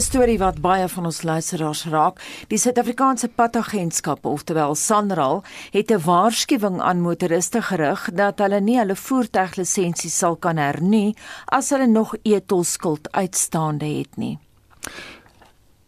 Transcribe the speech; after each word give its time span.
'n 0.00 0.02
storie 0.02 0.38
wat 0.40 0.60
baie 0.64 0.88
van 0.88 1.04
ons 1.04 1.22
luisteraars 1.22 1.84
raak. 1.92 2.20
Die 2.48 2.58
Suid-Afrikaanse 2.58 3.28
Padagentskap, 3.28 4.24
oftewel 4.24 4.74
SANRAL, 4.74 5.42
het 5.70 5.90
'n 5.90 6.00
waarskuwing 6.04 6.80
aan 6.80 7.00
motoriste 7.00 7.62
gerig 7.62 8.08
dat 8.14 8.38
hulle 8.38 8.60
nie 8.60 8.78
hulle 8.78 8.96
voertuiglisensie 8.96 10.10
sal 10.10 10.36
kan 10.36 10.56
hernu 10.56 11.12
as 11.44 11.70
hulle 11.70 11.86
nog 11.86 12.14
etolskuld 12.22 13.12
uitstaande 13.12 13.84
het 13.84 14.16
nie. 14.16 14.38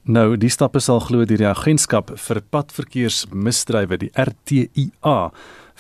Nou, 0.03 0.37
die 0.37 0.51
stappe 0.51 0.81
sal 0.81 1.01
glo 1.01 1.25
deur 1.25 1.39
die 1.39 1.49
agentskap 1.49 2.11
vir 2.15 2.43
padverkeersmisdrywe, 2.51 3.97
die 3.97 4.11
RTIA, 4.13 5.33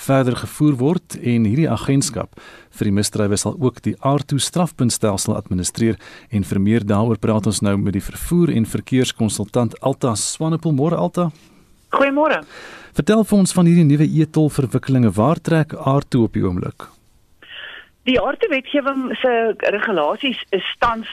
verder 0.02 0.37
gevoer 0.37 0.77
word 0.80 1.16
en 1.20 1.47
hierdie 1.47 1.69
agentskap 1.70 2.38
vir 2.79 2.88
die 2.88 2.95
misdrywe 2.97 3.38
sal 3.41 3.56
ook 3.59 3.80
die 3.87 3.95
R2 3.98 4.41
strafpuntstelsel 4.43 5.37
administreer 5.38 5.98
en 6.30 6.47
vir 6.48 6.60
meer 6.60 6.87
daaroor 6.87 7.20
praat 7.23 7.48
ons 7.51 7.62
nou 7.65 7.77
met 7.80 7.97
die 7.97 8.05
vervoer 8.05 8.55
en 8.57 8.69
verkeerskonsultant 8.69 9.79
Alta 9.80 10.15
Swanepoel 10.19 10.77
môre 10.77 10.98
Alta. 10.98 11.30
Goeiemôre. 11.93 12.43
Vertel 12.96 13.24
vir 13.24 13.38
ons 13.38 13.55
van 13.57 13.69
hierdie 13.69 13.88
nuwe 13.88 14.09
e-tol 14.09 14.51
verwikkelinge 14.52 15.12
waar 15.16 15.41
trek 15.41 15.77
R2 15.77 16.27
op 16.27 16.37
die 16.37 16.45
oomblik? 16.45 16.91
Die 18.09 18.20
aardewetgewing 18.20 19.16
se 19.20 19.55
regulasies 19.70 20.38
is 20.51 20.69
tans 20.83 21.06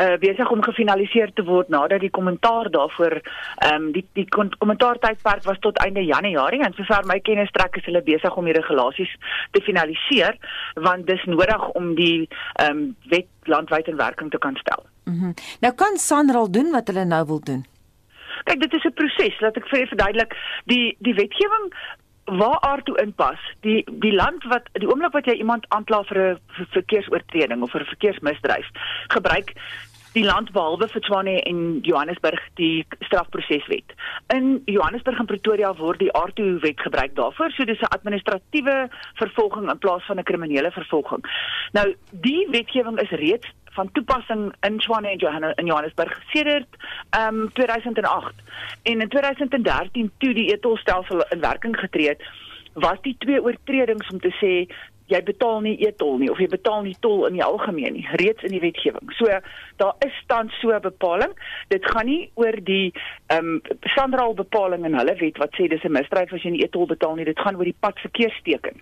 uh, 0.00 0.16
besig 0.22 0.50
om 0.50 0.62
gefinaliseer 0.64 1.32
te 1.36 1.44
word 1.44 1.68
nadat 1.68 2.00
die 2.00 2.10
kommentaar 2.10 2.70
daarvoor 2.72 3.18
ehm 3.20 3.74
um, 3.74 3.90
die 3.92 4.04
die 4.16 4.26
kommentaartydperk 4.28 5.44
was 5.44 5.60
tot 5.60 5.80
einde 5.84 6.04
Januarie 6.04 6.62
en 6.64 6.76
sover 6.78 7.04
my 7.04 7.18
kennis 7.20 7.52
trek 7.52 7.76
is 7.76 7.84
hulle 7.84 8.02
besig 8.02 8.36
om 8.36 8.48
die 8.48 8.56
regulasies 8.56 9.12
te 9.52 9.60
finaliseer 9.66 10.38
want 10.88 11.06
dis 11.06 11.26
nodig 11.28 11.68
om 11.80 11.92
die 11.94 12.28
ehm 12.54 12.70
um, 12.70 12.86
wet 13.12 13.28
landwyd 13.44 13.92
in 13.92 14.00
werking 14.00 14.30
te 14.30 14.38
kan 14.38 14.56
stel. 14.56 14.86
Mhm. 15.04 15.26
Mm 15.26 15.34
nou 15.60 15.74
kan 15.74 15.96
Sanral 15.96 16.50
doen 16.50 16.72
wat 16.72 16.88
hulle 16.88 17.04
nou 17.04 17.24
wil 17.26 17.40
doen. 17.40 17.66
Kyk, 18.44 18.60
dit 18.60 18.72
is 18.72 18.84
'n 18.84 18.92
proses, 18.92 19.40
laat 19.40 19.56
ek 19.56 19.68
vir 19.68 19.78
julle 19.78 19.92
verduidelik. 19.94 20.32
Die 20.64 20.96
die 20.98 21.14
wetgewing 21.14 21.66
waar 22.38 22.60
aardtoe 22.60 22.96
inpas 23.02 23.42
die 23.66 23.84
die 24.02 24.14
land 24.14 24.44
wat 24.52 24.68
die 24.72 24.88
oomblik 24.88 25.12
wat 25.12 25.26
jy 25.26 25.38
iemand 25.42 25.66
aankla 25.68 26.02
vir 26.08 26.18
'n 26.18 26.66
verkeersoortreding 26.76 27.62
of 27.62 27.70
vir 27.70 27.80
'n 27.80 27.92
verkeersmisdryf 27.94 28.68
gebruik 29.08 29.54
die 30.12 30.24
land 30.24 30.50
behalwe 30.52 30.88
vir 30.90 31.02
Tshwane 31.06 31.36
en 31.46 31.80
Johannesburg 31.86 32.40
die 32.58 32.86
strafproseswet. 33.06 33.94
In 34.34 34.62
Johannesburg 34.66 35.20
en 35.22 35.28
Pretoria 35.30 35.70
word 35.78 36.00
die 36.02 36.10
aardtoe 36.18 36.58
wet 36.64 36.80
gebruik 36.82 37.14
daarvoor, 37.14 37.52
so 37.54 37.64
dis 37.64 37.80
'n 37.80 37.94
administratiewe 37.94 38.88
vervolging 39.14 39.70
in 39.70 39.78
plaas 39.78 40.04
van 40.06 40.18
'n 40.18 40.24
kriminele 40.24 40.70
vervolging. 40.70 41.22
Nou 41.72 41.94
die 42.10 42.46
wetgewing 42.50 42.98
is 42.98 43.10
reeds 43.10 43.46
van 43.76 43.92
toepassing 43.92 44.52
in 44.66 44.78
Tshwane 44.78 45.08
en 45.08 45.18
Johanna 45.18 45.52
in 45.56 45.66
Johannesburg 45.66 46.22
sedert 46.32 46.76
ehm 47.10 47.40
um, 47.40 47.52
2008 47.52 48.34
en 48.82 49.00
in 49.00 49.08
2013 49.08 50.12
toe 50.18 50.34
die 50.34 50.52
etolstelsel 50.52 51.24
in 51.28 51.40
werking 51.40 51.76
getree 51.76 52.08
het 52.08 52.22
was 52.74 52.98
die 53.02 53.16
twee 53.18 53.42
oortredings 53.42 54.08
om 54.08 54.20
te 54.20 54.32
sê 54.38 54.52
jy 55.10 55.20
betaal 55.26 55.60
nie 55.64 55.74
etol 55.86 56.18
nie 56.22 56.30
of 56.30 56.38
jy 56.38 56.46
betaal 56.50 56.84
nie 56.86 56.96
tol 57.04 57.26
in 57.26 57.34
die 57.38 57.44
algemeen 57.44 57.96
nie 57.98 58.06
reeds 58.22 58.46
in 58.46 58.54
die 58.54 58.62
wetgewing. 58.62 59.10
So 59.18 59.26
daar 59.82 59.94
is 60.06 60.14
tans 60.30 60.54
so 60.60 60.70
'n 60.70 60.80
bepaling. 60.80 61.32
Dit 61.68 61.90
gaan 61.90 62.06
nie 62.06 62.30
oor 62.34 62.56
die 62.62 62.92
ehm 63.26 63.46
um, 63.54 63.62
Sandraal 63.96 64.34
bepaling 64.34 64.84
in 64.84 64.94
hulle 64.94 65.16
wet 65.16 65.38
wat 65.38 65.54
sê 65.58 65.68
dis 65.68 65.84
'n 65.84 65.92
misdrijf 65.92 66.32
as 66.32 66.42
jy 66.42 66.50
nie 66.50 66.64
etol 66.64 66.86
betaal 66.86 67.14
nie. 67.14 67.24
Dit 67.24 67.40
gaan 67.40 67.56
oor 67.56 67.64
die 67.64 67.80
padverkeersteken 67.80 68.80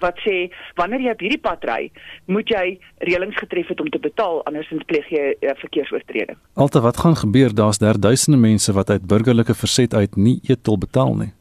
wat 0.00 0.18
sê 0.24 0.50
wanneer 0.74 1.00
jy 1.00 1.10
op 1.10 1.20
hierdie 1.20 1.40
pad 1.40 1.64
ry, 1.64 1.90
moet 2.26 2.48
jy 2.48 2.78
reëlings 2.98 3.36
getref 3.36 3.68
het 3.68 3.80
om 3.80 3.90
te 3.90 3.98
betaal 3.98 4.42
andersins 4.44 4.84
pleeg 4.84 5.08
jy 5.08 5.34
'n 5.40 5.46
uh, 5.46 5.54
verkeersoortreding. 5.60 6.38
Alte 6.54 6.80
wat 6.80 6.96
gaan 6.96 7.16
gebeur? 7.16 7.54
Daar's 7.54 7.78
daar 7.78 8.00
duisende 8.00 8.38
mense 8.38 8.72
wat 8.72 8.90
uit 8.90 9.06
burgerlike 9.06 9.54
verset 9.54 9.94
uit 9.94 10.16
nie 10.16 10.40
etol 10.48 10.78
betaal 10.78 11.14
nie. 11.14 11.32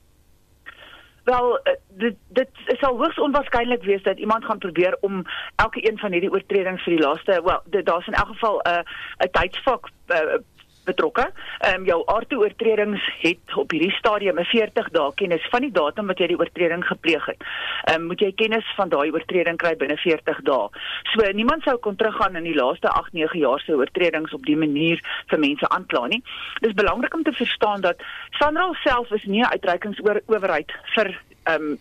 Wel 1.24 1.60
uh, 1.64 1.74
dit 1.98 2.16
dit 2.28 2.50
sal 2.80 2.98
hoogs 2.98 3.20
onwaarskynlik 3.20 3.84
wees 3.84 4.04
dat 4.04 4.18
iemand 4.18 4.46
gaan 4.46 4.58
probeer 4.58 4.98
om 5.02 5.24
elke 5.56 5.90
een 5.90 5.98
van 5.98 6.12
hierdie 6.12 6.32
oortredings 6.32 6.84
vir 6.84 6.96
die 6.96 7.04
laaste 7.04 7.42
wel 7.46 7.84
daar's 7.84 8.08
in 8.08 8.14
elk 8.14 8.28
geval 8.28 8.60
'n 8.60 8.70
uh, 8.70 8.84
'n 9.26 9.32
tydsvak 9.32 9.90
uh, 10.08 10.38
betrokke. 10.86 11.26
Ehm 11.60 11.82
um, 11.82 11.86
jou 11.86 12.00
aardtoe 12.06 12.40
oortredings 12.44 13.04
het 13.22 13.56
op 13.56 13.72
hierdie 13.72 13.92
stadium 13.92 14.40
'n 14.40 14.46
40 14.46 14.90
dae 14.90 15.12
kennis 15.16 15.48
van 15.52 15.62
die 15.62 15.72
datum 15.72 16.08
wat 16.08 16.20
jy 16.20 16.28
die 16.28 16.40
oortreding 16.40 16.86
gepleeg 16.86 17.26
het. 17.26 17.44
Ehm 17.84 18.02
um, 18.02 18.08
moet 18.08 18.20
jy 18.20 18.32
kennis 18.32 18.66
van 18.76 18.90
daai 18.90 19.12
oortreding 19.12 19.58
kry 19.58 19.76
binne 19.76 19.98
40 19.98 20.42
dae. 20.42 20.70
So 21.14 21.32
niemand 21.34 21.64
sou 21.64 21.78
kon 21.78 21.96
teruggaan 21.96 22.36
in 22.36 22.44
die 22.44 22.56
laaste 22.56 22.90
8, 22.90 23.14
9 23.14 23.40
jaar 23.40 23.60
se 23.60 23.76
oortredings 23.76 24.34
op 24.34 24.46
die 24.46 24.58
manier 24.58 25.00
vir 25.28 25.40
mense 25.40 25.70
aankla 25.70 26.08
nie. 26.08 26.24
Dis 26.62 26.74
belangrik 26.74 27.14
om 27.14 27.24
te 27.24 27.32
verstaan 27.32 27.82
dat 27.82 28.02
Sanral 28.40 28.74
self 28.84 29.12
is 29.12 29.24
nie 29.24 29.42
'n 29.42 29.52
uitreikingsowerheid 29.52 30.72
vir 30.96 31.20
ehm 31.44 31.66
um, 31.72 31.78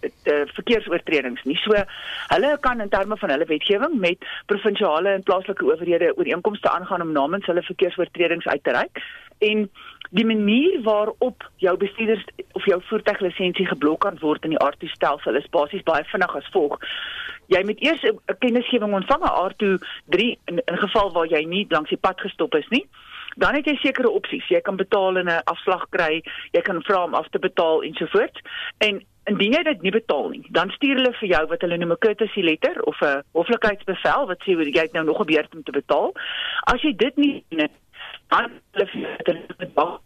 verkeersoortredings 0.55 1.43
nie. 1.45 1.57
So 1.57 1.85
hulle 2.35 2.57
kan 2.61 2.81
in 2.81 2.89
terme 2.89 3.17
van 3.17 3.31
hulle 3.31 3.47
wetgewing 3.47 3.99
met 4.01 4.19
provinsiale 4.47 5.17
en 5.17 5.23
plaaslike 5.23 5.65
owerhede 5.65 6.17
ooreenkomste 6.17 6.71
aangaan 6.71 7.03
om 7.03 7.13
namens 7.13 7.47
hulle 7.47 7.63
verkeersoortredings 7.63 8.47
uit 8.47 8.65
te 8.65 8.73
reik 8.73 9.03
en 9.39 9.71
die 10.11 10.27
manier 10.27 10.83
waarop 10.83 11.45
jou 11.57 11.77
bestuurders 11.77 12.25
of 12.53 12.65
jou 12.65 12.81
voertuiglisensie 12.89 13.67
geblok 13.67 14.01
kan 14.05 14.19
word 14.21 14.45
in 14.45 14.55
die 14.55 14.61
aardtoestelsel 14.61 15.39
is 15.41 15.49
basies 15.57 15.85
baie 15.89 16.05
vinnig 16.11 16.37
as 16.37 16.51
volg. 16.55 16.77
Jy 17.53 17.63
moet 17.69 17.81
eers 17.85 18.03
'n 18.05 18.37
kennisgewing 18.39 18.95
ontvang 18.95 19.23
aan 19.23 19.39
aardtoe 19.45 19.79
3 20.17 20.39
in, 20.45 20.63
in 20.65 20.79
geval 20.85 21.13
waar 21.13 21.27
jy 21.27 21.45
nie 21.45 21.67
langs 21.69 21.89
die 21.89 22.05
pad 22.07 22.21
gestop 22.21 22.55
is 22.55 22.69
nie. 22.69 22.87
Dan 23.37 23.55
het 23.55 23.65
jy 23.65 23.77
sekere 23.77 24.11
opsies. 24.11 24.49
Jy 24.49 24.61
kan 24.61 24.77
betaal 24.77 25.17
en 25.17 25.27
'n 25.27 25.45
afslag 25.45 25.87
kry, 25.91 26.23
jy 26.53 26.61
kan 26.61 26.83
vra 26.83 27.05
om 27.05 27.15
af 27.15 27.29
te 27.29 27.39
betaal 27.39 27.83
ensovoorts. 27.83 28.41
En 28.79 29.05
indien 29.31 29.53
jy 29.53 29.63
dit 29.63 29.83
nie 29.83 29.93
betaal 29.95 30.29
nie, 30.29 30.47
dan 30.51 30.71
stuur 30.71 30.97
hulle 30.99 31.13
vir 31.21 31.29
jou 31.29 31.43
wat 31.47 31.61
hulle 31.61 31.77
noem 31.79 31.93
'n 31.93 32.05
courtesy 32.05 32.43
letter 32.43 32.83
of 32.83 33.01
'n 33.03 33.23
hoflikheidsbevel 33.33 34.27
wat 34.27 34.41
sê 34.43 34.57
jy 34.57 34.81
het 34.81 34.93
nou 34.93 35.05
nog 35.05 35.17
gebeur 35.17 35.47
om 35.55 35.63
te 35.63 35.73
betaal. 35.73 36.13
As 36.65 36.83
jy 36.83 36.97
dit 36.97 37.17
nie 37.17 37.45
doen 37.49 37.69
dan 38.29 38.51
hulle 38.73 38.87
vir 38.87 39.17
hulle 39.27 39.55
betaal. 39.59 40.01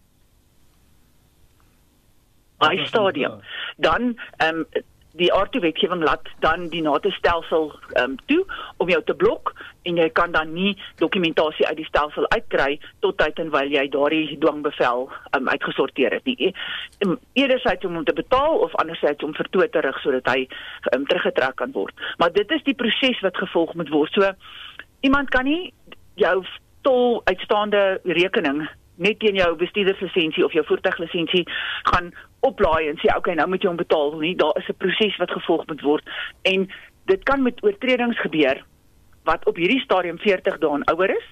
By 2.58 2.84
stadium. 2.84 3.40
Dan 3.76 4.16
ehm 4.36 4.64
um, 4.64 4.66
die 5.16 5.32
aardwetgewing 5.32 6.02
laat 6.04 6.28
dan 6.44 6.68
die 6.72 6.82
NATO-stelsel 6.82 7.70
ehm 7.94 8.10
um, 8.10 8.16
toe 8.26 8.44
om 8.76 8.90
jou 8.90 9.02
te 9.04 9.14
blok 9.14 9.54
en 9.88 9.96
jy 10.00 10.08
kan 10.10 10.32
dan 10.32 10.52
nie 10.52 10.74
dokumentasie 11.00 11.66
uit 11.66 11.76
die 11.76 11.88
stelsel 11.88 12.28
uitkry 12.34 12.78
tot 13.04 13.18
tyd 13.18 13.38
en 13.42 13.50
wyl 13.54 13.72
jy 13.72 13.86
daardie 13.92 14.38
dwangbevel 14.42 15.06
um, 15.36 15.48
uitgesorteer 15.48 16.18
het 16.18 16.24
nie. 16.24 16.52
Ehm, 16.98 17.16
edersins 17.32 17.84
om 17.84 18.00
hom 18.00 18.04
te 18.04 18.16
betaal 18.16 18.58
of 18.66 18.74
andersins 18.82 19.22
om 19.22 19.34
vertoe 19.34 19.68
te 19.70 19.84
rig 19.84 20.00
sodat 20.04 20.32
hy 20.32 20.46
um, 20.94 21.06
teruggetrek 21.06 21.56
kan 21.56 21.72
word. 21.72 21.94
Maar 22.18 22.32
dit 22.32 22.50
is 22.50 22.64
die 22.68 22.74
proses 22.74 23.20
wat 23.24 23.36
gevolg 23.36 23.74
moet 23.74 23.92
word. 23.92 24.12
So 24.12 24.32
iemand 25.00 25.30
kan 25.30 25.44
nie 25.44 25.72
jou 26.20 26.44
tol 26.86 27.22
uitstaande 27.24 28.00
rekening 28.04 28.66
net 28.96 29.18
teen 29.20 29.36
jou 29.38 29.48
bestuurderslisensie 29.60 30.44
of 30.44 30.54
jou 30.56 30.64
voertuiglisensie 30.66 31.44
gaan 31.90 32.12
oplaai 32.46 32.88
en 32.88 33.00
sê 33.02 33.10
okay 33.16 33.34
nou 33.34 33.48
moet 33.48 33.62
jy 33.62 33.68
hom 33.68 33.80
betaal 33.80 34.16
nie. 34.20 34.36
Daar 34.36 34.56
is 34.56 34.68
'n 34.68 34.78
proses 34.78 35.16
wat 35.16 35.30
gevolg 35.30 35.66
moet 35.66 35.82
word. 35.82 36.04
En 36.42 36.68
dit 37.06 37.22
kan 37.22 37.42
met 37.42 37.62
oortredings 37.62 38.20
gebeur 38.20 38.64
wat 39.24 39.46
op 39.46 39.56
hierdie 39.56 39.80
stadium 39.80 40.18
40 40.18 40.58
dae 40.58 40.82
ouer 40.84 41.10
is. 41.10 41.28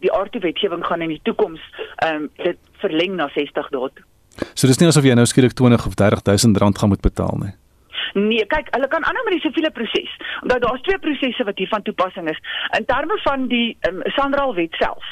Die 0.00 0.12
aardie 0.12 0.40
wetgewing 0.40 0.84
gaan 0.86 1.02
in 1.02 1.08
die 1.08 1.22
toekoms 1.22 1.60
ehm 1.96 2.14
um, 2.14 2.30
dit 2.36 2.58
verleng 2.82 3.16
na 3.16 3.28
60 3.28 3.68
dae 3.70 3.90
So 4.54 4.66
dis 4.66 4.78
nie 4.78 4.88
asof 4.88 5.04
jy 5.04 5.14
nou 5.14 5.26
skielik 5.26 5.52
20 5.52 5.86
of 5.86 5.94
30000 5.94 6.58
rand 6.58 6.78
gaan 6.78 6.88
moet 6.88 7.00
betaal 7.00 7.38
nie? 7.42 7.54
Nee, 8.14 8.46
kyk, 8.46 8.68
hulle 8.70 8.88
kan 8.88 9.04
aanhou 9.04 9.24
met 9.26 9.34
die 9.34 9.42
siviele 9.42 9.70
proses. 9.74 10.10
Omdat 10.42 10.62
daar's 10.62 10.82
twee 10.86 10.98
prosesse 10.98 11.44
wat 11.44 11.58
hier 11.58 11.68
van 11.68 11.82
toepassing 11.82 12.28
is. 12.30 12.38
In 12.78 12.84
terme 12.86 13.18
van 13.22 13.48
die 13.50 13.76
um, 13.88 14.02
Sandraal 14.14 14.54
wet 14.54 14.74
self 14.78 15.02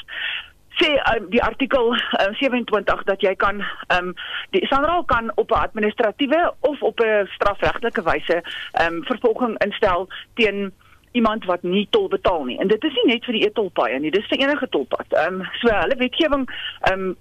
sê 0.79 0.89
um, 1.15 1.29
die 1.29 1.43
artikel 1.43 1.93
um, 1.93 2.33
27 2.39 3.03
dat 3.03 3.21
jy 3.21 3.35
kan 3.35 3.63
ehm 3.87 4.07
um, 4.07 4.13
die 4.55 4.65
Sanral 4.67 5.03
kan 5.03 5.31
op 5.35 5.51
'n 5.51 5.65
administratiewe 5.67 6.53
of 6.59 6.81
op 6.81 6.99
'n 6.99 7.27
strafregtelike 7.35 8.03
wyse 8.03 8.41
ehm 8.71 8.93
um, 8.93 9.03
vervolging 9.03 9.57
instel 9.63 10.07
teen 10.33 10.73
iemand 11.11 11.45
wat 11.45 11.63
nie 11.63 11.87
tol 11.89 12.07
betaal 12.07 12.43
nie. 12.43 12.59
En 12.59 12.67
dit 12.67 12.83
is 12.83 12.93
nie 12.93 13.13
net 13.13 13.25
vir 13.25 13.33
die 13.33 13.45
e-tolpaaie 13.45 13.99
nie, 13.99 14.11
dis 14.11 14.27
vir 14.27 14.39
enige 14.39 14.69
tolpad. 14.69 15.05
Ehm 15.13 15.41
um, 15.41 15.47
so 15.61 15.69
hulle 15.69 15.95
wetgewing 15.97 16.49
ehm 16.81 16.99
um, 16.99 17.15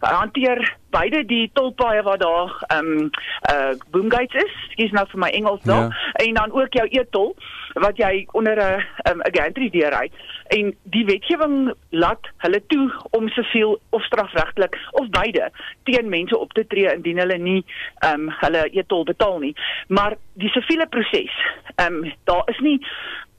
hanteer 0.00 0.76
beide 0.90 1.24
die 1.24 1.50
tolpaaie 1.52 2.02
wat 2.02 2.20
daar 2.20 2.52
ehm 2.68 2.86
um, 2.86 3.10
uh 3.52 3.72
boomgates 3.90 4.44
is, 4.44 4.54
skies 4.74 4.92
nou 4.92 5.06
vir 5.12 5.20
my 5.24 5.30
Engels 5.38 5.62
daar, 5.62 5.88
ja. 5.88 6.12
en 6.24 6.34
dan 6.34 6.52
ook 6.52 6.74
jou 6.74 6.86
e-tol 6.90 7.34
wat 7.74 7.96
jy 7.96 8.26
onder 8.32 8.56
'n 8.56 8.84
um, 9.10 9.20
'n 9.20 9.36
gantry 9.38 9.70
deurry 9.70 10.10
en 10.46 10.74
die 10.82 11.04
wetgewing 11.04 11.72
laat 11.90 12.28
hulle 12.44 12.60
toe 12.66 12.92
om 13.10 13.28
siviel 13.28 13.80
of 13.90 14.04
strafregtelik 14.04 14.76
of 14.90 15.08
beide 15.08 15.50
teen 15.82 16.08
mense 16.08 16.38
op 16.38 16.52
te 16.52 16.66
tree 16.66 16.92
indien 16.94 17.18
hulle 17.18 17.38
nie 17.38 17.64
ehm 17.98 18.20
um, 18.20 18.34
hulle 18.40 18.68
e-tol 18.72 19.04
betaal 19.04 19.38
nie. 19.38 19.54
Maar 19.88 20.16
die 20.32 20.48
siviele 20.48 20.86
proses, 20.86 21.34
ehm 21.76 22.02
um, 22.04 22.12
daar 22.24 22.42
is 22.46 22.58
nie 22.58 22.80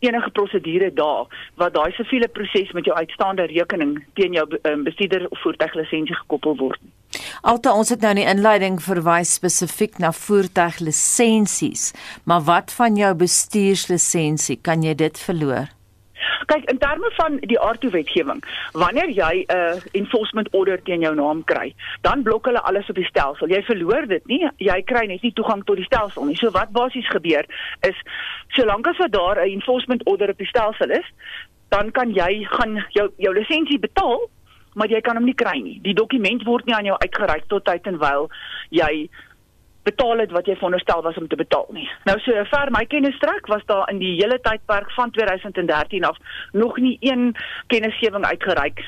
enige 0.04 0.32
prosedure 0.38 0.92
daar 0.94 1.26
wat 1.62 1.74
daai 1.74 1.92
siviele 1.98 2.28
proses 2.28 2.72
met 2.72 2.86
jou 2.86 2.98
uitstaande 2.98 3.48
rekening 3.52 3.98
teen 4.20 4.36
jou 4.38 4.48
um, 4.62 4.84
bestuurder 4.84 5.28
of 5.30 5.42
voertuiglisensie 5.42 6.16
gekoppel 6.16 6.58
word. 6.60 6.82
Alta 7.42 7.74
ons 7.74 7.90
het 7.94 8.02
nou 8.02 8.14
in 8.16 8.22
die 8.24 8.30
inleiding 8.30 8.80
verwys 8.82 9.36
spesifiek 9.38 10.00
na 10.02 10.12
voertuiglisensies, 10.18 11.92
maar 12.30 12.42
wat 12.50 12.74
van 12.74 12.98
jou 12.98 13.14
bestuurslisensie? 13.16 14.60
Kan 14.62 14.84
jy 14.86 14.96
dit 14.98 15.20
verloor? 15.20 15.70
Kyk, 16.46 16.70
in 16.72 16.78
terme 16.78 17.12
van 17.18 17.38
die 17.42 17.60
aardtoe 17.60 17.92
wetgewing, 17.92 18.44
wanneer 18.72 19.10
jy 19.10 19.46
'n 19.48 19.56
uh, 19.56 19.81
enforcement 19.92 20.50
order 20.52 20.81
teen 20.84 21.02
jou 21.02 21.16
naam 21.16 21.44
kry, 21.44 21.74
dan 22.02 22.24
blok 22.24 22.46
hulle 22.46 22.62
alles 22.62 22.90
op 22.90 22.96
die 22.96 23.10
stelsel. 23.10 23.48
Jy 23.48 23.64
verloor 23.64 24.08
dit 24.08 24.25
nie. 24.28 24.48
Jy 24.58 24.81
kry 24.84 25.06
net 25.06 25.22
nie 25.22 25.34
toegang 25.34 25.64
tot 25.64 25.75
die 25.75 25.86
stelsel 25.86 26.25
nie. 26.25 26.36
So 26.36 26.52
wat 26.52 26.72
basies 26.72 27.08
gebeur 27.08 27.46
is 27.81 27.98
solank 28.48 28.88
as 28.88 28.98
daar 29.10 29.40
'n 29.40 29.52
enforcement 29.52 30.06
order 30.06 30.30
op 30.30 30.38
die 30.38 30.48
stelsel 30.48 30.90
is, 30.90 31.08
dan 31.70 31.92
kan 31.92 32.14
jy 32.14 32.46
gaan 32.50 32.86
jou 32.90 33.10
jou 33.18 33.34
lisensie 33.34 33.80
betaal, 33.80 34.30
maar 34.74 34.88
jy 34.88 35.02
kan 35.02 35.16
hom 35.16 35.25
nie 35.25 35.38
kry 35.38 35.58
nie. 35.62 35.80
Die 35.81 35.94
dokument 35.94 36.44
word 36.44 36.66
nie 36.66 36.75
aan 36.75 36.86
jou 36.86 36.98
uitgereik 36.98 37.48
tot 37.48 37.66
tyd 37.66 37.88
en 37.88 37.98
wyl 37.98 38.30
jy 38.70 39.10
betaal 39.84 40.24
het 40.24 40.32
wat 40.32 40.48
jy 40.48 40.56
veronderstel 40.56 41.02
was 41.02 41.18
om 41.20 41.28
te 41.28 41.36
betaal 41.36 41.68
nie. 41.76 41.90
Nou 42.08 42.18
so 42.24 42.44
ver 42.52 42.72
my 42.72 42.86
kennis 42.86 43.16
strek 43.16 43.48
was 43.52 43.66
daar 43.66 43.90
in 43.92 44.00
die 44.00 44.16
hele 44.16 44.40
tydperk 44.42 44.92
van 44.92 45.12
2013 45.12 46.06
af 46.06 46.18
nog 46.52 46.78
nie 46.78 46.98
een 47.02 47.36
kennisgewing 47.68 48.26
uitgereik 48.26 48.84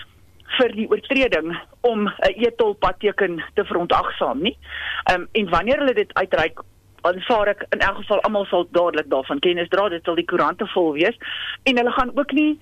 vir 0.57 0.71
die 0.75 0.87
oortreding 0.89 1.55
om 1.81 2.07
'n 2.07 2.33
e-tol 2.45 2.73
padteken 2.73 3.43
te 3.53 3.65
verontagsaam 3.65 4.41
nie. 4.41 4.57
Ehm 5.03 5.21
um, 5.21 5.27
en 5.31 5.49
wanneer 5.49 5.77
hulle 5.77 5.93
dit 5.93 6.13
uitreik 6.13 6.59
aanvaar 7.01 7.47
ek 7.47 7.65
in 7.69 7.79
elk 7.79 7.95
geval 8.01 8.21
almal 8.21 8.45
sal 8.45 8.67
dadelik 8.71 9.09
daarvan 9.09 9.39
kennis 9.39 9.69
dra 9.69 9.89
dit 9.89 10.03
sal 10.03 10.15
die 10.15 10.25
koerante 10.25 10.67
vol 10.73 10.93
wees 10.93 11.17
en 11.63 11.77
hulle 11.77 11.91
gaan 11.91 12.11
ook 12.17 12.31
nie 12.31 12.59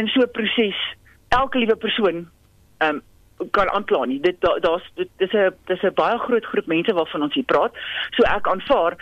in 0.00 0.08
so 0.08 0.20
'n 0.20 0.30
proses 0.38 0.78
elke 1.28 1.58
liewe 1.58 1.76
persoon 1.76 2.28
ehm 2.78 2.94
um, 2.94 3.02
kan 3.50 3.70
aankla 3.70 4.04
nie. 4.04 4.20
Dit 4.20 4.40
daar's 4.40 4.86
dit 4.94 5.08
is 5.16 5.32
'n 5.32 5.54
dis 5.66 5.82
'n 5.82 5.94
baie 5.94 6.18
groot 6.18 6.44
groep 6.44 6.66
mense 6.66 6.92
waarvan 6.92 7.22
ons 7.22 7.34
hier 7.34 7.44
praat. 7.44 7.72
So 8.10 8.22
ek 8.22 8.48
aanvaar 8.48 8.96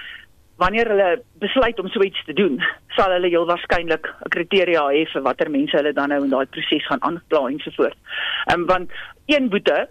wanneer 0.56 0.88
hulle 0.88 1.22
besluit 1.38 1.78
om 1.80 1.88
so 1.88 2.02
iets 2.02 2.24
te 2.24 2.32
doen, 2.32 2.60
sal 2.96 3.12
hulle 3.14 3.28
heel 3.28 3.46
waarskynlik 3.46 4.06
'n 4.06 4.28
kriteria 4.28 4.82
hê 4.92 5.06
vir 5.12 5.22
watter 5.22 5.50
mense 5.50 5.76
hulle 5.76 5.92
dan 5.92 6.08
nou 6.08 6.24
in 6.24 6.30
daai 6.30 6.46
proses 6.46 6.86
gaan 6.86 7.02
aankla 7.02 7.46
en 7.48 7.58
so 7.58 7.70
voort. 7.70 7.98
Ehm 8.46 8.60
um, 8.60 8.66
want 8.66 8.90
een 9.26 9.48
boete 9.48 9.88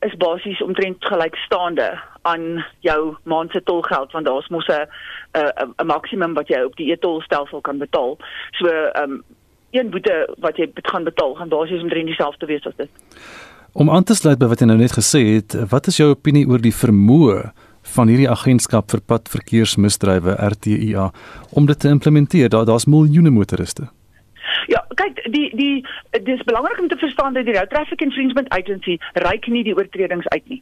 is 0.00 0.16
basies 0.16 0.62
omtrent 0.62 1.04
gelykstaande 1.04 2.00
aan 2.22 2.64
jou 2.80 3.16
maand 3.24 3.50
se 3.52 3.62
tolgeld 3.62 4.12
want 4.12 4.26
daar's 4.26 4.48
mos 4.48 4.66
'n 4.66 4.86
'n 5.78 5.86
maksimum 5.86 6.34
wat 6.34 6.48
jy 6.48 6.62
op 6.62 6.76
die 6.76 6.92
e-tolstelsel 6.92 7.60
kan 7.60 7.78
betaal. 7.78 8.18
So 8.50 8.66
ehm 8.66 9.10
um, 9.10 9.24
een 9.70 9.90
boete 9.90 10.34
wat 10.38 10.56
jy 10.56 10.70
gaan 10.74 11.04
betaal 11.04 11.34
gaan 11.34 11.48
basies 11.48 11.82
omtrent 11.82 12.06
dieselfde 12.06 12.46
wees 12.46 12.66
as 12.66 12.76
dit. 12.76 12.90
Om 13.72 13.90
aan 13.90 14.04
te 14.04 14.14
sluit 14.14 14.36
by 14.36 14.50
wat 14.50 14.60
jy 14.60 14.66
nou 14.68 14.76
net 14.76 14.92
gesê 14.92 15.22
het, 15.30 15.54
wat 15.70 15.86
is 15.88 15.96
jou 15.96 16.10
opinie 16.12 16.44
oor 16.44 16.60
die 16.60 16.74
vermoë 16.76 17.38
van 17.94 18.10
hierdie 18.12 18.28
agentskap 18.28 18.92
vir 18.92 19.00
padverkeersmisdrywe 19.08 20.34
RTIA 20.52 21.06
om 21.56 21.68
dit 21.70 21.80
te 21.80 21.88
implementeer? 21.88 22.50
Daar 22.52 22.68
daar's 22.68 22.84
miljoene 22.84 23.32
motoriste. 23.32 23.88
Ja, 24.68 24.82
kyk, 25.00 25.22
die 25.32 25.48
die 25.56 26.20
dis 26.28 26.44
belangrik 26.44 26.84
om 26.84 26.90
te 26.92 27.00
verstaan 27.00 27.32
dat 27.32 27.48
die 27.48 27.56
Road 27.56 27.72
Traffic 27.72 28.04
Infringement 28.04 28.52
Agency 28.52 28.98
reik 29.24 29.48
nie 29.48 29.64
die 29.64 29.76
oortredings 29.76 30.28
uit 30.36 30.44
nie. 30.52 30.60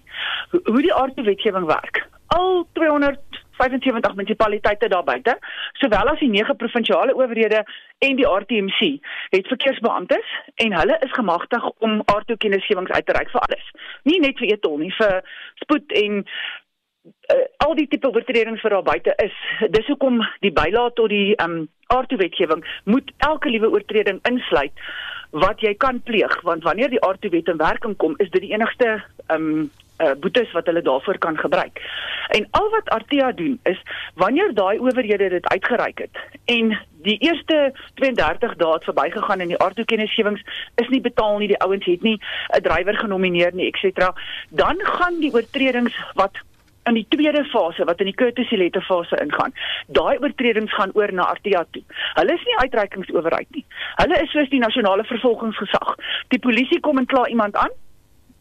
Hoe, 0.55 0.79
die 0.79 0.95
aardse 0.95 1.27
wetgewing 1.27 1.67
werk. 1.67 2.05
Al 2.39 2.63
200 2.79 3.40
75 3.61 4.17
munisipaliteite 4.19 4.89
daar 4.93 5.05
buite, 5.05 5.37
sowel 5.83 6.13
as 6.13 6.23
die 6.23 6.31
9 6.33 6.57
provinsiale 6.57 7.15
owerhede 7.17 7.65
en 8.07 8.17
die 8.17 8.29
RTMC, 8.29 8.97
het 9.35 9.53
verkeersbeamptes 9.53 10.33
en 10.65 10.77
hulle 10.79 10.97
is 11.07 11.19
gemagtig 11.19 11.69
om 11.79 12.01
aardtoekennisgewings 12.05 12.91
uit 12.91 13.07
te 13.07 13.17
reik 13.17 13.31
vir 13.35 13.45
alles. 13.47 13.71
Nie 14.09 14.21
net 14.25 14.41
vir 14.41 14.55
etol 14.57 14.81
nie, 14.81 14.93
vir 14.97 15.21
spoed 15.65 15.93
en 16.05 16.23
uh, 16.25 17.45
al 17.67 17.77
die 17.79 17.89
tipe 17.89 18.09
oortredings 18.09 18.65
wat 18.65 18.77
daar 18.77 18.89
buite 18.89 19.15
is. 19.25 19.37
Dis 19.77 19.89
hoekom 19.93 20.21
die 20.45 20.53
bylaat 20.53 20.97
tot 21.01 21.13
die 21.13 21.37
um 21.45 21.63
aardtoewetgewing 21.91 22.65
moet 22.85 23.13
elke 23.17 23.51
liewe 23.51 23.71
oortreding 23.71 24.21
insluit 24.29 24.85
wat 25.31 25.63
jy 25.63 25.75
kan 25.75 26.01
pleeg 26.07 26.35
want 26.47 26.63
wanneer 26.67 26.91
die 26.91 27.03
aardtoewet 27.07 27.49
in 27.51 27.59
werking 27.59 27.97
kom 27.97 28.15
is 28.19 28.31
dit 28.31 28.45
die 28.47 28.53
enigste 28.55 29.01
um 29.35 29.71
uh, 30.01 30.11
boetes 30.21 30.53
wat 30.53 30.67
hulle 30.67 30.83
daarvoor 30.83 31.19
kan 31.19 31.39
gebruik. 31.39 31.81
En 32.29 32.47
al 32.51 32.71
wat 32.71 32.89
Artea 32.89 33.33
doen 33.33 33.59
is 33.63 33.83
wanneer 34.15 34.55
daai 34.55 34.79
owerhede 34.79 35.29
dit 35.29 35.49
uitgereik 35.49 35.99
het 35.99 36.19
en 36.45 36.79
die 37.03 37.19
eerste 37.19 37.73
32 37.95 38.55
dae 38.57 38.73
het 38.73 38.85
verbygegaan 38.85 39.41
en 39.41 39.49
die 39.49 39.59
aardtoekennisgewings 39.59 40.43
is 40.75 40.89
nie 40.89 41.01
betaal 41.01 41.39
nie, 41.39 41.49
die 41.49 41.63
ouens 41.65 41.85
het 41.85 42.03
nie 42.03 42.19
'n 42.57 42.63
drywer 42.63 42.97
genomineer 42.97 43.55
nie, 43.55 43.73
ens. 43.73 44.15
dan 44.49 44.77
gaan 44.81 45.21
die 45.21 45.33
oortredings 45.33 45.97
wat 46.15 46.39
in 46.85 46.95
die 46.95 47.07
tweede 47.09 47.45
fase 47.45 47.85
wat 47.85 48.01
in 48.01 48.07
die 48.07 48.15
courtesy 48.15 48.57
letter 48.57 48.83
fase 48.83 49.17
ingaan. 49.23 49.53
Daai 49.87 50.19
oortredings 50.19 50.75
gaan 50.75 50.91
oor 50.95 51.13
na 51.13 51.23
Artea 51.23 51.65
toe. 51.71 51.83
Hulle 52.15 52.33
is 52.35 52.45
nie 52.45 52.57
uitreikingsowerheid 52.57 53.51
nie. 53.51 53.65
Hulle 54.01 54.23
is 54.23 54.31
soos 54.31 54.49
die 54.49 54.63
nasionale 54.63 55.05
vervolgingsgesag. 55.05 55.95
Die 56.29 56.39
polisie 56.39 56.81
kom 56.81 56.99
en 56.99 57.07
kla 57.07 57.27
iemand 57.27 57.57
aan 57.57 57.71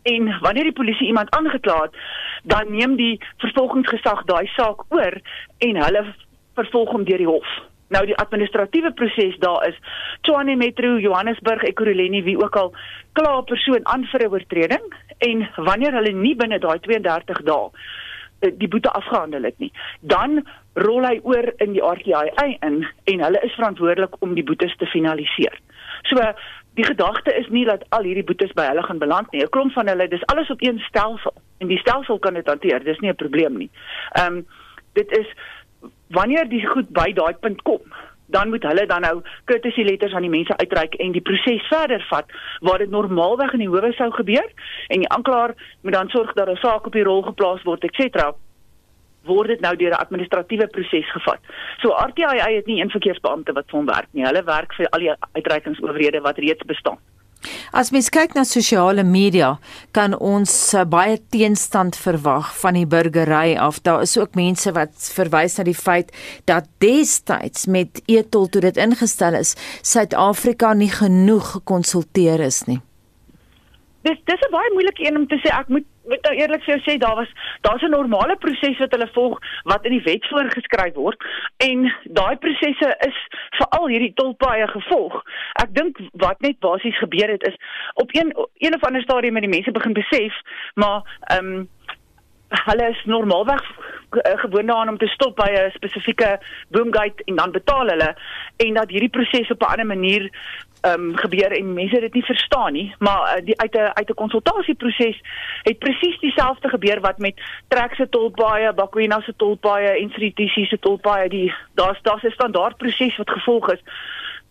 en 0.01 0.39
wanneer 0.39 0.63
die 0.63 0.79
polisie 0.81 1.07
iemand 1.07 1.31
aangekla 1.35 1.81
het, 1.81 1.95
dan 2.43 2.71
neem 2.71 2.95
die 2.95 3.19
vervolgingsgesag 3.37 4.23
daai 4.25 4.47
saak 4.55 4.85
oor 4.89 5.19
en 5.57 5.83
hulle 5.83 6.05
vervolg 6.59 6.91
hom 6.95 7.03
deur 7.03 7.17
die 7.17 7.27
hof. 7.29 7.49
Nou 7.89 8.03
die 8.05 8.17
administratiewe 8.21 8.91
proses 8.93 9.37
daar 9.41 9.65
is 9.67 9.77
Tshwane 10.21 10.55
Metro, 10.55 10.97
Johannesburg, 11.01 11.63
Ekurhuleni, 11.63 12.21
wie 12.23 12.37
ook 12.37 12.55
al 12.55 12.73
kla 13.17 13.39
'n 13.39 13.49
persoon 13.51 13.87
aan 13.87 14.05
vir 14.11 14.23
'n 14.23 14.31
oortreding 14.31 14.85
en 15.17 15.49
wanneer 15.55 15.93
hulle 15.93 16.11
nie 16.11 16.35
binne 16.35 16.59
daai 16.59 16.79
32 16.79 17.41
dae 17.43 17.69
eh, 18.41 18.51
die 18.57 18.67
boete 18.67 18.91
afgehandel 18.91 19.43
het 19.43 19.59
nie, 19.59 19.71
dan 20.01 20.45
rol 20.73 21.03
hy 21.05 21.19
oor 21.23 21.53
in 21.57 21.73
die 21.73 21.81
RTI 21.81 22.57
in 22.61 22.87
en 23.03 23.19
hulle 23.19 23.39
is 23.43 23.55
verantwoordelik 23.57 24.15
om 24.19 24.33
die 24.33 24.43
boetes 24.43 24.75
te 24.77 24.85
finaliseer. 24.85 25.57
So 26.03 26.21
die 26.75 26.85
gedagte 26.85 27.33
is 27.35 27.47
nie 27.49 27.65
dat 27.65 27.83
al 27.89 28.03
hierdie 28.03 28.23
boetes 28.23 28.53
by 28.53 28.65
hulle 28.69 28.83
gaan 28.83 28.99
beland 28.99 29.31
nie. 29.31 29.43
'n 29.43 29.49
Klomp 29.49 29.73
van 29.73 29.87
hulle, 29.87 30.07
dis 30.07 30.25
alles 30.25 30.49
op 30.49 30.61
een 30.61 30.79
stelsel 30.79 31.33
en 31.57 31.67
die 31.67 31.77
stelsel 31.77 32.19
kan 32.19 32.33
dit 32.33 32.47
hanteer. 32.47 32.83
Dis 32.83 32.99
nie 32.99 33.09
'n 33.11 33.15
probleem 33.15 33.57
nie. 33.57 33.69
Ehm 34.11 34.33
um, 34.33 34.47
dit 34.93 35.11
is 35.17 35.27
wanneer 36.07 36.49
die 36.49 36.65
goed 36.67 36.89
by 36.89 37.13
daai 37.13 37.33
punt 37.33 37.61
kom, 37.61 37.81
dan 38.25 38.49
moet 38.49 38.63
hulle 38.63 38.85
dan 38.85 39.01
nou 39.01 39.21
courtesy 39.45 39.81
letters 39.81 40.13
aan 40.13 40.21
die 40.21 40.29
mense 40.29 40.57
uitreik 40.57 40.93
en 40.93 41.11
die 41.11 41.21
proses 41.21 41.67
verder 41.67 42.05
vat 42.09 42.25
waar 42.59 42.77
dit 42.77 42.89
normaalweg 42.89 43.53
in 43.53 43.59
die 43.59 43.69
howe 43.69 43.91
sou 43.93 44.11
gebeur 44.11 44.51
en 44.87 44.99
die 44.99 45.09
aanklaer 45.09 45.55
moet 45.81 45.93
dan 45.93 46.09
sorg 46.09 46.33
dat 46.33 46.49
'n 46.49 46.55
saak 46.55 46.85
op 46.85 46.93
die 46.93 47.03
rol 47.03 47.21
geplaas 47.21 47.63
word, 47.63 47.83
et 47.83 47.95
cetera 47.95 48.33
word 49.25 49.47
dit 49.47 49.61
nou 49.61 49.75
deur 49.75 49.91
'n 49.91 50.03
administratiewe 50.05 50.67
proses 50.67 51.11
gevat. 51.11 51.39
So 51.81 51.89
RTI 51.89 52.55
het 52.55 52.65
nie 52.65 52.81
een 52.81 52.89
verkeersbeampte 52.89 53.53
wat 53.53 53.65
vir 53.67 53.77
hom 53.77 53.85
werk 53.85 54.07
nie. 54.11 54.25
Hulle 54.25 54.43
werk 54.43 54.73
vir 54.73 54.89
al 54.89 54.99
die 54.99 55.13
uitreikingsowerhede 55.33 56.21
wat 56.21 56.37
reeds 56.37 56.65
bestaan. 56.65 56.97
As 57.71 57.91
mens 57.91 58.09
kyk 58.09 58.33
na 58.35 58.43
sosiale 58.43 59.03
media, 59.03 59.59
kan 59.95 60.15
ons 60.17 60.73
uh, 60.73 60.83
baie 60.83 61.19
teenstand 61.31 61.95
verwag 61.95 62.49
van 62.59 62.73
die 62.73 62.87
burgery 62.89 63.55
af. 63.55 63.79
Daar 63.85 64.01
is 64.01 64.17
ook 64.17 64.35
mense 64.35 64.73
wat 64.75 64.91
verwys 65.15 65.57
na 65.57 65.63
die 65.63 65.77
feit 65.77 66.11
dat 66.45 66.67
destyds 66.83 67.69
met 67.71 68.01
etol 68.07 68.49
toe 68.51 68.61
dit 68.61 68.77
ingestel 68.77 69.39
is, 69.39 69.55
Suid-Afrika 69.81 70.73
nie 70.73 70.91
genoeg 70.91 71.55
gekonsulteer 71.59 72.43
is 72.49 72.65
nie. 72.67 72.81
Dis 74.01 74.19
dis 74.25 74.41
'n 74.47 74.51
baie 74.51 74.73
moeilike 74.73 75.05
een 75.05 75.17
om 75.17 75.27
te 75.27 75.39
sê 75.43 75.49
ek 75.59 75.67
moet 75.67 75.87
moet 76.09 76.21
nou 76.25 76.35
eerlik 76.35 76.63
vir 76.63 76.73
jou 76.75 76.81
sê 76.85 76.97
daar 76.97 77.15
was 77.15 77.31
daar's 77.61 77.83
'n 77.83 77.91
normale 77.91 78.35
proses 78.35 78.77
wat 78.77 78.91
hulle 78.91 79.09
volg 79.13 79.39
wat 79.63 79.85
in 79.85 79.91
die 79.91 80.07
wet 80.09 80.25
voorgeskryf 80.27 80.93
word 80.93 81.23
en 81.57 81.93
daai 82.03 82.35
prosesse 82.35 82.89
is 83.07 83.17
vir 83.57 83.67
al 83.69 83.87
hierdie 83.87 84.13
tolpaaie 84.13 84.67
gevolg. 84.67 85.23
Ek 85.63 85.73
dink 85.75 85.97
wat 86.13 86.41
net 86.41 86.59
basies 86.59 86.97
gebeur 86.97 87.29
het 87.29 87.47
is 87.47 87.57
op 87.93 88.15
een 88.15 88.33
een 88.57 88.75
of 88.75 88.83
ander 88.83 89.01
stadium 89.01 89.33
met 89.33 89.43
die 89.43 89.55
mense 89.55 89.71
begin 89.71 89.93
besef, 89.93 90.33
maar 90.75 91.01
ehm 91.21 91.45
um, 91.45 91.69
hulle 92.49 92.89
is 92.89 93.01
normaalweg 93.05 93.61
eh, 94.09 94.39
gewoond 94.39 94.67
daaraan 94.67 94.89
om 94.89 94.97
te 94.97 95.07
stop 95.07 95.35
by 95.35 95.49
'n 95.49 95.71
spesifieke 95.71 96.39
boomgate 96.69 97.23
en 97.25 97.35
dan 97.35 97.51
betaal 97.51 97.87
hulle 97.87 98.15
en 98.57 98.73
dat 98.73 98.89
hierdie 98.89 99.09
proses 99.09 99.51
op 99.51 99.61
'n 99.61 99.71
ander 99.71 99.85
manier 99.85 100.29
um, 100.81 101.15
gebeur 101.17 101.51
en 101.51 101.73
mense 101.73 101.99
dit 101.99 102.13
nie 102.13 102.23
verstaan 102.23 102.73
nie, 102.73 102.95
maar 102.99 103.37
uh, 103.37 103.45
die 103.45 103.59
uit 103.59 103.73
'n 103.73 103.91
uit 103.93 104.09
'n 104.09 104.21
konsultasieproses 104.21 105.21
het 105.63 105.79
presies 105.79 106.19
dieselfde 106.19 106.69
gebeur 106.69 106.99
wat 106.99 107.17
met 107.17 107.41
Trek 107.67 107.93
se 107.93 108.09
tolpaaie, 108.09 108.73
Bakwena 108.73 109.21
se 109.21 109.33
tolpaaie 109.35 109.89
en 109.89 110.09
Sritisi 110.09 110.65
se 110.65 110.79
tolpaaie, 110.79 111.29
die 111.29 111.53
daar's 111.73 111.99
daar's 112.01 112.23
'n 112.23 112.31
standaard 112.31 112.77
proses 112.77 113.17
wat 113.17 113.29
gevolg 113.29 113.71
is. 113.71 113.81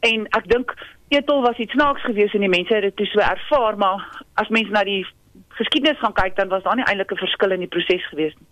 En 0.01 0.27
ek 0.27 0.49
dink 0.49 0.75
Etol 1.09 1.43
was 1.43 1.57
iets 1.57 1.73
snaaks 1.73 2.03
geweest 2.03 2.35
en 2.35 2.41
die 2.41 2.49
mense 2.49 2.75
het 2.75 2.97
dit 2.97 3.09
so 3.09 3.19
ervaar, 3.19 3.77
maar 3.77 4.23
as 4.35 4.49
mense 4.49 4.71
na 4.71 4.85
die 4.85 5.07
geskiedenis 5.49 5.99
gaan 5.99 6.13
kyk, 6.13 6.37
dan 6.37 6.49
was 6.49 6.63
daar 6.63 6.77
nie 6.77 6.85
eintlik 6.85 7.13
'n 7.13 7.17
verskil 7.17 7.51
in 7.51 7.59
die 7.59 7.69
proses 7.69 8.09
geweest 8.09 8.37
nie. 8.39 8.47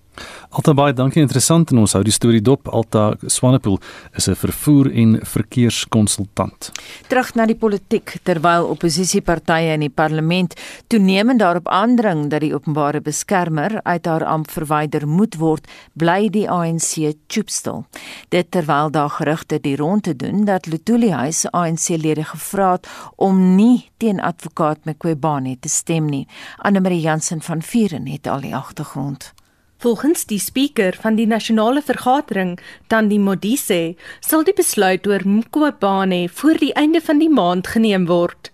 Alta 0.50 0.74
baie 0.74 0.92
dankie 0.92 1.22
interessant 1.22 1.70
en 1.70 1.78
ons 1.78 1.92
hou 1.92 2.02
die 2.06 2.14
storie 2.14 2.42
dop. 2.42 2.68
Alta 2.68 3.14
Swanepoel 3.26 3.80
is 4.16 4.28
'n 4.28 4.34
vervoer 4.34 4.90
en 4.92 5.20
verkeerskonsultant. 5.22 6.72
Terug 7.08 7.34
na 7.34 7.46
die 7.46 7.56
politiek 7.56 8.18
terwyl 8.22 8.66
opposisiepartye 8.66 9.72
in 9.74 9.80
die 9.80 9.90
parlement 9.90 10.54
toenemend 10.86 11.38
daarop 11.38 11.68
aandring 11.68 12.30
dat 12.30 12.40
die 12.40 12.54
openbare 12.54 13.00
beskermer 13.00 13.80
uit 13.82 14.06
haar 14.06 14.24
amp 14.24 14.50
verwyder 14.50 15.08
moet 15.08 15.36
word, 15.36 15.66
bly 15.92 16.28
die 16.28 16.50
ANC 16.50 17.14
choopstil. 17.28 17.84
Dit 18.28 18.50
terwyl 18.50 18.90
daar 18.90 19.10
gerugte 19.10 19.60
die 19.60 19.76
rondte 19.76 20.16
doen 20.16 20.44
dat 20.44 20.66
Lutuli 20.66 21.10
Huis 21.10 21.46
ANC-lede 21.50 22.24
gevra 22.24 22.72
het 22.72 22.88
om 23.16 23.56
nie 23.56 23.90
teen 23.96 24.20
advokaat 24.20 24.84
Mqobane 24.84 25.56
te 25.60 25.68
stem 25.68 26.06
nie. 26.10 26.26
Anne 26.56 26.80
Marie 26.80 27.00
Jansen 27.00 27.42
van 27.42 27.62
Vuren 27.62 28.06
het 28.06 28.26
al 28.26 28.40
die 28.40 28.54
agtergrond. 28.54 29.32
Volgens 29.78 30.24
die 30.24 30.38
spreker 30.40 30.96
van 31.00 31.18
die 31.18 31.26
nasionale 31.28 31.82
vergadering, 31.84 32.54
Tandi 32.88 33.18
Modise, 33.20 33.94
sal 34.24 34.44
die 34.48 34.54
besluit 34.56 35.04
oor 35.06 35.20
Mqobane 35.28 36.28
voor 36.32 36.56
die 36.62 36.72
einde 36.72 37.02
van 37.04 37.20
die 37.20 37.28
maand 37.28 37.68
geneem 37.68 38.06
word. 38.08 38.50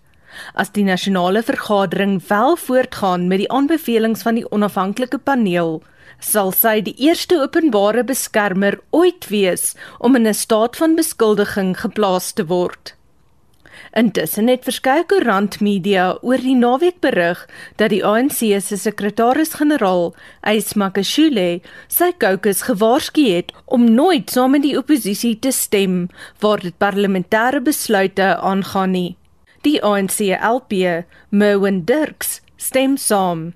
As 0.53 0.73
die 0.75 0.83
nasionale 0.83 1.43
vergadering 1.43 2.17
wel 2.27 2.57
voortgaan 2.59 3.29
met 3.31 3.39
die 3.39 3.51
aanbevelings 3.51 4.25
van 4.27 4.35
die 4.35 4.45
onafhanklike 4.51 5.21
paneel, 5.23 5.79
sal 6.19 6.51
sy 6.51 6.81
die 6.83 6.95
eerste 7.07 7.39
openbare 7.39 8.03
beskermer 8.03 8.81
ooit 8.91 9.29
wees 9.31 9.75
om 9.99 10.19
in 10.19 10.27
'n 10.27 10.33
staat 10.33 10.75
van 10.75 10.99
beskuldiging 10.99 11.71
geplaas 11.79 12.33
te 12.33 12.45
word. 12.45 12.95
Intussen 13.93 14.47
het 14.49 14.63
verskeie 14.65 15.03
koerantmedia 15.05 16.05
oor 16.25 16.41
die 16.41 16.55
naweek 16.57 16.95
berig 17.05 17.43
dat 17.77 17.91
die 17.93 18.01
ANC 18.01 18.39
se 18.65 18.77
sekretaris-generaal, 18.81 20.15
Ys 20.49 20.73
Makashule, 20.73 21.61
sy 21.93 22.09
kokes 22.17 22.63
gewaarsku 22.65 23.27
het 23.29 23.51
om 23.65 23.85
nooit 23.85 24.33
saam 24.33 24.57
met 24.57 24.65
die 24.65 24.73
oppositie 24.79 25.35
te 25.37 25.51
stem 25.53 26.07
waar 26.41 26.63
dit 26.65 26.73
parlementêre 26.81 27.61
besluite 27.61 28.31
aangaan 28.41 28.97
nie. 28.97 29.11
Die 29.61 29.77
ANC 29.85 30.25
LP, 30.41 31.05
Merwin 31.29 31.83
Dirks, 31.85 32.41
stem 32.57 32.97
saam. 32.97 33.53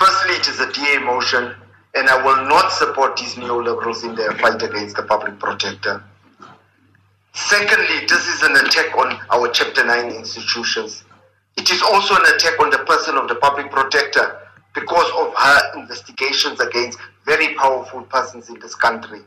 Firstly, 0.00 0.40
it 0.40 0.48
is 0.48 0.64
a 0.64 0.72
DA 0.72 1.04
motion 1.04 1.52
and 1.94 2.08
I 2.08 2.16
will 2.24 2.48
not 2.48 2.72
support 2.72 3.16
these 3.16 3.36
neoliberals 3.36 4.02
in 4.02 4.16
their 4.16 4.32
fight 4.32 4.62
against 4.62 4.96
the 4.96 5.02
public 5.02 5.38
protector. 5.38 6.02
Secondly, 7.34 8.06
this 8.06 8.28
is 8.28 8.42
an 8.42 8.54
attack 8.54 8.96
on 8.96 9.18
our 9.32 9.48
Chapter 9.48 9.84
9 9.84 10.10
institutions. 10.12 11.02
It 11.56 11.68
is 11.68 11.82
also 11.82 12.14
an 12.14 12.34
attack 12.34 12.60
on 12.60 12.70
the 12.70 12.78
person 12.78 13.16
of 13.16 13.26
the 13.26 13.34
public 13.34 13.72
protector 13.72 14.38
because 14.72 15.10
of 15.18 15.34
her 15.36 15.80
investigations 15.80 16.60
against 16.60 16.98
very 17.26 17.54
powerful 17.54 18.02
persons 18.02 18.48
in 18.48 18.60
this 18.60 18.76
country. 18.76 19.20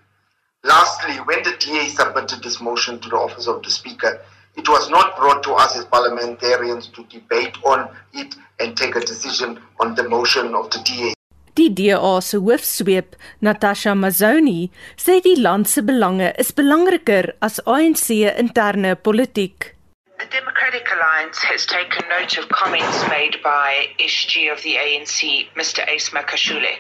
Lastly, 0.64 1.16
when 1.26 1.44
the 1.44 1.58
DA 1.60 1.90
submitted 1.90 2.42
this 2.42 2.62
motion 2.62 2.98
to 3.02 3.10
the 3.10 3.18
office 3.18 3.48
of 3.48 3.62
the 3.62 3.70
Speaker, 3.70 4.22
it 4.56 4.70
was 4.70 4.90
not 4.90 5.18
brought 5.18 5.44
to 5.44 5.52
us 5.52 5.78
as 5.78 5.84
parliamentarians 5.84 6.88
to 6.88 7.04
debate 7.10 7.58
on 7.66 7.90
it 8.14 8.36
and 8.62 8.78
take 8.78 8.96
a 8.96 9.02
decision 9.02 9.60
on 9.82 9.96
the 9.96 10.08
motion 10.08 10.56
of 10.56 10.70
the 10.72 10.80
DA. 10.80 11.17
Die 11.58 11.70
DA 11.70 12.22
se 12.22 12.38
hoofsweep, 12.38 13.16
Natasha 13.42 13.96
Mazzoni, 13.96 14.70
sê 14.96 15.16
die 15.26 15.40
land 15.42 15.66
se 15.68 15.82
belange 15.82 16.30
is 16.38 16.52
belangriker 16.52 17.34
as 17.42 17.58
ANC 17.66 18.12
interne 18.44 18.94
politiek. 18.96 19.74
The 20.20 20.28
Democratic 20.30 20.88
Alliance 20.92 21.40
has 21.40 21.66
taken 21.66 22.08
note 22.10 22.38
of 22.38 22.50
comments 22.50 23.08
made 23.10 23.42
by 23.44 23.88
SG 24.00 24.52
of 24.52 24.62
the 24.62 24.76
ANC, 24.76 25.48
Mr. 25.56 25.88
Ace 25.88 26.12
Makashule. 26.12 26.74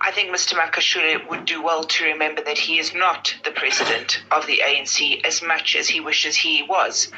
I 0.00 0.12
think 0.12 0.30
Mr. 0.30 0.54
Makashule 0.54 1.28
would 1.28 1.44
do 1.44 1.60
well 1.60 1.82
to 1.82 2.04
remember 2.04 2.42
that 2.42 2.58
he 2.58 2.78
is 2.78 2.94
not 2.94 3.34
the 3.44 3.50
president 3.50 4.22
of 4.30 4.46
the 4.46 4.62
ANC 4.64 5.24
as 5.26 5.42
much 5.42 5.74
as 5.74 5.88
he 5.88 5.98
wishes 5.98 6.36
he 6.36 6.62
was 6.62 7.10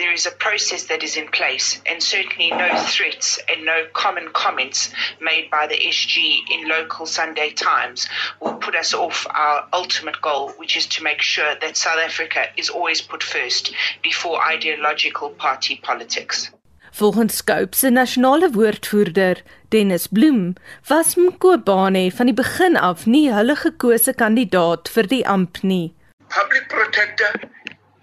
there 0.00 0.12
is 0.14 0.24
a 0.24 0.30
process 0.30 0.84
that 0.84 1.02
is 1.02 1.16
in 1.16 1.28
place, 1.28 1.78
and 1.84 2.02
certainly 2.02 2.50
no 2.50 2.74
threats 2.88 3.38
and 3.50 3.66
no 3.66 3.84
common 3.92 4.30
comments 4.32 4.90
made 5.20 5.50
by 5.50 5.66
the 5.66 5.76
SG 5.76 6.38
in 6.50 6.68
local 6.68 7.04
Sunday 7.04 7.50
Times 7.50 8.08
will 8.40 8.54
put 8.54 8.74
us 8.74 8.94
off 8.94 9.26
our 9.28 9.68
ultimate 9.74 10.18
goal, 10.22 10.52
which 10.56 10.74
is 10.74 10.86
to 10.86 11.04
make 11.04 11.20
sure 11.20 11.54
that 11.60 11.76
South 11.76 11.98
Africa 11.98 12.46
is 12.56 12.70
always 12.70 13.02
put 13.02 13.22
first 13.22 13.74
before 14.02 14.40
ideological 14.42 15.28
party 15.28 15.78
politics. 15.82 16.50
Volgens 16.98 17.36
Scope 17.36 17.74
se 17.76 17.90
nasionale 17.90 18.54
woordvoerder, 18.54 19.36
Dennis 19.68 20.08
Bloem, 20.08 20.54
was 20.88 21.14
Mkobane 21.14 22.10
van 22.12 22.26
die 22.26 22.34
begin 22.34 22.76
af 22.76 23.04
nie 23.06 23.28
hulle 23.30 23.54
gekose 23.54 24.16
kandidaat 24.16 24.88
vir 24.88 25.06
die 25.12 25.22
amp 25.26 25.60
nie. 25.62 25.92
Public 26.32 26.66
protector 26.72 27.36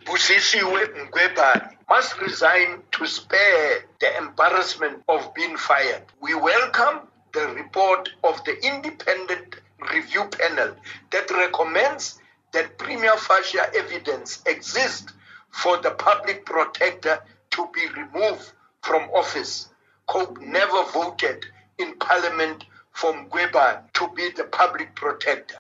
Busisiwe 0.06 0.86
Mqwebane 0.94 1.77
must 1.90 2.20
resign 2.22 2.82
to 2.92 3.06
spare 3.08 3.86
the 4.00 4.18
embarrassment 4.18 5.04
of 5.08 5.34
being 5.34 5.56
fired. 5.56 6.04
We 6.22 6.34
welcome 6.34 7.08
the 7.34 7.48
report 7.50 8.10
of 8.24 8.44
the 8.44 8.58
independent 8.66 9.56
review 9.94 10.26
panel 10.26 10.76
that 11.12 11.32
recommends 11.32 12.20
that 12.52 12.78
prima 12.78 13.16
facie 13.18 13.60
evidence 13.76 14.42
exists 14.46 15.14
for 15.50 15.78
the 15.78 15.92
public 15.92 16.46
protector 16.46 17.20
to 17.52 17.70
be 17.74 17.88
removed 17.90 18.52
from 18.82 19.10
office. 19.12 19.70
Cope 20.08 20.40
never 20.42 20.84
voted 20.92 21.46
in 21.78 21.94
parliament 22.00 22.66
for 22.92 23.14
Mgweba 23.14 23.84
to 23.94 24.08
be 24.16 24.32
the 24.32 24.46
public 24.46 24.96
protector. 24.96 25.58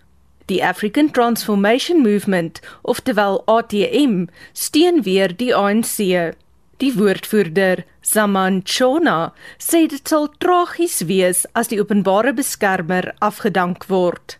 Die 0.49 0.63
African 0.63 1.11
Transformation 1.11 2.01
Movement, 2.01 2.61
oftewel 2.83 3.43
ATM, 3.47 4.27
steun 4.53 5.03
weer 5.03 5.33
die 5.35 5.53
ANC. 5.53 5.97
Die 6.77 6.93
woordvoerder, 6.95 7.83
Saman 8.01 8.61
Chona, 8.63 9.33
sê 9.59 9.89
dit 9.91 10.07
sal 10.07 10.29
tragies 10.39 11.01
wees 11.09 11.43
as 11.51 11.67
die 11.67 11.81
openbare 11.83 12.31
beskermer 12.37 13.09
afgedank 13.19 13.89
word. 13.91 14.37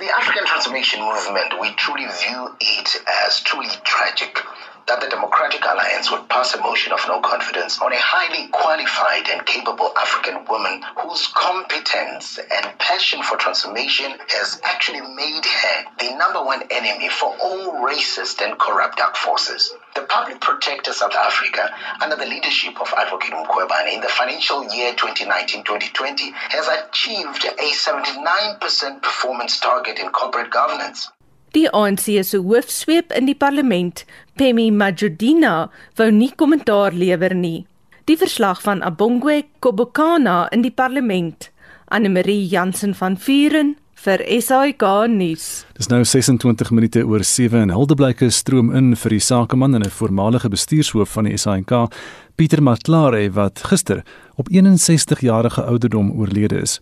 The 0.00 0.10
African 0.18 0.44
Transformation 0.50 1.06
Movement, 1.06 1.54
we 1.60 1.70
truly 1.78 2.10
view 2.10 2.50
it 2.58 3.00
as 3.28 3.38
truly 3.46 3.70
tragic 3.84 4.42
that 4.86 5.00
the 5.00 5.08
Democratic 5.08 5.64
Alliance 5.64 6.10
would 6.12 6.28
pass 6.28 6.54
a 6.54 6.60
motion 6.60 6.92
of 6.92 7.00
no 7.08 7.20
confidence 7.20 7.80
on 7.80 7.92
a 7.92 7.98
highly 7.98 8.48
qualified 8.48 9.28
and 9.28 9.44
capable 9.44 9.90
African 9.98 10.44
woman 10.46 10.82
whose 11.02 11.26
competence 11.34 12.38
and 12.38 12.78
passion 12.78 13.22
for 13.22 13.36
transformation 13.36 14.12
has 14.28 14.60
actually 14.64 15.00
made 15.00 15.44
her 15.44 15.84
the 15.98 16.16
number 16.16 16.42
one 16.44 16.62
enemy 16.70 17.08
for 17.08 17.34
all 17.42 17.82
racist 17.84 18.40
and 18.44 18.58
corrupt 18.58 18.98
dark 18.98 19.16
forces. 19.16 19.74
The 19.94 20.02
Public 20.02 20.40
Protector 20.40 20.92
South 20.92 21.14
Africa, 21.14 21.74
under 22.00 22.16
the 22.16 22.26
leadership 22.26 22.80
of 22.80 22.92
Advocate 22.96 23.32
Mkwebane 23.32 23.94
in 23.94 24.00
the 24.00 24.08
financial 24.08 24.62
year 24.72 24.94
2019-2020, 24.94 26.32
has 26.32 26.68
achieved 26.68 27.44
a 27.44 27.70
79% 27.72 29.02
performance 29.02 29.58
target 29.58 29.98
in 29.98 30.10
corporate 30.10 30.50
governance. 30.50 31.10
Die 31.52 31.68
ANC 31.72 32.22
se 32.22 32.38
hoofsweep 32.38 33.12
in 33.12 33.26
die 33.26 33.34
parlement, 33.34 34.04
Pemi 34.36 34.68
Majudina, 34.70 35.70
wou 35.96 36.10
nie 36.12 36.28
kommentaar 36.36 36.92
lewer 36.92 37.32
nie. 37.34 37.64
Die 38.04 38.18
verslag 38.20 38.60
van 38.60 38.82
Abongwe 38.84 39.46
Kobokana 39.64 40.46
in 40.52 40.60
die 40.60 40.70
parlement, 40.70 41.48
Anne 41.88 42.10
Marie 42.12 42.44
Jansen 42.44 42.92
van 42.94 43.16
Vuren 43.16 43.76
vir 44.06 44.22
SAK 44.38 44.84
nuus. 45.10 45.64
Dis 45.74 45.88
nou 45.90 46.04
26 46.06 46.70
minute 46.70 47.02
oor 47.02 47.24
7 47.26 47.64
en 47.64 47.72
heldeblyke 47.74 48.28
stroom 48.30 48.70
in 48.76 48.94
vir 48.94 49.16
die 49.16 49.22
sakeman 49.22 49.74
en 49.74 49.82
'n 49.82 49.90
voormalige 49.90 50.48
bestuurshoof 50.48 51.10
van 51.10 51.24
die 51.24 51.36
SAK, 51.36 51.90
Pieter 52.36 52.62
Matlare 52.62 53.30
wat 53.32 53.62
gister 53.66 54.04
op 54.36 54.48
61 54.48 55.20
jarige 55.20 55.62
ouderdom 55.62 56.12
oorlede 56.12 56.60
is. 56.60 56.80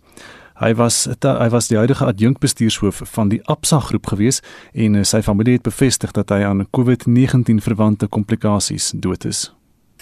Hy 0.59 0.73
was 0.75 1.07
hy 1.21 1.49
was 1.49 1.67
die 1.67 1.77
huidige 1.77 2.05
adjunkbestuurshoof 2.05 3.01
van 3.03 3.29
die 3.29 3.41
Absa 3.45 3.79
groep 3.79 4.05
gewees 4.05 4.41
en 4.73 4.95
eh, 4.95 5.03
sy 5.03 5.21
familie 5.21 5.53
het 5.53 5.63
bevestig 5.63 6.11
dat 6.11 6.29
hy 6.29 6.43
aan 6.43 6.67
COVID-19 6.77 7.59
verwante 7.59 8.07
komplikasies 8.07 8.93
dood 8.95 9.25
is. 9.25 9.51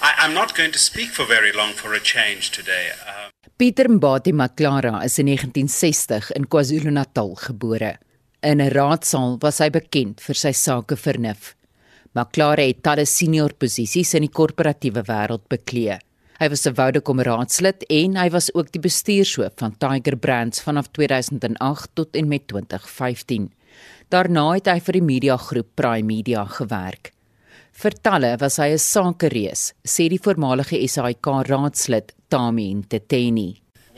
I 0.01 0.11
I'm 0.23 0.33
not 0.33 0.55
going 0.55 0.71
to 0.71 0.79
speak 0.79 1.09
for 1.09 1.25
very 1.25 1.51
long 1.51 1.73
for 1.73 1.93
a 1.93 1.99
change 1.99 2.51
today. 2.51 2.91
Uh... 3.05 3.29
Pieter 3.57 3.87
Mbati 3.87 4.31
Maklara 4.33 5.03
is 5.05 5.19
in 5.19 5.27
1960 5.27 6.31
in 6.35 6.45
KwaZulu-Natal 6.45 7.35
gebore. 7.35 7.97
In 8.41 8.59
'n 8.61 8.71
raadsaal 8.71 9.37
was 9.41 9.59
hy 9.59 9.69
bekend 9.69 10.19
vir 10.21 10.35
sy 10.35 10.51
sake 10.51 10.97
vernuf. 10.97 11.53
Maklara 12.15 12.65
het 12.67 12.81
talle 12.83 13.05
senior 13.05 13.53
posisies 13.53 14.13
in 14.13 14.25
die 14.25 14.33
korporatiewe 14.33 15.05
wêreld 15.07 15.47
beklee. 15.49 15.99
Hy 16.41 16.49
was 16.49 16.65
'n 16.67 16.75
Vodacom 16.75 17.21
raadslid 17.21 17.85
en 17.89 18.15
hy 18.17 18.29
was 18.29 18.49
ook 18.53 18.71
die 18.71 18.81
bestuurshoof 18.81 19.53
van 19.55 19.77
Tiger 19.77 20.17
Brands 20.17 20.61
vanaf 20.61 20.91
2008 20.91 21.89
tot 21.93 22.15
en 22.15 22.27
met 22.27 22.47
2015. 22.47 23.51
Daarna 24.09 24.53
het 24.53 24.67
hy 24.67 24.79
vir 24.79 24.93
die 24.93 25.07
mediagroep 25.07 25.69
Prime 25.75 26.05
Media 26.05 26.45
gewerk. 26.45 27.12
Vir 27.81 27.95
talle 28.05 28.37
was 28.39 28.57
hy 28.61 28.69
'n 28.73 28.81
sakereus, 28.81 29.61
sê 29.93 30.05
die 30.09 30.21
voormalige 30.25 30.77
SAIK 30.95 31.25
raadslid 31.49 32.13
Tami 32.29 32.69
Nteteni. 32.79 33.49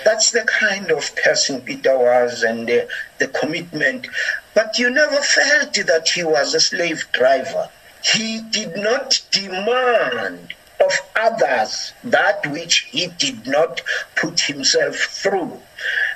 That's 0.04 0.32
the 0.32 0.46
kind 0.60 0.92
of 0.92 1.04
person 1.16 1.62
Peter 1.62 1.98
was 1.98 2.44
and 2.44 2.70
uh, 2.70 2.86
the 3.20 3.28
commitment. 3.28 4.08
But 4.54 4.80
you 4.80 4.90
never 4.90 5.22
felt 5.22 5.74
that 5.92 6.10
he 6.10 6.24
was 6.24 6.54
a 6.54 6.60
slave 6.60 7.06
driver. 7.12 7.70
He 8.14 8.42
did 8.58 8.76
not 8.78 9.22
demand 9.32 10.54
of 10.80 10.92
others 11.16 11.94
that 12.04 12.46
which 12.48 12.88
he 12.92 13.08
did 13.08 13.48
not 13.48 13.82
put 14.16 14.40
himself 14.40 14.96
through. 14.96 15.62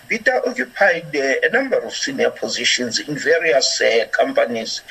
Peter 0.08 0.42
occupied 0.48 1.16
uh, 1.16 1.36
a 1.44 1.50
number 1.52 1.78
of 1.78 1.94
senior 1.94 2.32
positions 2.32 2.98
in 3.00 3.16
various 3.18 3.80
uh, 3.80 4.08
companies. 4.12 4.82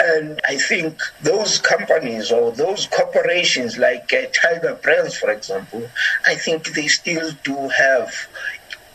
And 0.00 0.40
I 0.48 0.56
think 0.56 0.98
those 1.20 1.58
companies 1.58 2.32
or 2.32 2.52
those 2.52 2.86
corporations 2.86 3.76
like 3.76 4.12
uh, 4.12 4.26
Tiger 4.32 4.74
Brands, 4.82 5.16
for 5.16 5.30
example, 5.30 5.88
I 6.26 6.36
think 6.36 6.72
they 6.74 6.88
still 6.88 7.32
do 7.44 7.68
have 7.68 8.14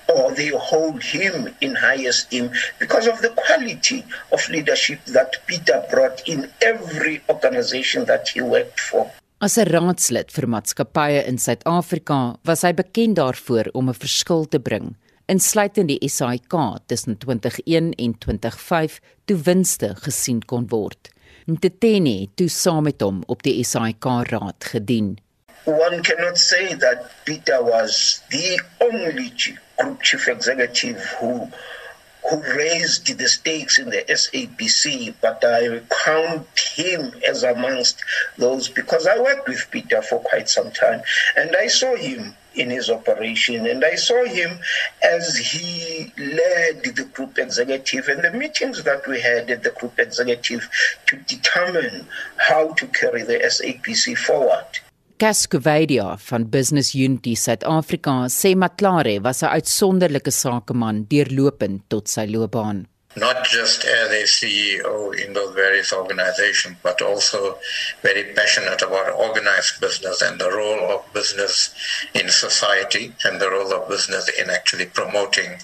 or 0.10 0.32
they 0.32 0.48
hold 0.48 1.04
him 1.04 1.54
in 1.62 1.76
high 1.76 2.02
esteem 2.08 2.50
because 2.80 3.08
of 3.08 3.22
the 3.22 3.30
quality 3.30 4.06
of 4.32 4.50
leadership 4.50 5.04
that 5.06 5.36
Peter 5.46 5.86
brought 5.92 6.28
in 6.28 6.52
every 6.62 7.22
organization 7.30 8.06
that 8.06 8.30
he 8.30 8.42
worked 8.42 8.80
for. 8.80 9.12
As 9.40 9.54
'n 9.62 9.70
raadslid 9.70 10.32
vir 10.34 10.48
maatskappye 10.50 11.20
in 11.30 11.36
Suid-Afrika 11.38 12.40
was 12.50 12.64
hy 12.66 12.72
bekend 12.74 13.20
daarvoor 13.20 13.68
om 13.78 13.90
'n 13.90 13.94
verskil 13.94 14.48
te 14.50 14.60
bring, 14.60 14.96
insluitend 15.30 15.90
die 15.90 16.10
SAIK 16.10 16.54
tussen 16.88 17.18
2001 17.18 17.94
en 17.94 18.18
2005 18.18 19.00
toe 19.26 19.38
winste 19.38 19.94
gesien 20.06 20.42
kon 20.42 20.66
word. 20.68 21.12
Nteteni 21.46 22.22
het 22.22 22.36
toe 22.36 22.50
saam 22.50 22.84
met 22.84 23.02
hom 23.02 23.22
op 23.28 23.44
die 23.44 23.64
SAIK 23.64 24.06
raad 24.32 24.64
gedien. 24.74 25.20
One 25.66 26.02
cannot 26.02 26.38
say 26.38 26.76
that 26.76 27.06
Peter 27.26 27.62
was 27.62 28.24
the 28.30 28.60
only 28.80 29.32
group 29.38 30.02
chief 30.02 30.28
executive 30.28 30.98
who 31.20 31.48
who 32.30 32.42
raised 32.56 33.18
the 33.18 33.28
stakes 33.28 33.80
in 33.80 33.90
the 33.90 34.04
SAPC, 34.10 35.14
but 35.22 35.44
I 35.44 35.82
count 36.04 36.48
him 36.60 37.14
as 37.28 37.44
amongst 37.44 38.04
those 38.38 38.68
because 38.68 39.08
I 39.08 39.20
worked 39.20 39.48
with 39.48 39.70
Peter 39.72 40.02
for 40.02 40.20
quite 40.20 40.50
some 40.50 40.72
time 40.72 41.02
and 41.36 41.56
I 41.56 41.68
saw 41.68 41.96
him 41.96 42.36
in 42.56 42.70
his 42.70 42.90
operation 42.90 43.68
and 43.68 43.86
I 43.86 43.96
saw 43.96 44.26
him 44.26 44.60
as 45.04 45.38
he 45.38 46.12
led 46.18 46.84
the 46.84 47.08
group 47.14 47.38
executive 47.38 48.08
and 48.08 48.24
the 48.24 48.32
meetings 48.32 48.84
that 48.84 49.08
we 49.08 49.22
had 49.22 49.50
at 49.50 49.64
the 49.64 49.70
group 49.72 50.00
executive 50.00 50.68
to 51.08 51.18
determine 51.18 52.08
how 52.38 52.74
to 52.74 52.88
carry 52.88 53.22
the 53.22 53.38
SAPC 53.40 54.18
forward. 54.18 54.66
Cascovedia 55.18 56.16
van 56.30 56.44
Business 56.46 56.94
Unity 56.94 57.34
Suid-Afrika 57.36 58.30
sê 58.30 58.54
Matlare 58.54 59.18
was 59.20 59.42
'n 59.42 59.50
uitsonderlike 59.50 60.32
sakeman 60.32 61.08
deurlopend 61.10 61.82
tot 61.90 62.06
sy 62.08 62.26
loopbaan. 62.34 62.86
Not 63.16 63.38
just 63.50 63.84
as 63.84 64.12
a 64.12 64.24
CEO 64.28 65.10
in 65.24 65.34
those 65.34 65.56
various 65.56 65.92
organizations, 65.92 66.78
but 66.84 67.02
also 67.02 67.58
very 68.04 68.26
passionate 68.38 68.84
about 68.84 69.10
organized 69.28 69.82
business 69.82 70.22
and 70.22 70.40
the 70.40 70.52
role 70.52 70.84
of 70.94 71.02
business 71.14 71.74
in 72.14 72.30
society 72.30 73.12
and 73.26 73.42
the 73.42 73.50
role 73.50 73.74
of 73.74 73.90
business 73.90 74.30
in 74.40 74.52
actually 74.52 74.86
promoting 74.86 75.58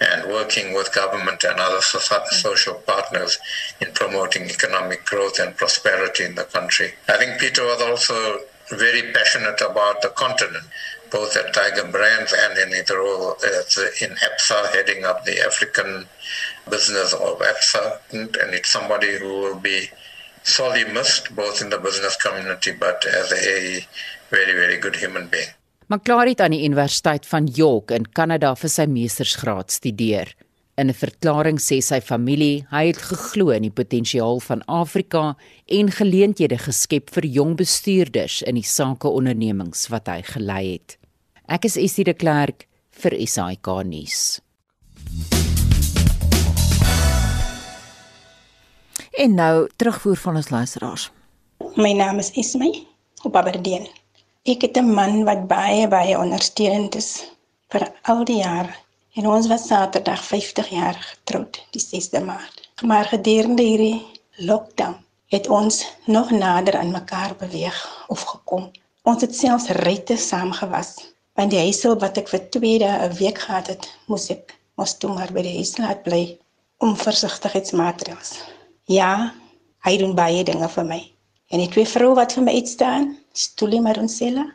and 0.00 0.32
working 0.32 0.72
with 0.72 0.94
government 0.94 1.44
and 1.44 1.60
other 1.60 1.82
social 1.82 2.76
partners 2.86 3.38
in 3.82 3.92
promoting 3.92 4.44
economic 4.48 5.04
growth 5.04 5.38
and 5.38 5.58
prosperity 5.58 6.24
in 6.24 6.34
the 6.36 6.44
country. 6.44 6.94
I 7.06 7.18
think 7.18 7.38
Peter 7.38 7.64
was 7.66 7.82
also 7.82 8.40
very 8.70 9.12
passionate 9.12 9.60
about 9.60 10.02
the 10.02 10.08
continent, 10.08 10.64
both 11.10 11.36
at 11.36 11.52
Tiger 11.54 11.86
Brands 11.90 12.32
and 12.32 12.58
in 12.58 12.70
his 12.72 12.90
role 12.90 13.36
as 13.44 13.78
in 14.00 14.10
EPSA, 14.10 14.72
heading 14.72 15.04
up 15.04 15.24
the 15.24 15.40
African 15.40 16.06
business 16.70 17.12
of 17.12 17.38
EPSA. 17.38 17.98
And 18.12 18.54
it's 18.54 18.70
somebody 18.70 19.18
who 19.18 19.28
will 19.28 19.60
be 19.60 19.90
sorely 20.42 20.84
missed, 20.84 21.34
both 21.34 21.60
in 21.62 21.70
the 21.70 21.78
business 21.78 22.16
community 22.16 22.72
but 22.72 23.04
as 23.06 23.32
a 23.32 23.86
very, 24.30 24.52
very 24.52 24.78
good 24.78 24.96
human 24.96 25.28
being. 25.28 25.48
McClary 25.86 26.32
het 26.32 26.40
aan 26.40 26.54
die 26.54 26.64
Universiteit 26.64 27.26
van 27.28 27.46
York 27.46 27.92
in 27.92 28.06
Kanada 28.16 28.54
vir 28.56 28.70
sy 28.72 28.86
meestersgraad 28.88 29.72
studeer. 29.72 30.32
In 30.76 30.88
'n 30.90 30.94
verklaring 30.94 31.60
sê 31.62 31.76
sy 31.78 32.00
familie 32.02 32.66
hy 32.70 32.88
het 32.88 32.98
geglo 32.98 33.52
in 33.54 33.62
die 33.62 33.70
potensiaal 33.70 34.40
van 34.42 34.64
Afrika 34.66 35.36
en 35.70 35.90
geleenthede 35.90 36.58
geskep 36.58 37.12
vir 37.14 37.26
jong 37.36 37.54
bestuurders 37.56 38.42
in 38.42 38.58
die 38.58 38.66
sakeondernemings 38.66 39.86
wat 39.94 40.10
hy 40.10 40.22
gelei 40.26 40.72
het. 40.72 40.96
Ek 41.46 41.64
is 41.64 41.78
Estie 41.78 42.04
de 42.04 42.14
Klerk 42.14 42.66
vir 42.90 43.14
SAK 43.22 43.70
nuus. 43.86 44.40
En 49.14 49.34
nou 49.34 49.68
terugvoer 49.76 50.16
van 50.16 50.36
ons 50.36 50.50
luisteraars. 50.50 51.10
My 51.76 51.92
naam 51.92 52.18
is 52.18 52.34
Ismay 52.34 52.82
op 53.22 53.36
Aberdeen. 53.36 53.86
Ek 54.42 54.62
het 54.62 54.76
'n 54.76 54.90
man 54.90 55.22
wat 55.24 55.46
baie 55.46 55.86
baie 55.88 56.18
ondersteunend 56.18 56.94
is 56.94 57.30
vir 57.70 57.92
al 58.02 58.24
die 58.24 58.42
jare 58.42 58.83
En 59.14 59.26
ons 59.30 59.46
was 59.46 59.66
Saterdag 59.66 60.24
50 60.24 60.68
jaar 60.74 60.96
getroud, 60.98 61.60
die 61.70 61.82
6de 61.82 62.24
Maart. 62.24 62.70
Maar 62.82 63.04
gedurende 63.04 63.62
hierdie 63.62 64.06
lockdown 64.36 64.96
het 65.30 65.46
ons 65.48 65.84
nog 66.04 66.30
nader 66.30 66.78
aan 66.78 66.90
mekaar 66.90 67.36
beweeg 67.38 68.04
of 68.08 68.22
gekom. 68.22 68.70
Ons 69.02 69.22
het 69.22 69.36
selfs 69.36 69.68
ryte 69.68 70.16
saamgewas. 70.16 70.96
Want 71.38 71.50
die 71.50 71.60
huisel 71.62 71.94
wat 72.02 72.18
ek 72.18 72.32
vir 72.32 72.42
2 72.56 72.78
dae 72.82 73.06
'n 73.06 73.14
week 73.20 73.38
gehad 73.38 73.70
het, 73.70 73.86
moes 74.10 74.26
ek 74.34 74.56
mos 74.74 74.98
toe 74.98 75.10
maar 75.14 75.30
by 75.32 75.42
die 75.46 75.56
huis 75.62 75.76
laat 75.78 76.02
bly 76.02 76.38
om 76.78 76.96
versigtigheidsmaatreëls. 76.96 78.32
Ja, 78.90 79.34
hy 79.86 79.96
doen 79.96 80.14
baie 80.14 80.42
dinge 80.44 80.68
vir 80.68 80.84
my. 80.84 81.02
En 81.50 81.62
die 81.62 81.70
twee 81.70 81.86
vroue 81.86 82.14
wat 82.14 82.32
vir 82.32 82.42
my 82.42 82.54
uitstaan, 82.54 83.14
Stoelie 83.32 83.80
Maronsela 83.80 84.46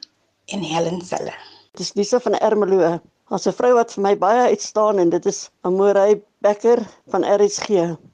en 0.45 0.63
Helen 0.63 1.02
Zelle. 1.02 1.34
Dis 1.80 1.93
Lisa 1.93 2.19
van 2.19 2.36
Ermelo 2.36 3.00
As 3.30 3.46
'n 3.46 3.54
vrou 3.54 3.76
wat 3.78 3.92
vir 3.94 4.02
my 4.02 4.12
baie 4.18 4.46
uitstaan 4.50 5.00
en 5.02 5.10
dit 5.13 5.26
is 5.30 5.39
Amorey 5.62 6.15
Becker 6.42 6.80
van 7.13 7.22
RSG. 7.22 7.68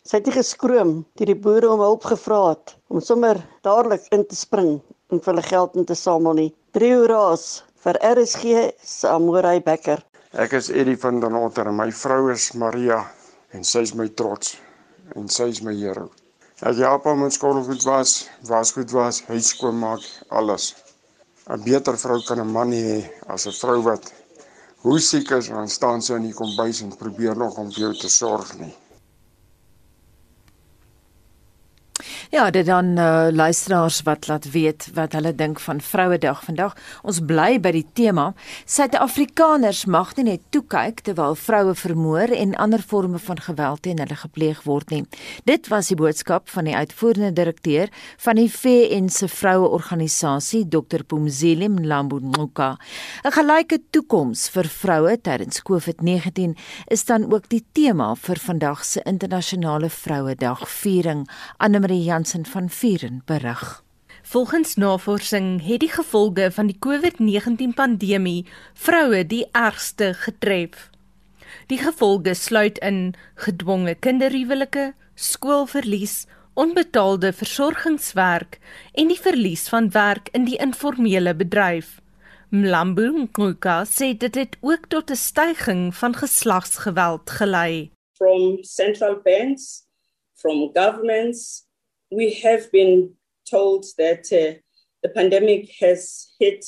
Sy 0.04 0.18
het 0.18 0.26
nie 0.28 0.34
geskroom 0.36 0.90
toe 1.16 1.28
die 1.30 1.38
boere 1.46 1.70
om 1.72 1.80
hulp 1.80 2.04
gevra 2.04 2.40
het 2.50 2.74
om 2.92 3.00
sommer 3.00 3.40
dadelik 3.64 4.04
in 4.12 4.26
te 4.28 4.36
spring 4.36 4.74
en 5.12 5.22
vir 5.22 5.32
hulle 5.32 5.46
geld 5.46 5.78
in 5.80 5.86
te 5.88 5.96
samel 5.96 6.36
nie. 6.40 6.50
Drie 6.76 6.92
hoera's 6.92 7.64
vir 7.86 7.96
RSG 8.10 8.74
se 8.84 9.08
Amorey 9.08 9.62
Becker. 9.64 10.04
Ek 10.34 10.52
is 10.60 10.68
Eddie 10.68 10.98
van 11.00 11.24
den 11.24 11.40
Otter 11.40 11.72
en 11.72 11.80
my 11.80 11.88
vrou 11.92 12.28
is 12.34 12.50
Maria 12.52 13.00
en 13.56 13.64
sy 13.64 13.86
is 13.88 13.96
my 13.96 14.10
trots 14.20 14.58
en 15.16 15.32
sy 15.32 15.48
is 15.48 15.64
my 15.64 15.78
hero. 15.80 16.10
As 16.60 16.84
op 16.92 17.08
my 17.16 17.32
skool 17.32 17.64
goed 17.64 17.88
was, 17.88 18.28
was 18.52 18.76
goed 18.76 18.92
was, 18.92 19.24
huis 19.32 19.56
skoon 19.56 19.80
maak, 19.80 20.04
alles. 20.28 20.76
'n 21.48 21.64
Beter 21.64 21.96
vrou 22.04 22.20
kan 22.28 22.40
'n 22.44 22.52
man 22.52 22.70
nie 22.70 22.84
hê 22.84 23.00
as 23.32 23.48
'n 23.48 23.56
vrou 23.64 23.80
wat 23.82 24.12
hoe 24.86 25.00
siek 25.02 25.32
is 25.34 25.48
dan 25.50 25.70
staan 25.70 26.04
sy 26.06 26.14
in 26.14 26.28
die 26.28 26.36
kombuis 26.38 26.84
en 26.86 26.92
probeer 26.94 27.38
nog 27.42 27.56
om 27.58 27.72
vir 27.74 27.88
jou 27.88 27.94
te 28.04 28.10
sorg 28.14 28.52
nie. 28.60 28.74
Ja, 32.36 32.50
dit 32.52 32.66
dan 32.66 32.86
uh, 32.86 33.28
luisteraars 33.32 34.02
wat 34.02 34.28
laat 34.28 34.52
weet 34.52 34.90
wat 34.94 35.14
hulle 35.16 35.32
dink 35.36 35.60
van 35.60 35.82
Vrouedag 35.82 36.42
vandag. 36.44 36.74
Ons 37.08 37.22
bly 37.24 37.62
by 37.64 37.72
die 37.72 37.86
tema. 37.96 38.26
Suid-Afrikaners 38.68 39.86
mag 39.88 40.12
nie 40.18 40.26
net 40.28 40.42
toe 40.52 40.60
kyk 40.68 41.00
terwyl 41.08 41.38
vroue 41.40 41.72
vermoor 41.80 42.34
en 42.36 42.52
ander 42.60 42.84
forme 42.84 43.22
van 43.24 43.40
geweld 43.40 43.86
teen 43.88 44.02
hulle 44.04 44.18
gepleeg 44.20 44.66
word 44.68 44.92
nie. 44.92 45.06
Dit 45.48 45.70
was 45.72 45.94
die 45.94 45.96
boodskap 45.96 46.52
van 46.52 46.68
die 46.68 46.76
uitvoerende 46.76 47.32
direkteur 47.38 47.94
van 48.26 48.36
die 48.42 48.50
VN 48.52 49.08
se 49.08 49.32
vroueorganisasie, 49.32 50.66
Dr. 50.68 51.08
Pumzile 51.08 51.72
Mlambo-Ngcuka. 51.72 52.70
'n 53.24 53.36
Gelyke 53.38 53.80
toekoms 53.96 54.50
vir 54.50 54.68
vroue 54.68 55.16
tydens 55.22 55.64
COVID-19 55.64 56.60
is 56.92 57.06
dan 57.06 57.32
ook 57.32 57.48
die 57.48 57.64
tema 57.72 58.12
vir 58.16 58.36
vandag 58.36 58.84
se 58.84 59.00
internasionale 59.06 59.90
Vrouedag 59.90 60.68
viering. 60.68 61.24
Anne-Marie 61.58 62.04
Jansen 62.26 62.46
van 62.46 62.70
Vuren 62.70 63.22
berig. 63.26 63.84
Volgens 64.22 64.76
navorsing 64.76 65.66
het 65.66 65.80
die 65.80 65.90
gevolge 65.90 66.52
van 66.52 66.66
die 66.66 66.78
COVID-19 66.80 67.74
pandemie 67.76 68.48
vroue 68.74 69.26
die 69.26 69.46
ergste 69.52 70.14
getref. 70.14 70.90
Die 71.68 71.78
gevolge 71.78 72.34
sluit 72.34 72.78
in 72.78 73.14
gedwonge 73.36 73.94
kinderhuwelike, 73.96 74.94
skoolverlies, 75.16 76.26
onbetaalde 76.54 77.34
versorgingswerk 77.34 78.58
en 78.94 79.14
die 79.14 79.20
verlies 79.22 79.68
van 79.70 79.92
werk 79.92 80.34
in 80.34 80.50
die 80.50 80.58
informele 80.58 81.36
bedryf. 81.36 82.00
Mlambo 82.50 83.06
Ngcuka 83.20 83.84
sê 83.86 84.16
dit 84.18 84.36
het 84.36 84.58
ook 84.62 84.90
tot 84.90 85.12
'n 85.12 85.22
stygings 85.30 85.98
van 85.98 86.16
geslagsgeweld 86.16 87.30
gelei. 87.30 87.92
From 88.18 88.64
central 88.64 89.22
banks, 89.22 89.86
from 90.34 90.70
governments, 90.74 91.65
we 92.16 92.34
have 92.46 92.72
been 92.72 93.14
told 93.50 93.86
that 93.98 94.26
uh, 94.32 94.60
the 95.04 95.10
pandemic 95.10 95.70
has 95.80 96.28
hit 96.40 96.66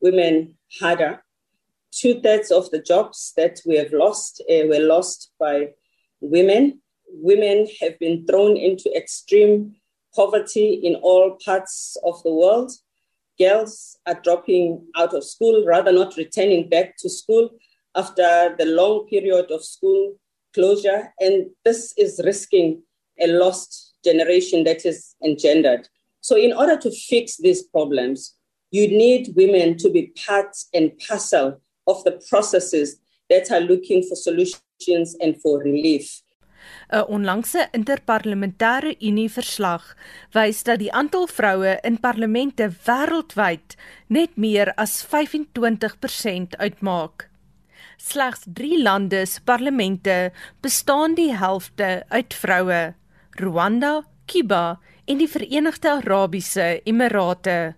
women 0.00 0.54
harder 0.80 1.24
two 1.94 2.20
thirds 2.20 2.50
of 2.50 2.70
the 2.70 2.82
jobs 2.82 3.32
that 3.36 3.60
we 3.64 3.76
have 3.76 3.92
lost 3.92 4.42
uh, 4.50 4.66
were 4.66 4.80
lost 4.80 5.32
by 5.38 5.68
women. 6.20 6.80
Women 7.06 7.68
have 7.80 7.98
been 7.98 8.26
thrown 8.26 8.56
into 8.56 8.94
extreme 8.96 9.76
poverty 10.14 10.74
in 10.74 10.96
all 10.96 11.38
parts 11.44 11.96
of 12.04 12.22
the 12.24 12.32
world. 12.32 12.72
Girls 13.38 13.96
are 14.06 14.20
dropping 14.22 14.86
out 14.96 15.14
of 15.14 15.24
school, 15.24 15.64
rather 15.66 15.92
not 15.92 16.16
returning 16.16 16.68
back 16.68 16.96
to 16.98 17.08
school 17.08 17.50
after 17.94 18.54
the 18.58 18.66
long 18.66 19.06
period 19.08 19.50
of 19.50 19.64
school 19.64 20.14
closure. 20.52 21.12
And 21.20 21.50
this 21.64 21.94
is 21.96 22.20
risking 22.24 22.82
a 23.20 23.26
lost 23.28 23.93
generation 24.04 24.64
that 24.64 24.84
is 24.84 25.14
engendered. 25.24 25.88
So, 26.20 26.36
in 26.36 26.52
order 26.52 26.76
to 26.76 26.90
fix 26.90 27.36
these 27.36 27.62
problems, 27.62 28.34
you 28.70 28.88
need 28.88 29.34
women 29.36 29.76
to 29.78 29.90
be 29.90 30.12
part 30.26 30.56
and 30.72 30.92
parcel 31.08 31.60
of 31.86 32.02
the 32.04 32.20
processes 32.28 32.96
that 33.30 33.50
are 33.50 33.60
looking 33.60 34.02
for 34.02 34.16
solutions 34.16 35.16
and 35.20 35.40
for 35.42 35.62
relief. 35.62 36.24
'n 36.88 37.04
Onlangse 37.08 37.68
interparlementêre 37.72 38.96
Unie 39.00 39.30
verslag 39.30 39.96
wys 40.32 40.62
dat 40.62 40.78
die 40.78 40.92
aantal 40.92 41.26
vroue 41.26 41.78
in 41.82 42.00
parlemente 42.00 42.68
wêreldwyd 42.86 43.76
net 44.08 44.36
meer 44.36 44.72
as 44.74 45.02
25% 45.04 46.56
uitmaak. 46.56 47.28
Slegs 47.96 48.44
3 48.54 48.82
lande 48.82 49.24
se 49.26 49.40
parlemente 49.44 50.32
bestaan 50.60 51.14
die 51.14 51.32
helfte 51.32 52.04
uit 52.08 52.34
vroue: 52.34 52.94
Rwanda, 53.34 54.04
Kuba 54.26 54.78
en 55.04 55.18
die 55.18 55.26
Verenigde 55.26 55.90
Arabiese 55.90 56.80
Emirate. 56.86 57.74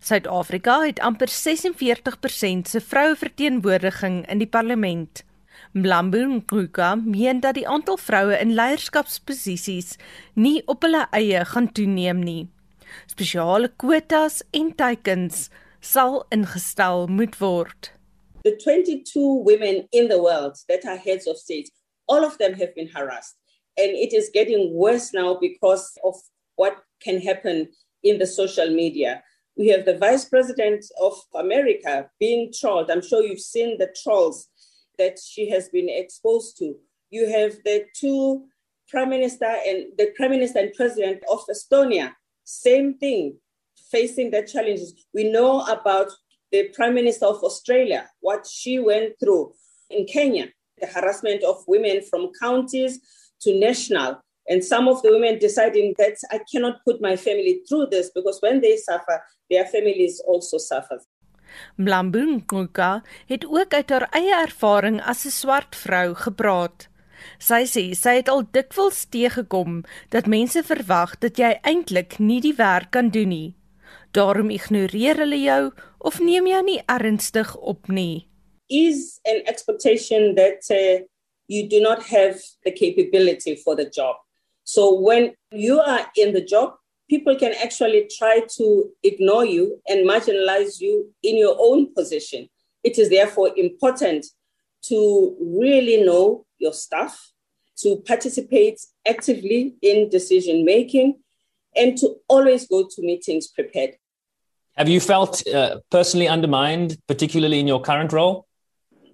Suid-Afrika 0.00 0.84
het 0.84 1.00
amper 1.02 1.28
46% 1.28 2.70
se 2.70 2.80
vroueverteenwoordiging 2.80 4.22
in 4.30 4.38
die 4.38 4.46
parlement. 4.46 5.24
Mlambo 5.72 6.22
Ngcuka 6.36 6.94
meen 6.94 7.40
dat 7.40 7.58
die 7.58 7.66
aantal 7.68 7.98
vroue 7.98 8.38
in 8.38 8.54
leierskapsposisies 8.54 9.96
nie 10.34 10.62
op 10.70 10.86
hulle 10.86 11.08
eie 11.10 11.42
gaan 11.44 11.72
toeneem 11.74 12.22
nie. 12.22 12.46
Spesiale 13.10 13.72
kwotas 13.74 14.42
en 14.54 14.74
teikens 14.78 15.48
sal 15.80 16.22
ingestel 16.30 17.08
moet 17.10 17.38
word. 17.42 17.90
The 18.46 18.54
22 18.62 19.42
women 19.42 19.86
in 19.90 20.08
the 20.08 20.20
world 20.22 20.62
that 20.68 20.84
are 20.86 20.98
heads 20.98 21.26
of 21.26 21.36
state, 21.36 21.72
all 22.06 22.24
of 22.24 22.36
them 22.38 22.54
have 22.54 22.74
been 22.74 22.90
harassed 22.94 23.42
and 23.76 23.90
it 23.90 24.12
is 24.12 24.30
getting 24.32 24.74
worse 24.74 25.12
now 25.12 25.36
because 25.40 25.96
of 26.04 26.14
what 26.56 26.76
can 27.02 27.20
happen 27.20 27.68
in 28.02 28.18
the 28.18 28.26
social 28.26 28.70
media. 28.70 29.22
We 29.56 29.68
have 29.68 29.84
the 29.84 29.98
vice 29.98 30.24
president 30.24 30.84
of 31.00 31.14
America 31.34 32.10
being 32.18 32.52
trolled. 32.52 32.90
I'm 32.90 33.02
sure 33.02 33.22
you've 33.22 33.40
seen 33.40 33.78
the 33.78 33.94
trolls 34.02 34.48
that 34.98 35.18
she 35.24 35.48
has 35.50 35.68
been 35.68 35.88
exposed 35.88 36.58
to. 36.58 36.76
You 37.10 37.28
have 37.30 37.52
the 37.64 37.84
two 37.94 38.46
prime 38.88 39.10
minister 39.10 39.46
and 39.66 39.86
the 39.98 40.12
prime 40.16 40.30
minister 40.30 40.58
and 40.58 40.72
president 40.74 41.22
of 41.30 41.40
Estonia, 41.48 42.12
same 42.44 42.94
thing, 42.98 43.38
facing 43.90 44.30
the 44.30 44.42
challenges. 44.42 45.06
We 45.12 45.30
know 45.30 45.62
about 45.66 46.10
the 46.52 46.68
prime 46.74 46.94
minister 46.94 47.26
of 47.26 47.42
Australia, 47.42 48.08
what 48.20 48.46
she 48.46 48.78
went 48.78 49.14
through 49.20 49.52
in 49.90 50.06
Kenya, 50.06 50.48
the 50.80 50.86
harassment 50.86 51.42
of 51.44 51.64
women 51.66 52.02
from 52.10 52.30
counties 52.40 53.00
to 53.44 53.54
national. 53.58 54.20
And 54.48 54.62
some 54.62 54.88
of 54.88 55.00
the 55.02 55.10
women 55.10 55.38
deciding 55.38 55.94
that 55.96 56.16
I 56.30 56.38
cannot 56.50 56.84
put 56.84 57.00
my 57.00 57.16
family 57.16 57.62
through 57.66 57.86
this 57.90 58.10
because 58.14 58.38
when 58.42 58.60
they 58.60 58.76
suffer, 58.76 59.22
their 59.50 59.64
families 59.64 60.20
also 60.26 60.58
suffer. 60.58 61.00
Mlambunguka 61.76 63.02
het 63.26 63.46
ook 63.46 63.74
uit 63.74 63.90
haar 63.90 64.08
eie 64.10 64.34
ervaring 64.34 65.00
as 65.00 65.24
'n 65.24 65.30
swart 65.30 65.76
vrou 65.76 66.14
gepraat. 66.14 66.88
Sy 67.38 67.64
sê 67.64 67.94
sy 67.94 68.16
het 68.20 68.28
al 68.28 68.44
dikwels 68.52 69.06
teëgekom 69.12 69.84
dat 70.10 70.26
mense 70.26 70.62
verwag 70.62 71.18
dat 71.18 71.38
jy 71.38 71.58
eintlik 71.62 72.18
nie 72.18 72.40
die 72.40 72.56
werk 72.56 72.90
kan 72.90 73.10
doen 73.10 73.28
nie. 73.28 73.54
Daarom 74.12 74.50
ignoreer 74.50 75.16
hulle 75.16 75.40
jou 75.42 75.72
of 75.98 76.20
neem 76.20 76.46
jou 76.46 76.62
nie 76.62 76.82
ernstig 76.86 77.56
op 77.56 77.88
nie. 77.88 78.28
Is 78.68 79.20
an 79.24 79.42
expectation 79.46 80.34
that 80.34 80.62
uh, 80.70 81.02
you 81.48 81.68
do 81.68 81.80
not 81.80 82.02
have 82.04 82.40
the 82.64 82.70
capability 82.70 83.56
for 83.56 83.76
the 83.76 83.88
job. 83.88 84.16
So 84.64 84.98
when 84.98 85.34
you 85.52 85.80
are 85.80 86.06
in 86.16 86.32
the 86.32 86.44
job, 86.44 86.74
people 87.08 87.36
can 87.36 87.52
actually 87.62 88.08
try 88.16 88.42
to 88.56 88.90
ignore 89.02 89.44
you 89.44 89.80
and 89.88 90.08
marginalize 90.08 90.80
you 90.80 91.12
in 91.22 91.36
your 91.36 91.56
own 91.58 91.92
position. 91.94 92.48
It 92.82 92.98
is 92.98 93.10
therefore 93.10 93.50
important 93.56 94.26
to 94.84 95.36
really 95.40 96.02
know 96.02 96.46
your 96.58 96.72
staff, 96.72 97.32
to 97.78 97.96
participate 98.06 98.80
actively 99.06 99.74
in 99.82 100.08
decision 100.08 100.64
making, 100.64 101.18
and 101.76 101.96
to 101.98 102.16
always 102.28 102.66
go 102.66 102.88
to 102.88 103.02
meetings 103.02 103.48
prepared. 103.48 103.96
Have 104.76 104.88
you 104.88 105.00
felt 105.00 105.46
uh, 105.48 105.80
personally 105.90 106.28
undermined, 106.28 106.98
particularly 107.06 107.60
in 107.60 107.66
your 107.66 107.80
current 107.80 108.12
role? 108.12 108.43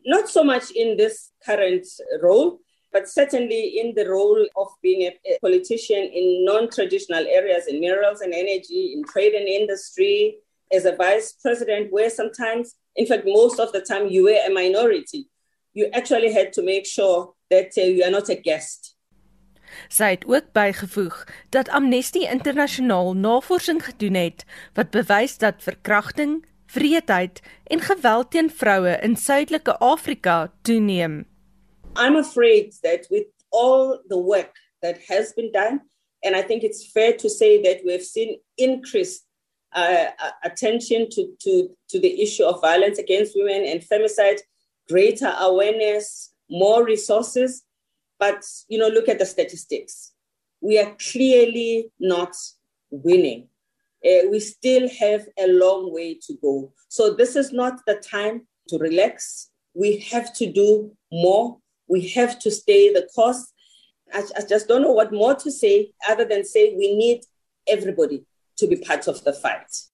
Not 0.05 0.29
so 0.29 0.43
much 0.45 0.71
in 0.71 0.97
this 0.97 1.31
current 1.45 1.87
role, 2.23 2.61
but 2.93 3.09
certainly 3.09 3.81
in 3.81 3.95
the 3.95 4.09
role 4.09 4.47
of 4.57 4.69
being 4.83 5.03
a, 5.03 5.19
a 5.31 5.39
politician 5.41 6.11
in 6.13 6.45
non-traditional 6.45 7.27
areas 7.27 7.67
in 7.67 7.81
minerals 7.81 8.21
and 8.21 8.35
energy, 8.35 8.93
in 8.95 9.05
trade 9.05 9.35
and 9.35 9.47
industry, 9.47 10.37
as 10.73 10.85
a 10.85 10.97
vice 10.97 11.33
president, 11.43 11.93
where 11.93 12.11
sometimes, 12.11 12.77
in 12.97 13.07
fact, 13.07 13.25
most 13.27 13.59
of 13.61 13.73
the 13.73 13.81
time 13.81 14.09
you 14.09 14.25
were 14.25 14.39
a 14.47 14.51
minority, 14.51 15.29
you 15.73 15.89
actually 15.93 16.33
had 16.33 16.53
to 16.53 16.63
make 16.63 16.87
sure 16.87 17.35
that 17.51 17.71
uh, 17.77 17.83
you 17.83 18.03
are 18.05 18.11
not 18.11 18.29
a 18.29 18.35
guest. 18.35 18.97
Sy 19.89 20.17
het 20.17 20.25
ook 20.27 20.53
bygevoeg 20.53 21.29
dat 21.55 21.69
Amnesty 21.69 22.25
Internasionaal 22.27 23.15
navorsing 23.15 23.85
gedoen 23.85 24.15
het 24.15 24.45
wat 24.75 24.91
bewys 24.91 25.39
dat 25.39 25.63
verkrachting, 25.63 26.47
en 27.65 27.81
geweld 27.81 28.31
teen 28.31 28.51
vroue 28.51 28.99
in 29.03 29.17
Suidelike 29.17 29.79
Afrika 29.79 30.53
toeneem. 30.63 31.25
I'm 31.97 32.17
afraid 32.17 32.75
that 32.83 33.07
with 33.11 33.27
all 33.51 34.01
the 34.09 34.19
work 34.19 34.55
that 34.83 34.99
has 35.09 35.33
been 35.33 35.51
done, 35.53 35.81
and 36.23 36.37
I 36.37 36.43
think 36.43 36.63
it's 36.63 36.93
fair 36.93 37.17
to 37.17 37.29
say 37.29 37.61
that 37.63 37.83
we've 37.85 38.05
seen 38.05 38.39
increased 38.57 39.27
uh, 39.73 40.07
attention 40.45 41.09
to, 41.11 41.35
to, 41.41 41.69
to 41.89 42.01
the 42.01 42.23
issue 42.23 42.45
of 42.45 42.61
violence 42.61 42.99
against 42.99 43.35
women 43.35 43.65
and 43.67 43.81
femicide, 43.81 44.41
greater 44.89 45.35
awareness, 45.39 46.33
more 46.49 46.85
resources. 46.85 47.63
But, 48.19 48.45
you 48.69 48.79
know, 48.79 48.89
look 48.89 49.09
at 49.09 49.19
the 49.19 49.27
statistics. 49.27 50.13
We 50.61 50.79
are 50.79 50.95
clearly 51.13 51.91
not 51.99 52.37
winning. 52.91 53.49
Uh, 54.05 54.29
we 54.31 54.41
still 54.41 54.89
have 54.89 55.27
a 55.39 55.47
long 55.47 55.93
way 55.93 56.19
to 56.27 56.35
go. 56.41 56.73
So 56.89 57.15
this 57.15 57.37
is 57.37 57.53
not 57.53 57.81
the 57.87 57.97
time 57.97 58.47
to 58.69 58.79
relax. 58.79 59.51
We 59.75 59.99
have 60.11 60.33
to 60.35 60.51
do 60.51 60.93
more 61.13 61.61
we 61.91 62.09
have 62.17 62.39
to 62.39 62.51
stay 62.51 62.93
the 62.93 63.07
course. 63.15 63.53
I, 64.15 64.23
I 64.39 64.43
just 64.49 64.69
don't 64.69 64.83
know 64.83 64.93
what 64.93 65.13
more 65.13 65.35
to 65.35 65.51
say 65.51 65.93
other 66.09 66.25
than 66.25 66.45
say 66.45 66.75
we 66.77 66.97
need 66.97 67.21
everybody 67.67 68.25
to 68.59 68.67
be 68.67 68.77
part 68.77 69.09
of 69.09 69.23
the 69.25 69.33
fight. 69.33 69.91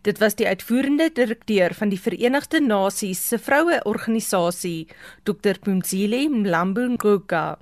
Dit 0.00 0.18
was 0.18 0.32
die 0.38 0.46
uitvoerende 0.48 1.10
direkteur 1.12 1.74
van 1.76 1.90
die 1.92 1.98
Verenigde 2.00 2.60
Nasies 2.60 3.20
se 3.28 3.38
vroueorganisasie, 3.38 4.86
Dr. 5.28 5.58
Pumzile 5.60 6.22
Mlambunguka. 6.32 7.58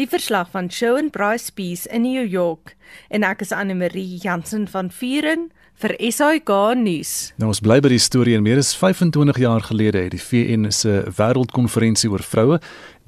Die 0.00 0.08
verslag 0.08 0.50
van 0.50 0.70
Shaun 0.70 1.10
Bryce 1.10 1.52
Peace 1.52 1.88
in 1.90 2.02
New 2.02 2.26
York 2.26 2.76
en 3.08 3.22
ek 3.26 3.44
is 3.46 3.52
Anne 3.52 3.74
Marie 3.74 4.18
Jansen 4.22 4.68
van 4.68 4.90
Vuren 4.90 5.50
vir 5.80 5.94
SAK 6.12 6.50
nuus. 6.76 7.32
Nou 7.40 7.48
ons 7.54 7.62
bly 7.64 7.78
by 7.80 7.90
die 7.94 8.02
storie 8.02 8.36
en 8.36 8.44
meer 8.44 8.60
as 8.60 8.74
25 8.76 9.38
jaar 9.40 9.64
gelede 9.64 10.02
het 10.04 10.12
die 10.12 10.20
VN 10.20 10.68
se 10.74 11.00
wêreldkonferensie 11.16 12.10
oor 12.12 12.24
vroue 12.24 12.58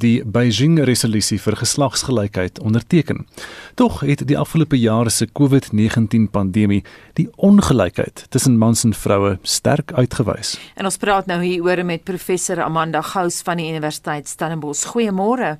die 0.02 0.22
Beijing 0.24 0.80
resolusie 0.88 1.38
vir 1.38 1.56
geslagsgelykheid 1.60 2.58
onderteken. 2.64 3.26
Tog 3.78 4.00
het 4.06 4.24
die 4.26 4.38
afgelope 4.38 4.78
jare 4.80 5.12
se 5.12 5.28
COVID-19 5.28 6.30
pandemie 6.32 6.80
die 7.20 7.28
ongelykheid 7.36 8.24
tussen 8.32 8.58
mans 8.58 8.86
en 8.88 8.96
vroue 8.96 9.36
sterk 9.42 9.92
uitgewys. 9.92 10.56
En 10.74 10.88
ons 10.88 10.98
praat 10.98 11.28
nou 11.30 11.42
hieroor 11.44 11.84
met 11.86 12.08
professor 12.08 12.64
Amanda 12.64 13.02
Gous 13.12 13.42
van 13.46 13.60
die 13.60 13.68
Universiteit 13.70 14.28
Stellenbosch. 14.32 14.88
Goeiemôre. 14.94 15.58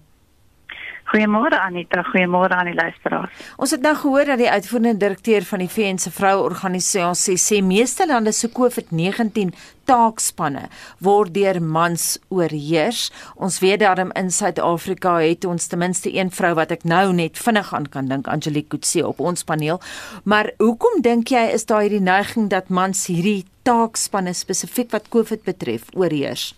Goeiemôre 1.13 1.59
Anita, 1.61 2.01
goeiemôre 2.09 2.57
aan 2.57 2.71
die 2.71 2.79
luisteraars. 2.79 3.41
Ons 3.61 3.75
het 3.75 3.83
nou 3.85 3.93
gehoor 4.01 4.31
dat 4.31 4.39
die 4.41 4.49
uitvoerende 4.49 4.97
direkteur 4.97 5.45
van 5.45 5.61
die 5.61 5.69
VN 5.69 5.99
se 6.01 6.09
vroueorganisasie 6.09 7.35
sê 7.37 7.59
meeste 7.61 8.07
lande 8.09 8.33
se 8.33 8.49
COVID-19 8.49 9.53
taakspanne 9.85 10.63
word 11.05 11.35
deur 11.37 11.61
mans 11.61 12.07
oorheers. 12.33 13.11
Ons 13.37 13.61
weet 13.61 13.83
daarom 13.85 14.15
in 14.17 14.33
Suid-Afrika 14.33 15.19
het 15.21 15.45
ons 15.45 15.69
ten 15.69 15.85
minste 15.85 16.09
een 16.17 16.33
vrou 16.33 16.55
wat 16.57 16.73
ek 16.73 16.89
nou 16.89 17.11
net 17.13 17.37
vinnig 17.37 17.75
aan 17.77 17.91
kan 17.93 18.09
dink, 18.09 18.33
Angelique 18.33 18.73
Kutse 18.73 19.05
op 19.05 19.21
ons 19.21 19.45
paneel. 19.45 19.85
Maar 20.25 20.55
hoekom 20.65 21.05
dink 21.05 21.29
jy 21.37 21.45
is 21.53 21.69
daar 21.69 21.85
hierdie 21.85 22.01
neiging 22.01 22.49
dat 22.49 22.73
mans 22.73 23.05
hierdie 23.13 23.45
taakspanne 23.69 24.33
spesifiek 24.33 24.89
wat 24.97 25.13
COVID 25.13 25.45
betref 25.45 25.93
oorheers? 25.93 26.55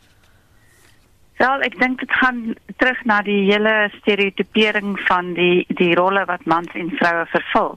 Wel, 1.44 1.60
ek 1.66 1.74
dink 1.76 2.00
dit 2.00 2.12
gaan 2.22 2.38
terug 2.80 3.00
na 3.04 3.18
die 3.26 3.42
hele 3.50 3.72
stereotipering 3.98 4.94
van 5.04 5.34
die 5.36 5.66
die 5.76 5.90
rolle 5.98 6.22
wat 6.30 6.46
mans 6.48 6.72
en 6.72 6.88
vroue 6.96 7.26
vervul. 7.32 7.74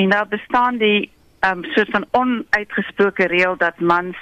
En 0.00 0.10
daar 0.10 0.26
bestaan 0.32 0.80
die 0.82 1.10
um 1.46 1.62
soort 1.76 1.92
van 1.94 2.06
onuitgesproke 2.18 3.28
reël 3.30 3.54
dat 3.60 3.78
mans 3.78 4.18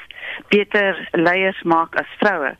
beter 0.52 1.00
leiers 1.16 1.62
maak 1.62 1.96
as 2.02 2.12
vroue. 2.20 2.52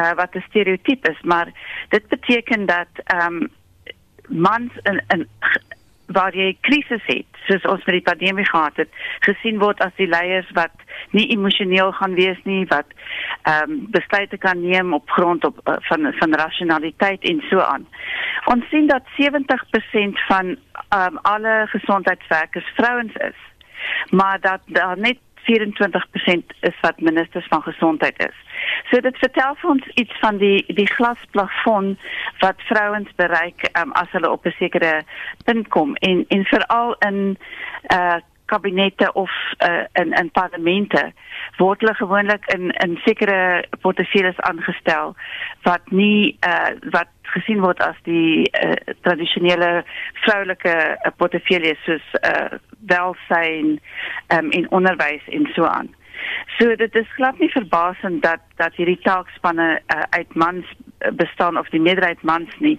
Uh 0.00 0.12
wat 0.22 0.34
'n 0.34 0.46
stereotype 0.48 1.10
is, 1.10 1.20
maar 1.22 1.52
dit 1.88 2.08
beteken 2.08 2.66
dat 2.66 2.92
um 3.24 3.50
mans 4.28 4.72
in 4.82 5.02
in 5.12 5.28
waar 6.12 6.34
jy 6.36 6.56
krisis 6.66 7.02
het, 7.06 7.26
soos 7.46 7.66
ons 7.70 7.84
met 7.86 7.98
die 7.98 8.06
pandemie 8.06 8.46
gehad 8.48 8.76
het, 8.82 8.88
gesien 9.26 9.60
word 9.62 9.80
as 9.84 9.94
die 9.96 10.08
leiers 10.10 10.48
wat 10.58 10.74
nie 11.16 11.28
emosioneel 11.34 11.92
gaan 11.98 12.14
wees 12.18 12.40
nie, 12.44 12.64
wat 12.72 12.86
ehm 13.42 13.70
um, 13.70 13.78
besluite 13.90 14.38
kan 14.38 14.60
neem 14.60 14.94
op 14.94 15.10
grond 15.10 15.44
op 15.44 15.60
uh, 15.64 15.76
van 15.88 16.12
van 16.18 16.34
rasionaliteit 16.34 17.24
en 17.24 17.42
so 17.50 17.60
aan. 17.60 17.86
Ons 18.52 18.68
sien 18.70 18.86
dat 18.86 19.06
70% 19.18 20.26
van 20.28 20.56
ehm 20.88 21.06
um, 21.06 21.18
alle 21.22 21.66
gesondheidswerkers 21.70 22.72
vrouens 22.76 23.14
is 23.14 23.48
maar 24.10 24.40
dat 24.40 24.60
daar 24.66 24.98
net 24.98 25.18
24% 25.34 26.56
is 26.60 26.80
wat 26.80 27.00
ministers 27.00 27.46
van 27.46 27.62
gesondheid 27.62 28.18
is. 28.18 28.36
So 28.88 29.00
dit 29.00 29.18
vertel 29.18 29.54
vir 29.60 29.70
ons 29.70 29.86
iets 29.94 30.18
van 30.20 30.38
die 30.38 30.64
die 30.74 30.88
glasplafon 30.88 31.98
wat 32.40 32.62
vrouens 32.70 33.10
bereik 33.16 33.68
um, 33.76 33.92
as 33.92 34.10
hulle 34.16 34.30
op 34.30 34.46
'n 34.46 34.56
sekere 34.58 35.02
punt 35.44 35.68
kom 35.68 35.94
en 35.96 36.24
en 36.28 36.44
veral 36.44 36.94
in 36.98 37.38
uh 37.92 38.18
kabinette 38.50 39.12
of 39.12 39.30
uh, 39.58 39.84
in 39.92 40.12
in 40.12 40.30
parlemente 40.30 41.12
word 41.58 41.80
hulle 41.80 41.94
gewoonlik 41.94 42.46
in 42.54 42.70
in 42.84 42.98
sekere 43.04 43.64
portefeuilles 43.80 44.40
aangestel 44.50 45.14
wat 45.68 45.90
nie 45.90 46.36
uh, 46.46 46.72
wat 46.96 47.12
gesien 47.34 47.62
word 47.62 47.82
as 47.86 47.98
die 48.08 48.50
uh, 48.50 48.74
tradisionele 49.06 49.70
vroulike 50.24 50.74
uh, 50.74 51.14
portefeuilles 51.22 51.78
soos 51.86 52.06
uh, 52.20 52.58
welsyn 52.90 53.78
um, 54.34 54.50
en 54.50 54.70
onderwys 54.80 55.26
en 55.38 55.46
so 55.54 55.64
aan. 55.64 55.94
So 56.58 56.76
dit 56.76 56.94
is 56.94 57.12
glad 57.16 57.38
nie 57.38 57.50
verbasend 57.50 58.22
dat 58.22 58.40
dat 58.56 58.74
hierdie 58.74 59.00
taakspanne 59.02 59.68
uh, 59.80 60.02
uit 60.10 60.34
mans 60.34 60.66
bestaan 61.12 61.58
of 61.58 61.68
die 61.68 61.80
meerderheid 61.80 62.22
mans 62.22 62.58
nie. 62.58 62.78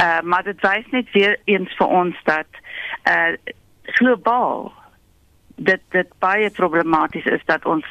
Uh, 0.00 0.20
maar 0.20 0.42
dit 0.42 0.60
wys 0.60 0.86
net 0.90 1.10
weer 1.12 1.38
eens 1.44 1.74
vir 1.76 1.86
ons 1.86 2.16
dat 2.24 2.60
uh, 3.10 3.34
globaal 3.82 4.72
dit 5.56 5.80
dit 5.90 6.08
baie 6.18 6.50
problematies 6.50 7.24
is 7.24 7.42
dat 7.44 7.64
ons 7.64 7.84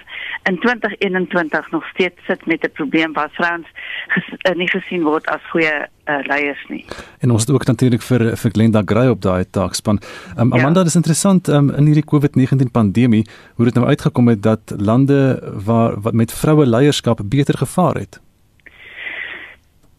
in 0.44 0.60
2021 0.60 1.72
nog 1.72 1.88
steeds 1.88 2.26
sit 2.28 2.46
met 2.46 2.64
'n 2.64 2.72
probleem 2.72 3.14
waar 3.14 3.30
vrouens 3.32 3.68
ges, 4.08 4.30
uh, 4.30 4.56
nie 4.56 4.70
gesien 4.70 5.04
word 5.04 5.26
as 5.28 5.42
goeie 5.50 5.88
uh, 6.06 6.20
leiers 6.28 6.66
nie. 6.68 6.86
En 7.20 7.32
ons 7.32 7.42
het 7.42 7.52
ook 7.52 7.66
natuurlik 7.66 8.02
vir 8.02 8.38
vir 8.38 8.52
Glenda 8.52 8.82
Gray 8.86 9.08
op 9.08 9.22
daai 9.22 9.50
taakspan. 9.50 10.00
Um, 10.38 10.54
Amanda, 10.54 10.68
ja. 10.68 10.74
dit 10.74 10.86
is 10.86 10.96
interessant 10.96 11.48
um, 11.48 11.70
in 11.70 11.86
hierdie 11.86 12.06
COVID-19 12.06 12.72
pandemie 12.72 13.26
hoe 13.56 13.66
dit 13.66 13.74
nou 13.74 13.88
uitgekom 13.88 14.28
het 14.28 14.44
dat 14.44 14.74
lande 14.78 15.40
waar 15.66 16.02
wat 16.02 16.14
met 16.14 16.34
vroue 16.34 16.66
leierskap 16.66 17.20
beter 17.24 17.58
gevaar 17.58 17.96
het. 17.96 18.22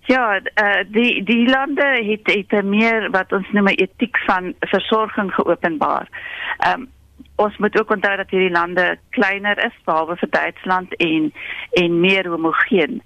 Ja, 0.06 0.38
uh, 0.38 0.84
die 0.88 1.24
die 1.24 1.48
lande 1.48 1.86
het 2.06 2.30
het 2.30 2.64
meer 2.64 3.10
wat 3.10 3.32
ons 3.32 3.48
noem 3.50 3.66
etiek 3.66 4.18
van 4.18 4.54
versorging 4.60 5.34
geopenbaar. 5.34 6.08
Ehm 6.58 6.80
um, 6.80 6.94
ons 7.36 7.56
moet 7.56 7.80
ook 7.80 7.90
onthou 7.90 8.16
dat 8.16 8.30
hierdie 8.30 8.50
lande 8.50 8.98
kleiner 9.10 9.58
is 9.64 9.76
behalwe 9.84 10.16
vir 10.16 10.30
Duitsland 10.30 10.96
en 10.96 11.32
en 11.82 12.00
meer 12.00 12.28
homogeen. 12.28 13.02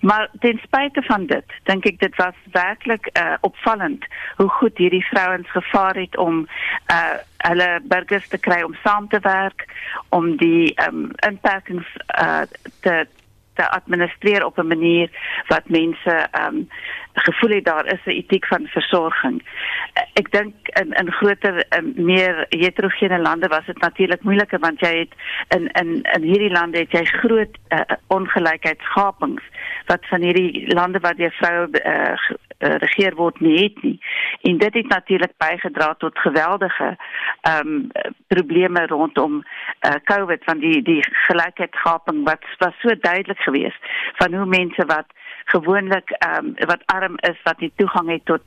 Maar 0.00 0.28
ten 0.38 0.58
spyte 0.62 1.02
van 1.02 1.26
dit, 1.26 1.44
dink 1.62 1.86
ek 1.88 1.98
dit 2.00 2.16
was 2.16 2.36
werklik 2.52 3.10
uh, 3.12 3.34
opvallend 3.40 4.04
hoe 4.36 4.48
goed 4.48 4.78
hierdie 4.78 5.04
vrouens 5.04 5.50
gevaar 5.50 5.96
het 5.96 6.16
om 6.16 6.46
uh, 6.92 7.16
hulle 7.36 7.68
burgers 7.82 8.28
te 8.28 8.38
kry 8.38 8.62
om 8.62 8.76
saam 8.84 9.08
te 9.08 9.20
werk, 9.24 9.66
om 10.08 10.36
die 10.36 10.72
um, 10.86 11.10
inperkings 11.26 11.88
uh, 12.20 12.44
te 12.80 13.06
te 13.60 13.70
administreer 13.70 14.44
op 14.44 14.58
'n 14.58 14.72
manier 14.74 15.08
wat 15.52 15.68
mense 15.68 16.14
ehm 16.30 16.54
um, 16.54 16.68
gevoel 17.12 17.50
het 17.50 17.64
daar 17.64 17.86
is 17.86 18.04
'n 18.04 18.10
etiek 18.10 18.46
van 18.46 18.66
versorging. 18.66 19.42
Ek 20.12 20.30
dink 20.30 20.54
in 20.80 20.92
in 20.92 21.12
groter 21.12 21.64
um, 21.76 21.92
meer 21.96 22.46
heterogene 22.48 23.18
lande 23.18 23.48
was 23.48 23.66
dit 23.66 23.80
natuurlik 23.80 24.22
moeiliker 24.22 24.58
want 24.58 24.80
jy 24.80 24.94
het 24.98 25.12
in 25.56 25.68
in 25.80 26.02
in 26.02 26.22
hierdie 26.22 26.50
lande 26.50 26.78
het 26.78 26.92
jy 26.92 27.04
groot 27.04 27.58
uh, 27.68 27.80
ongelykheidsgapings 28.06 29.42
wat 29.86 30.06
van 30.06 30.20
hierdie 30.20 30.74
lande 30.74 30.98
waar 30.98 31.16
die 31.16 31.30
vroue 31.30 31.68
uh, 31.84 32.36
regeer 32.60 33.14
word 33.14 33.40
nie 33.40 33.62
het 33.62 33.82
nie. 33.82 33.98
En 34.42 34.58
dit 34.58 34.74
het 34.74 34.88
natuurlik 34.88 35.32
bygedra 35.36 35.94
tot 35.98 36.18
geweldige 36.18 36.96
ehm 37.40 37.68
um, 37.68 37.88
probleme 38.26 38.86
rondom 38.86 39.42
uh, 39.80 39.94
COVID 40.04 40.44
van 40.44 40.58
die 40.58 40.82
die 40.82 41.04
gelykheidsgaping 41.10 42.24
wat 42.24 42.44
was 42.58 42.74
so 42.80 42.94
duidelik 43.00 43.38
geweest 43.38 43.80
van 44.12 44.34
hoe 44.34 44.46
mense 44.46 44.84
wat 44.86 45.06
gewoonlik 45.44 46.10
ehm 46.10 46.46
um, 46.46 46.54
wat 46.66 46.86
arm 46.86 47.14
is 47.16 47.38
wat 47.42 47.60
nie 47.60 47.72
toegang 47.76 48.08
het 48.10 48.24
tot 48.24 48.42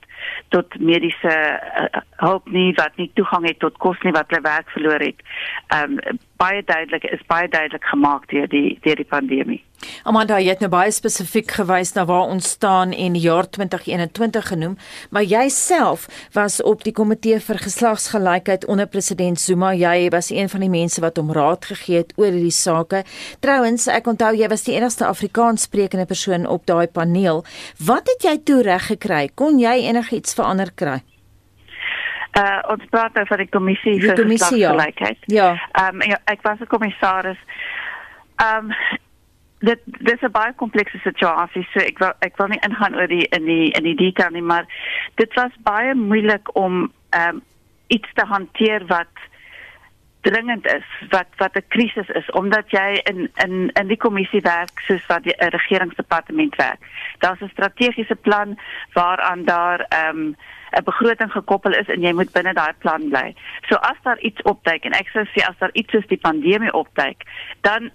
tot 0.47 0.79
mediese 0.79 1.35
uh, 1.81 2.01
hulp 2.25 2.49
nie 2.49 2.73
wat 2.73 2.95
nie 2.95 3.11
toegang 3.13 3.47
het 3.47 3.59
tot 3.59 3.77
kos 3.77 3.99
nie 4.01 4.11
wat 4.11 4.29
hulle 4.29 4.41
werk 4.41 4.69
verloor 4.69 4.99
het. 5.09 5.19
Ehm 5.67 5.97
um, 5.97 6.19
baie 6.43 6.63
duidelik 6.67 7.05
is 7.15 7.21
baie 7.29 7.47
duidelik 7.47 7.85
gemaak 7.91 8.27
deur 8.31 8.49
die 8.51 8.77
deur 8.83 8.99
die 8.99 9.07
pandemie. 9.07 9.61
Amanda, 10.07 10.37
jy 10.39 10.53
het 10.53 10.61
nou 10.63 10.69
baie 10.71 10.91
spesifiek 10.95 11.51
gewys 11.57 11.91
na 11.95 12.05
waar 12.07 12.31
ons 12.31 12.53
staan 12.55 12.93
en 12.95 13.15
die 13.17 13.23
jaar 13.25 13.49
2021 13.51 14.47
genoem, 14.51 14.77
maar 15.11 15.25
jy 15.27 15.43
self 15.51 16.07
was 16.35 16.61
op 16.63 16.85
die 16.87 16.95
komitee 16.95 17.39
vir 17.43 17.59
geslagsgelykheid 17.65 18.67
onder 18.71 18.87
president 18.87 19.41
Zuma. 19.43 19.73
Jy 19.75 20.09
was 20.15 20.31
een 20.31 20.51
van 20.51 20.63
die 20.63 20.71
mense 20.71 21.03
wat 21.03 21.19
hom 21.19 21.31
raad 21.35 21.67
gegee 21.71 22.03
het 22.03 22.13
oor 22.15 22.31
hierdie 22.31 22.55
sake. 22.55 23.03
Trouwens, 23.43 23.87
ek 23.91 24.07
onthou 24.07 24.33
jy 24.39 24.51
was 24.51 24.67
die 24.67 24.77
enigste 24.77 25.07
Afrikaans 25.07 25.67
sprekende 25.67 26.07
persoon 26.07 26.47
op 26.47 26.67
daai 26.67 26.87
paneel. 26.87 27.43
Wat 27.83 28.07
het 28.15 28.27
jy 28.29 28.37
toe 28.43 28.61
reg 28.63 28.91
gekry? 28.93 29.25
Kon 29.35 29.59
jy 29.59 29.81
enigiets 29.89 30.35
verander 30.39 30.71
kry? 30.75 31.01
Uh 32.33 32.59
ons 32.73 32.85
praat 32.89 33.17
oor 33.17 33.37
die 33.37 33.49
kommissie 33.53 33.99
vir 34.01 34.17
geslagsgelykheid. 34.17 35.19
Ja. 35.29 35.53
Ehm 35.77 36.01
um, 36.01 36.09
ja, 36.09 36.17
ek 36.25 36.41
was 36.41 36.59
'n 36.59 36.71
kommissaris. 36.71 37.37
Ehm 38.41 38.71
um, 38.71 38.99
dit 39.59 39.79
dis 39.85 40.21
'n 40.21 40.31
baie 40.31 40.53
komplekse 40.53 40.97
situasie. 41.03 41.67
So 41.73 41.79
ek 41.79 41.99
wil 41.99 42.13
ek 42.19 42.37
wil 42.37 42.47
nie 42.47 42.63
ingaan 42.67 42.95
oor 42.95 43.07
die 43.07 43.27
in 43.27 43.45
die 43.45 43.69
in 43.71 43.83
die 43.83 43.95
detail 43.95 44.31
nie, 44.31 44.41
maar 44.41 44.65
dit 45.15 45.33
was 45.33 45.51
baie 45.63 45.93
moeilik 45.95 46.55
om 46.55 46.91
ehm 47.09 47.35
um, 47.35 47.41
iets 47.87 48.09
te 48.13 48.25
hanteer 48.25 48.85
wat 48.87 49.13
dringend 50.23 50.65
is 50.65 50.87
wat 51.09 51.29
wat 51.37 51.55
'n 51.55 51.67
krisis 51.67 52.09
is 52.19 52.31
omdat 52.31 52.71
jy 52.71 53.01
in 53.11 53.29
in 53.45 53.69
in 53.73 53.87
die 53.87 53.97
kommissie 54.05 54.41
werk 54.41 54.79
soos 54.87 55.05
wat 55.05 55.23
die 55.23 55.35
regeringsdepartement 55.37 56.55
werk. 56.55 56.81
Daar's 57.19 57.41
'n 57.41 57.55
strategiese 57.55 58.15
plan 58.15 58.59
waaraan 58.93 59.45
daar 59.45 59.79
ehm 59.79 60.17
um, 60.17 60.35
'n 60.77 60.83
begroting 60.83 61.31
gekoppel 61.31 61.73
is 61.73 61.87
en 61.87 62.01
jy 62.01 62.13
moet 62.13 62.31
binne 62.31 62.53
daai 62.53 62.73
plan 62.77 63.09
bly. 63.09 63.35
So 63.69 63.75
as 63.75 63.99
daar 64.03 64.19
iets 64.19 64.41
opduik 64.41 64.85
en 64.85 64.91
ek 64.91 65.09
sou 65.13 65.25
sê 65.25 65.43
as 65.47 65.57
daar 65.57 65.73
iets 65.73 65.91
soos 65.91 66.07
die 66.07 66.21
pandemie 66.27 66.73
opduik, 66.73 67.23
dan 67.61 67.91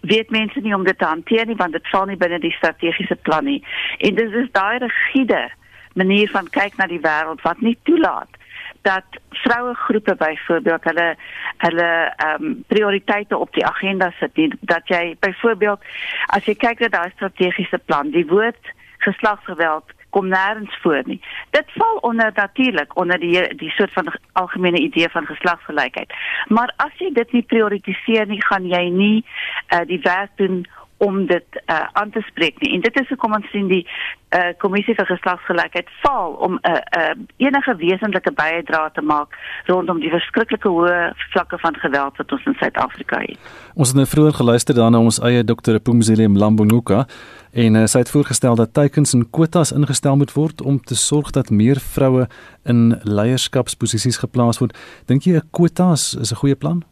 weet 0.00 0.30
mense 0.30 0.60
nie 0.60 0.74
om 0.74 0.84
dit 0.84 0.98
te 0.98 1.04
hanteer 1.04 1.46
nie 1.46 1.60
want 1.62 1.72
dit 1.72 1.88
val 1.88 2.06
nie 2.06 2.16
binne 2.16 2.38
die 2.38 2.56
strategiese 2.56 3.16
plan 3.16 3.44
nie. 3.44 3.64
En 3.98 4.14
dit 4.14 4.32
is 4.32 4.48
daai 4.52 4.78
rigiede 4.78 5.50
manier 5.94 6.30
van 6.30 6.48
kyk 6.50 6.76
na 6.76 6.86
die 6.86 7.00
wêreld 7.00 7.42
wat 7.42 7.60
nie 7.60 7.78
toelaat 7.82 8.42
dat 8.84 9.04
vroue 9.30 9.74
groepe 9.74 10.14
byvoorbeeld 10.14 10.84
hulle 10.84 11.08
hulle 11.56 11.90
ehm 12.16 12.44
um, 12.44 12.62
prioriteite 12.66 13.36
op 13.36 13.52
die 13.52 13.66
agenda 13.66 14.10
sit 14.20 14.36
nie. 14.36 14.52
dat 14.60 14.88
jy 14.88 15.16
byvoorbeeld 15.20 15.80
as 16.26 16.44
jy 16.44 16.54
kyk 16.54 16.80
na 16.80 16.88
daai 16.88 17.10
strategiese 17.16 17.78
plan 17.78 18.10
die 18.10 18.26
woord 18.26 18.72
geslagsgeweld 18.98 19.92
kom 20.14 20.28
nêrens 20.30 20.74
voor 20.82 21.02
nie. 21.04 21.20
Dit 21.50 21.72
val 21.74 21.96
onder 21.96 22.30
natuurlik 22.34 22.96
onder 22.96 23.18
die 23.18 23.56
die 23.56 23.70
soort 23.70 23.92
van 23.92 24.12
algemene 24.32 24.78
idee 24.78 25.08
van 25.08 25.26
geslagsgelykheid. 25.26 26.14
Maar 26.48 26.72
as 26.76 26.94
jy 27.02 27.10
dit 27.12 27.32
nie 27.32 27.42
prioritiseer 27.42 28.30
nie, 28.30 28.42
gaan 28.44 28.68
jy 28.70 28.84
nie 28.94 29.24
uh, 29.24 29.82
die 29.90 30.00
werk 30.06 30.30
doen 30.36 30.62
om 30.96 31.26
dit 31.26 31.44
uh, 31.66 31.80
aan 31.92 32.10
te 32.10 32.20
spreek 32.20 32.60
nie. 32.60 32.74
En 32.74 32.80
dit 32.80 33.00
is 33.00 33.08
hoekom 33.08 33.34
ons 33.34 33.50
sien 33.50 33.66
die 33.68 33.82
uh, 33.84 34.52
kommissie 34.58 34.94
vir 34.94 35.06
geslagsgelykheid 35.06 35.90
faal 36.02 36.32
om 36.46 36.54
'n 36.54 36.70
uh, 36.70 36.80
uh, 36.98 37.14
enige 37.36 37.76
wesentlike 37.76 38.32
bydrae 38.32 38.90
te 38.92 39.02
maak 39.02 39.34
rondom 39.66 40.00
die 40.00 40.10
verskriklike 40.10 40.68
hoë 40.68 41.12
vlakke 41.32 41.58
van 41.58 41.74
geweld 41.74 42.16
wat 42.16 42.32
ons 42.32 42.46
in 42.46 42.56
Suid-Afrika 42.58 43.18
het. 43.18 43.38
Ons 43.74 43.88
het 43.88 43.96
nou 43.96 44.06
vroeër 44.06 44.32
geluister 44.32 44.74
daarna 44.74 44.98
ons 44.98 45.20
eie 45.20 45.44
dokter 45.44 45.80
Pumzile 45.80 46.28
Mlambonuka 46.28 47.06
en 47.52 47.74
uh, 47.74 47.86
sy 47.86 47.98
het 47.98 48.10
voorgestel 48.10 48.54
dat 48.54 48.74
teikens 48.74 49.14
en 49.14 49.30
kwotas 49.30 49.72
ingestel 49.72 50.16
moet 50.16 50.32
word 50.32 50.62
om 50.62 50.80
te 50.80 50.94
sorg 50.94 51.30
dat 51.30 51.50
meer 51.50 51.80
vroue 51.80 52.26
in 52.64 53.00
leierskapsposisies 53.02 54.16
geplaas 54.16 54.58
word. 54.58 54.78
Dink 55.06 55.22
jy 55.22 55.36
'n 55.36 55.48
kwotas 55.50 56.14
is 56.14 56.32
'n 56.32 56.36
goeie 56.36 56.56
plan? 56.56 56.84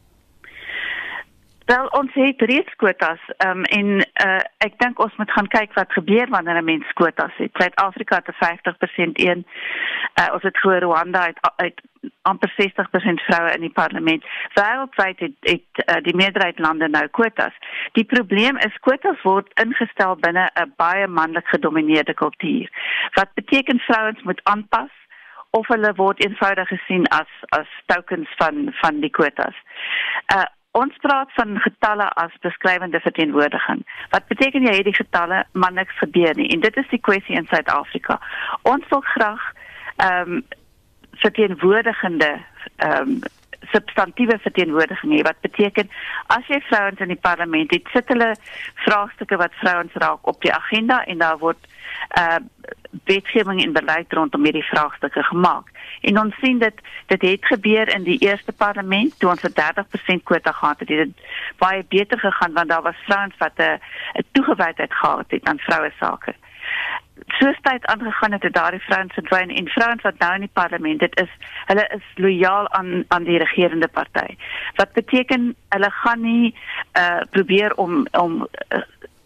Wel 1.66 1.86
ons 1.86 2.14
het 2.14 2.40
reeds 2.40 2.74
kwotas 2.76 3.20
um, 3.46 3.62
en 3.64 3.86
uh, 4.24 4.40
ek 4.66 4.78
dink 4.82 4.98
ons 5.02 5.14
moet 5.16 5.30
gaan 5.30 5.48
kyk 5.48 5.74
wat 5.78 5.92
gebeur 5.92 6.28
wanneer 6.28 6.58
'n 6.60 6.64
mens 6.64 6.92
kwotas 6.98 7.34
het. 7.36 7.50
Suid-Afrika 7.52 8.16
het 8.16 8.28
'n 8.28 8.38
50% 8.44 9.20
een. 9.20 9.46
Uh, 10.20 10.34
ons 10.34 10.42
het 10.42 10.58
voor 10.60 10.76
Rwanda 10.76 11.26
het, 11.26 11.38
het 11.56 11.80
amper 12.22 12.52
60% 12.56 13.22
vroue 13.28 13.54
in 13.54 13.60
die 13.60 13.72
parlement. 13.72 14.24
Wêreldwyd 14.54 15.18
het, 15.18 15.36
het 15.40 15.70
uh, 15.74 16.02
die 16.02 16.16
meerderheid 16.16 16.58
lande 16.58 16.88
nou 16.88 17.06
kwotas. 17.08 17.54
Die 17.92 18.04
probleem 18.04 18.56
is 18.56 18.80
kwotas 18.80 19.22
word 19.22 19.48
ingestel 19.54 20.16
binne 20.16 20.50
'n 20.54 20.72
baie 20.76 21.06
manlik 21.06 21.46
gedomeineerde 21.46 22.14
kultuur. 22.14 22.68
Wat 23.12 23.34
beteken 23.34 23.78
vrouens 23.78 24.22
moet 24.22 24.40
aanpas 24.42 24.90
of 25.50 25.68
hulle 25.68 25.92
word 25.94 26.24
eenvoudig 26.24 26.68
gesien 26.68 27.06
as 27.08 27.30
as 27.48 27.68
tokens 27.86 28.28
van 28.36 28.68
van 28.80 29.00
die 29.00 29.10
kwotas. 29.10 29.56
Uh 30.34 30.48
Ons 30.72 30.96
praat 31.04 31.32
van 31.36 31.58
getalle 31.60 32.08
as 32.16 32.36
beskrywende 32.40 33.00
verteenwoordiging. 33.00 33.82
Wat 34.10 34.26
beteken 34.26 34.64
jy 34.64 34.76
het 34.78 34.88
die 34.88 34.96
getalle 34.96 35.44
maar 35.52 35.72
niks 35.72 35.98
gebeur 36.00 36.32
nie 36.36 36.48
en 36.54 36.64
dit 36.64 36.76
is 36.76 36.88
die 36.88 37.00
kwessie 37.00 37.36
in 37.36 37.48
Suid-Afrika. 37.50 38.20
Ons 38.62 38.88
wil 38.88 39.04
graag 39.14 39.44
ehm 39.96 40.36
um, 40.38 40.42
verteenwoordigende 41.22 42.32
ehm 42.76 43.08
um, 43.08 43.20
substantiëre 43.70 44.38
verteenwoordiging 44.38 45.12
hê 45.16 45.22
wat 45.22 45.40
beteken 45.40 45.90
as 46.26 46.46
jy 46.48 46.60
vrouens 46.68 47.00
in 47.00 47.08
die 47.08 47.22
parlement 47.28 47.70
het, 47.70 47.86
sit 47.92 48.08
hulle 48.08 48.34
vraagstukke 48.86 49.36
wat 49.36 49.54
vrouens 49.62 49.94
raak 49.94 50.26
op 50.26 50.40
die 50.42 50.52
agenda 50.54 51.04
en 51.04 51.18
daar 51.18 51.38
word 51.38 51.70
uh 52.18 52.38
wetgewing 53.04 53.62
en 53.62 53.72
beleid 53.72 54.12
rondom 54.12 54.44
hierdie 54.44 54.64
vraagstukke 54.68 55.22
gemaak. 55.22 55.70
En 56.00 56.18
ons 56.20 56.34
sien 56.40 56.58
dit 56.58 56.80
dit 57.06 57.22
het 57.22 57.46
gebeur 57.46 57.88
in 57.94 58.04
die 58.04 58.18
eerste 58.18 58.52
parlement 58.52 59.18
toe 59.18 59.30
ons 59.30 59.42
'n 59.42 59.54
30% 59.60 60.22
kwota 60.22 60.52
gehad 60.52 60.78
het. 60.78 60.88
Dit 60.88 60.98
het 60.98 61.16
baie 61.58 61.84
beter 61.88 62.18
gegaan 62.18 62.52
want 62.52 62.68
daar 62.68 62.82
was 62.82 63.04
vrouens 63.06 63.36
wat 63.38 63.52
'n 63.56 63.80
'n 64.18 64.24
toegewydheid 64.32 64.92
gehad 64.94 65.24
het 65.28 65.44
aan 65.44 65.58
vroue 65.58 65.92
sake. 65.98 66.34
Soos 67.38 67.58
tyd 67.62 67.86
aangegaan 67.86 68.32
het, 68.32 68.42
het 68.42 68.54
daardie 68.54 68.80
vrouens 68.80 69.12
verdwyn 69.14 69.50
en 69.50 69.68
vrouens 69.68 70.02
wat 70.02 70.18
nou 70.18 70.34
in 70.34 70.46
die 70.46 70.52
parlement 70.52 71.00
dit 71.00 71.20
is, 71.20 71.30
hulle 71.66 71.86
is 71.94 72.04
lojaal 72.14 72.68
aan 72.78 73.04
aan 73.08 73.24
die 73.24 73.38
regerende 73.38 73.88
party. 73.88 74.36
Wat 74.76 74.92
beteken 74.92 75.54
hulle 75.68 75.90
gaan 75.90 76.20
nie 76.20 76.54
uh 76.98 77.20
probeer 77.30 77.74
om 77.74 78.06
om 78.10 78.42
uh, 78.42 78.82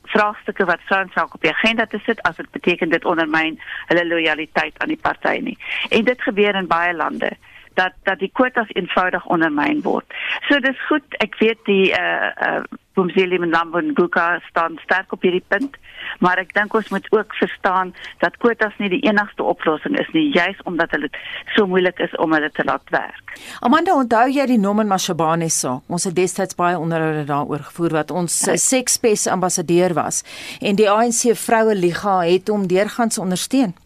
vraagstukke 0.06 0.64
wat 0.64 0.86
vrouens 0.86 1.14
raak 1.14 1.34
op 1.34 1.42
die 1.42 1.52
agenda 1.52 1.86
te 1.86 1.98
sit 2.06 2.22
as 2.22 2.36
dit 2.36 2.50
beteken 2.50 2.88
dit 2.88 3.04
ondermyn 3.04 3.58
hulle 3.86 4.06
lojaliteit 4.06 4.78
aan 4.78 4.94
die 4.94 5.02
party 5.02 5.38
nie. 5.42 5.58
En 5.90 6.04
dit 6.04 6.22
gebeur 6.22 6.54
in 6.54 6.70
baie 6.70 6.94
lande 6.94 7.32
dat 7.74 7.92
dat 8.02 8.18
die 8.18 8.30
kwotas 8.32 8.72
eenvoudig 8.72 9.26
ondermyn 9.26 9.82
word. 9.82 10.18
So 10.48 10.60
dis 10.60 10.80
goed, 10.88 11.20
ek 11.24 11.38
weet 11.42 11.64
die 11.68 11.92
uh 11.92 12.32
uh 12.48 12.64
Bumzili 12.96 13.36
en 13.36 13.52
Lambo 13.52 13.78
en 13.78 13.92
Guka 13.94 14.40
staan 14.48 14.78
sterk 14.82 15.12
op 15.12 15.24
hierdie 15.26 15.44
punt, 15.52 15.76
maar 16.24 16.40
ek 16.40 16.54
dink 16.56 16.74
ons 16.74 16.88
moet 16.94 17.06
ook 17.12 17.34
verstaan 17.36 17.92
dat 18.24 18.38
kwotas 18.40 18.74
nie 18.80 18.88
die 18.94 19.02
enigste 19.04 19.44
oplossing 19.44 19.98
is 20.00 20.08
nie, 20.16 20.30
juis 20.34 20.60
omdat 20.64 20.96
dit 20.96 21.18
so 21.54 21.68
moeilik 21.68 22.00
is 22.00 22.16
om 22.22 22.32
hulle 22.32 22.50
te 22.56 22.64
laat 22.64 22.94
werk. 22.94 23.36
Amanda, 23.60 23.94
onthou 23.94 24.26
jy 24.32 24.46
die 24.48 24.60
Nomen 24.60 24.88
Mashabane 24.88 25.50
saak? 25.52 25.84
Ons 25.92 26.08
het 26.08 26.16
destyds 26.16 26.56
baie 26.56 26.78
onderhoude 26.80 27.26
daaroor 27.28 27.66
gevoer 27.68 28.00
wat 28.00 28.14
ons 28.14 28.42
ja. 28.48 28.56
sekspes 28.56 29.26
ambassadeur 29.28 29.92
was 29.96 30.22
en 30.60 30.78
die 30.80 30.88
ANC 30.90 31.36
vroue 31.36 31.76
liga 31.76 32.22
het 32.24 32.48
hom 32.48 32.64
deurgangs 32.70 33.20
ondersteun. 33.20 33.76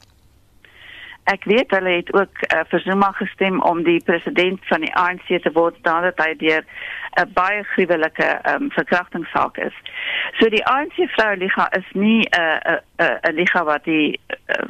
Ek 1.31 1.45
weet 1.45 1.71
hulle 1.71 1.93
het 2.01 2.09
ook 2.15 2.41
uh, 2.47 2.63
vir 2.71 2.83
Zuma 2.87 3.11
gestem 3.19 3.61
om 3.63 3.83
die 3.87 4.01
president 4.05 4.63
van 4.71 4.83
die 4.87 4.95
ANC 4.99 5.29
te 5.45 5.53
word 5.55 5.77
nadat 5.87 6.19
hy 6.19 6.33
deur 6.41 6.65
'n 7.19 7.33
baie 7.35 7.63
gruwelike 7.63 8.41
um, 8.47 8.71
verkrachtingssaak 8.71 9.57
is. 9.57 9.75
So 10.39 10.49
die 10.49 10.67
ANC 10.67 10.95
vroueliga 11.17 11.69
is 11.79 11.89
nie 11.93 12.29
'n 12.31 12.81
'n 12.99 13.19
'n 13.29 13.35
liga 13.35 13.65
wat 13.65 13.85
die 13.85 14.21
uh, 14.29 14.69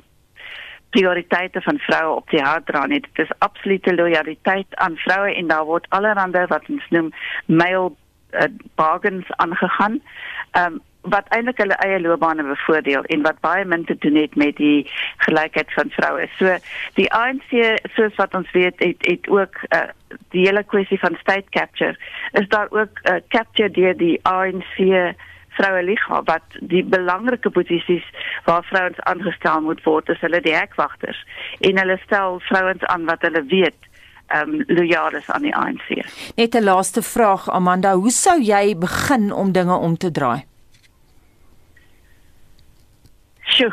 prioriteite 0.91 1.61
van 1.61 1.79
vroue 1.79 2.15
op 2.15 2.31
die 2.31 2.43
hart 2.43 2.67
dra 2.67 2.87
nie. 2.87 3.01
Dit 3.01 3.19
is 3.27 3.39
absolute 3.39 3.95
lojaliteit 3.95 4.67
aan 4.77 4.97
vroue 4.97 5.35
en 5.35 5.47
daar 5.47 5.65
word 5.65 5.87
allerhande 5.89 6.47
wat 6.47 6.69
ons 6.69 6.87
noem 6.89 7.13
male 7.47 7.93
uh, 8.31 8.49
bargains 8.75 9.27
aangegaan. 9.37 10.03
Ehm 10.51 10.73
um, 10.73 10.81
wat 11.15 11.29
eintlik 11.35 11.61
hulle 11.63 11.79
eie 11.85 12.01
loopbane 12.01 12.45
bevoordeel 12.47 13.07
en 13.15 13.23
wat 13.27 13.41
baie 13.45 13.65
min 13.65 13.85
te 13.85 13.97
doen 14.05 14.17
het 14.21 14.37
met 14.37 14.57
die 14.57 14.87
gelykheid 15.27 15.73
van 15.77 15.91
vroue. 15.97 16.29
So 16.39 16.57
die 16.99 17.09
ANC 17.13 17.55
soos 17.97 18.15
wat 18.21 18.35
ons 18.35 18.51
weet 18.57 18.79
het 18.85 19.07
het 19.07 19.29
ook 19.29 19.59
uh, 19.71 19.89
die 20.35 20.47
hele 20.47 20.63
kwessie 20.63 20.99
van 20.99 21.19
state 21.21 21.49
capture 21.51 21.97
is 22.33 22.49
daar 22.49 22.71
ook 22.71 23.03
uh, 23.05 23.19
capture 23.29 23.71
deur 23.71 23.97
die 23.97 24.19
ANC 24.23 24.79
vroue 25.59 25.83
liga 25.83 26.23
wat 26.25 26.59
die 26.73 26.83
belangrike 26.85 27.51
posisies 27.51 28.07
waar 28.47 28.65
vrouens 28.71 29.01
aangestel 29.11 29.61
moet 29.67 29.83
word 29.85 30.09
is 30.15 30.21
hulle 30.25 30.41
die 30.45 30.57
hekwagters 30.57 31.21
en 31.61 31.81
hulle 31.83 31.99
stel 32.05 32.41
vrouens 32.49 32.85
aan 32.95 33.07
wat 33.11 33.27
hulle 33.27 33.45
weet 33.53 33.89
ehm 34.31 34.51
um, 34.51 34.65
lojaal 34.67 35.17
is 35.19 35.31
aan 35.31 35.43
die 35.43 35.55
ANC. 35.57 35.89
Net 36.37 36.55
'n 36.55 36.63
laaste 36.63 37.03
vraag 37.03 37.49
Amanda, 37.51 37.95
hoe 37.95 38.11
sou 38.11 38.39
jy 38.41 38.77
begin 38.79 39.33
om 39.33 39.53
dinge 39.53 39.75
om 39.75 39.97
te 39.97 40.11
draai? 40.11 40.50
Sjoe. 43.61 43.73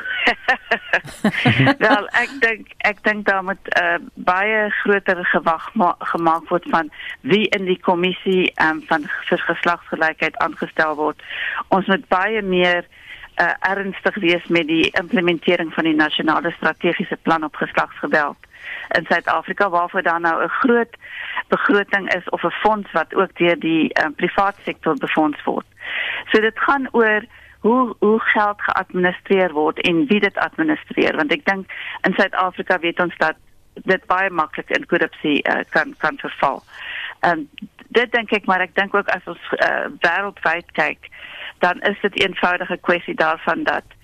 Wel, 1.84 2.08
ek 2.19 2.32
dink 2.43 2.71
ek 2.88 3.00
dink 3.08 3.26
daar 3.28 3.43
moet 3.43 3.69
'n 3.71 3.84
uh, 3.84 4.00
baie 4.28 4.69
groter 4.82 5.26
gewag 5.32 5.71
gemaak 6.12 6.50
word 6.50 6.65
van 6.69 6.91
wie 7.21 7.47
in 7.56 7.65
die 7.65 7.80
kommissie 7.80 8.52
um, 8.62 8.84
van 8.89 9.08
geslagsgelykheid 9.47 10.38
aangestel 10.43 10.95
word. 10.95 11.23
Ons 11.67 11.88
moet 11.88 12.08
baie 12.08 12.41
meer 12.41 12.84
uh, 13.39 13.54
ernstig 13.60 14.15
wees 14.15 14.47
met 14.47 14.67
die 14.67 14.89
implementering 15.00 15.73
van 15.73 15.84
die 15.84 15.95
nasionale 15.95 16.52
strategiese 16.52 17.17
plan 17.21 17.43
op 17.43 17.56
geslagsgeweld 17.56 18.38
in 18.97 19.06
Suid-Afrika 19.08 19.69
waarvoor 19.69 20.02
daar 20.04 20.19
nou 20.19 20.43
'n 20.43 20.50
groot 20.50 20.93
begroting 21.47 22.13
is 22.13 22.30
of 22.30 22.43
'n 22.43 22.60
fonds 22.63 22.91
wat 22.91 23.15
ook 23.15 23.38
deur 23.38 23.60
die 23.60 24.04
um, 24.04 24.15
private 24.15 24.62
sektor 24.63 24.95
befonds 24.95 25.43
word. 25.43 25.65
So 26.32 26.41
dit 26.41 26.60
gaan 26.60 26.88
oor 26.91 27.23
hoe 27.60 27.96
hoe 28.00 28.20
geld 28.20 28.62
geadministreer 28.62 29.54
word 29.54 29.80
en 29.80 30.06
wie 30.08 30.20
dit 30.20 30.38
administreer 30.38 31.15
want 31.15 31.32
ek 31.32 31.46
dink 31.46 31.72
in 32.08 32.13
Suid-Afrika 32.13 32.80
weet 32.80 33.00
ons 33.00 33.17
dat 33.17 33.36
dit 33.86 34.06
baie 34.10 34.30
maklik 34.30 34.70
in 34.74 34.86
korrupsie 34.89 35.41
uh, 35.46 35.62
kan 35.70 35.93
kan 35.98 36.17
verval. 36.17 36.63
Ehm 37.20 37.46
um, 37.46 37.50
dit 37.88 38.12
dink 38.12 38.32
ek 38.36 38.46
maar 38.46 38.62
ek 38.62 38.76
dink 38.76 38.96
ook 38.96 39.10
as 39.10 39.28
ons 39.32 39.43
uh, 39.58 39.88
wêreldwyd 40.04 40.72
kyk 40.78 41.10
dan 41.63 41.82
is 41.82 42.00
dit 42.02 42.20
eenvoudige 42.22 42.78
kwessie 42.78 43.15
daarvan 43.15 43.63
dat 43.63 43.96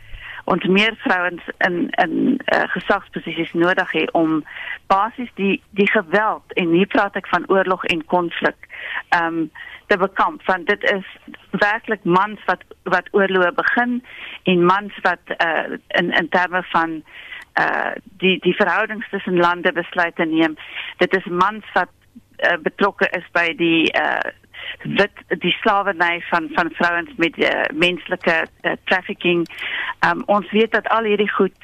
ons 0.43 0.65
meer 0.65 0.95
vrouens 1.03 1.43
in 1.57 1.89
in 1.89 2.15
uh, 2.53 2.63
gesagsposisies 2.75 3.53
nodig 3.53 3.91
het 3.91 4.11
om 4.11 4.43
basies 4.87 5.31
die 5.35 5.61
die 5.69 5.89
geweld 5.91 6.53
en 6.53 6.73
hier 6.75 6.87
praat 6.87 7.15
ek 7.15 7.27
van 7.27 7.47
oorlog 7.47 7.85
en 7.85 8.05
konflik 8.05 8.67
ehm 9.09 9.25
um, 9.43 9.51
te 9.87 9.97
bekamp 9.97 10.45
want 10.45 10.67
dit 10.67 10.83
is 10.91 11.07
werklik 11.51 12.03
mans 12.03 12.39
wat 12.45 12.63
wat 12.83 13.09
oorloë 13.11 13.51
begin 13.55 13.99
en 14.43 14.65
mans 14.65 14.99
wat 15.01 15.35
uh, 15.37 15.77
in 15.99 16.11
in 16.11 16.29
terme 16.29 16.63
van 16.71 17.03
uh 17.59 17.91
die 18.17 18.39
die 18.39 18.55
verhoudings 18.55 19.09
tussen 19.09 19.37
lande 19.37 19.71
besluite 19.71 20.25
neem. 20.25 20.55
Dit 20.97 21.15
is 21.15 21.25
mans 21.25 21.65
wat 21.73 21.91
uh, 22.37 22.57
betrokke 22.61 23.09
is 23.09 23.27
by 23.31 23.53
die 23.57 23.91
uh 23.93 24.31
wit 24.83 25.41
die 25.43 25.55
slawerny 25.61 26.21
van 26.29 26.49
van 26.53 26.71
vrouens 26.73 27.11
met 27.17 27.37
uh, 27.37 27.49
menslike 27.73 28.47
uh, 28.61 28.71
trafficking. 28.83 29.47
Um, 30.07 30.23
ons 30.25 30.51
weet 30.51 30.71
dat 30.71 30.87
al 30.87 31.03
hierdie 31.03 31.31
goed 31.31 31.55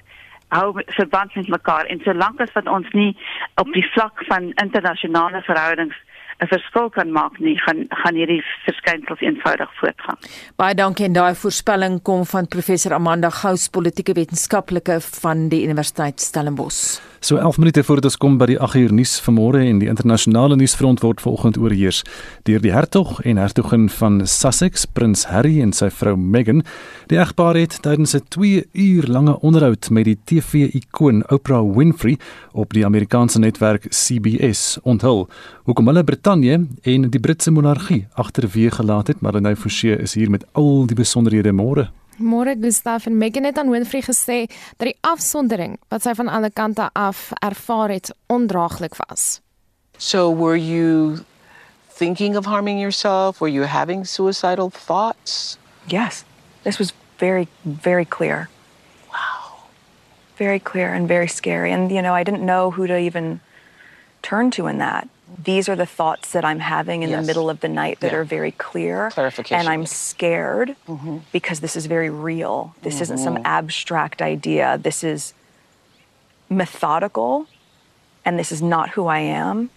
hou 0.49 0.81
verband 0.85 1.35
met 1.35 1.47
mekaar. 1.47 1.85
En 1.85 1.99
solank 2.03 2.39
as 2.41 2.53
wat 2.53 2.67
ons 2.67 2.89
nie 2.91 3.17
op 3.55 3.73
die 3.73 3.85
vlak 3.91 4.23
van 4.27 4.51
internasionale 4.63 5.41
verhoudings 5.41 5.95
'n 6.39 6.47
verskil 6.47 6.89
kan 6.89 7.11
maak 7.11 7.39
nie, 7.39 7.57
gaan 7.65 7.85
gaan 7.89 8.15
hierdie 8.15 8.39
verskynsels 8.65 9.19
eenvoudig 9.21 9.69
voortgaan. 9.79 10.17
Baie 10.55 10.75
dankie 10.75 11.05
en 11.05 11.13
daai 11.13 11.35
voorspelling 11.35 12.01
kom 12.01 12.25
van 12.25 12.47
professor 12.47 12.93
Amanda 12.93 13.29
Gous, 13.29 13.67
politieke 13.67 14.13
wetenskaplike 14.13 15.01
van 15.21 15.49
die 15.49 15.63
Universiteit 15.63 16.21
Stellenbosch. 16.21 16.99
So 17.19 17.35
11 17.35 17.57
minute 17.57 17.83
voor 17.83 17.99
dit 18.01 18.17
kom 18.17 18.37
by 18.39 18.45
die 18.53 18.59
8 18.59 18.75
uur 18.79 18.93
nuus 18.95 19.17
vanmôre 19.19 19.59
en 19.59 19.81
die 19.81 19.89
internasionale 19.91 20.55
nuusfront 20.55 21.01
word 21.03 21.19
vanoggend 21.21 21.57
oorheers 21.59 21.99
deur 22.47 22.61
die 22.63 22.71
hertog 22.71 23.19
en 23.27 23.37
hertogin 23.37 23.89
van 23.91 24.21
Sussex, 24.23 24.85
prins 24.85 25.25
Harry 25.27 25.59
en 25.61 25.73
sy 25.75 25.89
vrou 25.91 26.15
Meghan. 26.15 26.63
Die 27.11 27.19
egpaar 27.19 27.59
het 27.59 27.81
tydens 27.83 28.15
'n 28.15 28.23
2 28.29 28.69
uur 28.71 29.07
lange 29.07 29.39
onderhoud 29.39 29.89
met 29.89 30.05
die 30.05 30.19
TV-ikoon 30.25 31.23
Oprah 31.27 31.75
Winfrey 31.75 32.17
op 32.53 32.71
die 32.73 32.85
Amerikaanse 32.85 33.39
netwerk 33.39 33.91
CBS 33.91 34.79
onthul 34.83 35.27
hoekom 35.69 35.87
hulle 35.91 36.03
Brittanje 36.29 36.67
en 36.81 37.09
die 37.09 37.19
Britse 37.19 37.49
monargie 37.49 38.03
agterweë 38.13 38.69
gelaat 38.75 39.07
het. 39.09 39.21
Marlenae 39.25 39.55
Forsie 39.57 39.95
is 39.97 40.13
hier 40.13 40.29
met 40.29 40.43
al 40.53 40.85
die 40.85 40.93
besonderhede 40.93 41.49
môre. 41.57 41.87
Môre 42.21 42.53
Gustaf 42.61 43.07
en 43.09 43.17
Megan 43.17 43.47
het 43.49 43.57
aan 43.57 43.71
Winfrey 43.73 44.03
gesê 44.05 44.45
dat 44.77 44.85
die 44.91 44.97
afsondering 45.01 45.79
wat 45.89 46.05
sy 46.05 46.13
van 46.13 46.29
alle 46.29 46.51
kante 46.53 46.85
af 46.93 47.31
ervaar 47.41 47.89
het 47.89 48.13
ondraaglik 48.27 48.93
was. 49.07 49.41
So 49.97 50.29
were 50.35 50.59
you 50.61 51.25
thinking 51.97 52.37
of 52.37 52.45
harming 52.45 52.77
yourself? 52.79 53.41
Were 53.41 53.51
you 53.51 53.65
having 53.65 54.05
suicidal 54.05 54.69
thoughts? 54.69 55.57
Yes. 55.87 56.23
This 56.61 56.77
was 56.77 56.93
very, 57.17 57.47
very 57.63 58.05
clear. 58.05 58.49
Wow. 59.09 59.65
Very 60.37 60.59
clear 60.59 60.93
and 60.93 61.07
very 61.07 61.27
scary. 61.27 61.73
And, 61.73 61.89
you 61.89 62.03
know, 62.03 62.13
I 62.13 62.23
didn't 62.23 62.45
know 62.45 62.69
who 62.69 62.85
to 62.85 62.97
even 62.99 63.39
turn 64.21 64.51
to 64.51 64.67
in 64.67 64.77
that. 64.77 65.09
These 65.37 65.69
are 65.69 65.75
the 65.75 65.85
thoughts 65.85 66.31
that 66.31 66.43
I'm 66.43 66.59
having 66.59 67.03
in 67.03 67.09
Yes. 67.09 67.21
the 67.21 67.27
middle 67.27 67.49
of 67.49 67.59
the 67.59 67.67
night 67.69 67.99
that 67.99 68.11
Yeah. 68.11 68.17
are 68.19 68.23
very 68.23 68.51
clear. 68.51 69.11
Clarification. 69.11 69.57
And 69.59 69.69
I'm 69.69 69.85
scared 69.85 70.75
because 71.31 71.59
this 71.59 71.75
is 71.75 71.85
very 71.85 72.09
real. 72.09 72.73
This 72.81 72.99
isn't 73.01 73.19
some 73.19 73.37
Mhm. 73.37 73.41
abstract 73.45 74.21
idea. 74.21 74.77
This 74.77 75.03
is 75.03 75.33
methodical 76.49 77.45
and 78.25 78.37
this 78.39 78.51
is 78.51 78.61
not 78.61 78.89
who 78.91 79.07
I 79.07 79.19
am. 79.19 79.69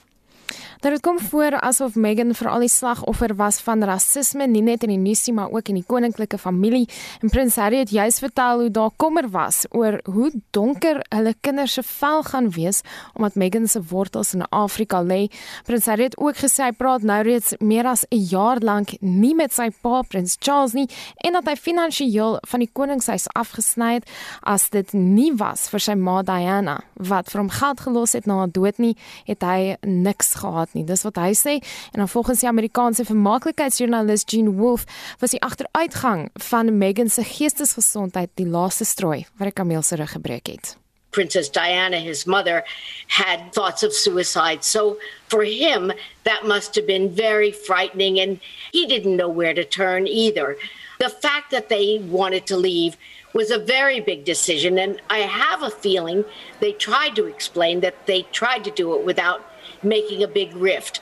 Dat 0.82 0.90
dit 0.90 1.00
kom 1.00 1.18
voor 1.18 1.60
asof 1.60 1.94
Meghan 1.94 2.34
veral 2.34 2.64
die 2.64 2.68
slagoffer 2.68 3.36
was 3.38 3.60
van 3.62 3.84
rasisme 3.86 4.48
nie 4.50 4.64
net 4.66 4.82
in 4.82 4.90
die 4.90 4.98
nuus 4.98 5.20
nie, 5.28 5.34
maar 5.36 5.52
ook 5.54 5.68
in 5.70 5.76
die 5.78 5.84
koninklike 5.86 6.38
familie. 6.42 6.88
En 7.22 7.30
Prins 7.30 7.54
Harry 7.56 7.78
het 7.84 7.92
juis 7.94 8.18
vertel 8.18 8.60
hoe 8.60 8.70
daar 8.70 8.90
kommer 8.96 9.28
was 9.30 9.60
oor 9.70 10.00
hoe 10.10 10.32
donker 10.50 10.98
hulle 11.14 11.34
kinders 11.40 11.76
se 11.78 11.84
vel 11.86 12.22
gaan 12.26 12.50
wees 12.50 12.80
omdat 13.14 13.38
Meghan 13.38 13.68
se 13.68 13.82
wortels 13.92 14.34
in 14.34 14.42
Afrika 14.48 15.04
lê. 15.04 15.28
Prins 15.62 15.86
Harry 15.86 16.08
het 16.10 16.18
ook 16.18 16.42
gesê 16.42 16.66
hy 16.66 16.72
praat 16.74 17.06
nou 17.06 17.20
reeds 17.22 17.54
meer 17.60 17.86
as 17.86 18.02
'n 18.10 18.18
jaar 18.18 18.58
lank 18.58 18.96
nie 19.00 19.34
met 19.34 19.54
sy 19.54 19.70
pa 19.82 20.02
Prins 20.02 20.36
Charles 20.40 20.72
nie 20.72 20.88
en 21.22 21.32
dat 21.32 21.46
hy 21.46 21.54
finansiëel 21.56 22.38
van 22.48 22.60
die 22.60 22.70
koningshuis 22.72 23.28
afgesny 23.34 23.94
het 23.94 24.10
as 24.42 24.68
dit 24.70 24.92
nie 24.92 25.32
was 25.36 25.68
vir 25.68 25.80
sy 25.80 25.94
ma 25.94 26.22
Diana 26.22 26.80
wat 26.96 27.30
vir 27.30 27.40
hom 27.40 27.50
geld 27.50 27.80
gelos 27.80 28.12
het 28.12 28.26
na 28.26 28.34
haar 28.34 28.50
dood 28.50 28.78
nie, 28.78 28.96
het 29.26 29.42
hy 29.42 29.76
niks 29.86 30.34
gehad 30.34 30.71
nie. 30.74 30.84
Dis 30.84 31.04
wat 31.06 31.20
hy 31.20 31.32
sê 31.38 31.58
en 31.92 32.02
dan 32.02 32.08
volgens 32.08 32.42
die 32.44 32.50
Amerikaanse 32.50 33.06
vermaaklikheidsjoernalis 33.08 34.26
Gene 34.26 34.54
Wolfe 34.58 34.86
was 35.20 35.34
die 35.34 35.42
agteruitgang 35.42 36.28
van 36.50 36.76
Meghan 36.78 37.10
se 37.10 37.24
geestesgesondheid 37.24 38.30
die 38.40 38.48
laaste 38.48 38.84
strooi 38.84 39.24
wat 39.38 39.50
die 39.50 39.58
kameel 39.62 39.82
se 39.82 39.96
rug 39.96 40.16
gebreek 40.18 40.46
het. 40.46 40.76
Princess 41.12 41.50
Diana, 41.50 41.98
his 41.98 42.26
mother, 42.26 42.64
had 43.06 43.52
thoughts 43.52 43.82
of 43.82 43.92
suicide. 43.92 44.64
So 44.64 44.98
for 45.28 45.44
him, 45.44 45.92
that 46.24 46.46
must 46.46 46.74
have 46.74 46.86
been 46.86 47.10
very 47.10 47.52
frightening, 47.52 48.18
and 48.18 48.40
he 48.72 48.86
didn't 48.86 49.16
know 49.16 49.28
where 49.28 49.52
to 49.52 49.64
turn 49.64 50.06
either. 50.06 50.56
The 50.98 51.10
fact 51.10 51.50
that 51.50 51.68
they 51.68 51.98
wanted 51.98 52.46
to 52.46 52.56
leave 52.56 52.96
was 53.34 53.50
a 53.50 53.58
very 53.58 54.00
big 54.00 54.24
decision, 54.24 54.78
and 54.78 55.00
I 55.10 55.18
have 55.18 55.62
a 55.62 55.70
feeling 55.70 56.24
they 56.60 56.72
tried 56.72 57.14
to 57.16 57.26
explain 57.26 57.80
that 57.80 58.06
they 58.06 58.22
tried 58.32 58.64
to 58.64 58.70
do 58.70 58.94
it 58.94 59.04
without 59.04 59.51
making 59.82 60.22
a 60.22 60.28
big 60.28 60.54
rift. 60.54 61.00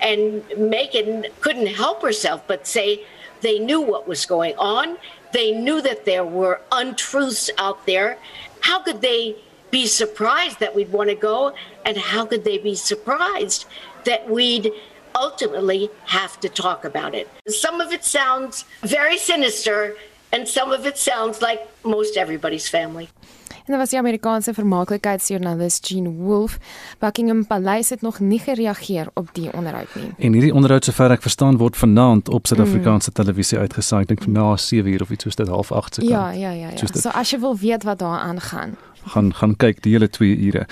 And 0.00 0.44
Megan 0.56 1.26
couldn't 1.40 1.68
help 1.68 2.02
herself 2.02 2.42
but 2.46 2.66
say 2.66 3.04
they 3.40 3.58
knew 3.58 3.80
what 3.80 4.06
was 4.08 4.26
going 4.26 4.54
on. 4.56 4.98
They 5.32 5.52
knew 5.52 5.80
that 5.82 6.04
there 6.04 6.24
were 6.24 6.60
untruths 6.72 7.50
out 7.58 7.86
there. 7.86 8.18
How 8.60 8.80
could 8.80 9.00
they 9.00 9.36
be 9.70 9.86
surprised 9.86 10.60
that 10.60 10.74
we'd 10.74 10.92
want 10.92 11.10
to 11.10 11.14
go? 11.14 11.54
And 11.84 11.96
how 11.96 12.24
could 12.26 12.44
they 12.44 12.58
be 12.58 12.74
surprised 12.74 13.66
that 14.04 14.28
we'd 14.28 14.72
ultimately 15.14 15.90
have 16.06 16.38
to 16.40 16.48
talk 16.48 16.84
about 16.84 17.14
it? 17.14 17.28
Some 17.48 17.80
of 17.80 17.92
it 17.92 18.04
sounds 18.04 18.64
very 18.82 19.18
sinister, 19.18 19.96
and 20.32 20.46
some 20.46 20.72
of 20.72 20.86
it 20.86 20.98
sounds 20.98 21.42
like 21.42 21.68
most 21.84 22.16
everybody's 22.16 22.68
family. 22.68 23.08
En 23.66 23.72
dit 23.72 23.80
was 23.80 23.90
die 23.90 23.98
Amerikaanse 23.98 24.54
vermaaklikheidsjoernalis 24.54 25.78
Gene 25.82 26.10
Wolfe. 26.10 26.58
Buckingham 26.98 27.46
Paleis 27.46 27.88
het 27.90 28.00
nog 28.00 28.20
nie 28.20 28.38
gereageer 28.38 29.08
op 29.14 29.28
die 29.32 29.52
onderhoud 29.52 29.94
nie. 29.94 30.12
En 30.18 30.32
hierdie 30.32 30.54
onderhoud 30.54 30.84
sover 30.84 31.10
ek 31.10 31.22
verstaan 31.26 31.58
word 31.58 31.76
vanaand 31.76 32.28
op 32.28 32.46
Suid-Afrikaanse 32.46 33.10
mm. 33.10 33.18
televisie 33.18 33.58
uitgesaai. 33.58 34.04
Ek 34.06 34.14
dink 34.14 34.26
na 34.30 34.52
7 34.56 34.92
uur 34.92 35.02
of 35.02 35.10
iets 35.10 35.26
soos 35.26 35.34
dit 35.42 35.50
half 35.50 35.72
8 35.74 35.98
se 35.98 36.00
kant. 36.00 36.12
Ja, 36.12 36.30
ja, 36.30 36.50
ja, 36.50 36.70
ja. 36.70 36.78
Dit. 36.78 37.02
So 37.02 37.10
as 37.10 37.34
jy 37.34 37.42
wil 37.42 37.58
weet 37.58 37.82
wat 37.82 37.98
daar 37.98 38.22
aangaan. 38.22 38.78
gaan 39.06 39.32
gaan 39.34 39.54
kyk 39.56 39.82
die 39.84 39.92
hele 39.94 40.08
2 40.10 40.36
ure. 40.48 40.66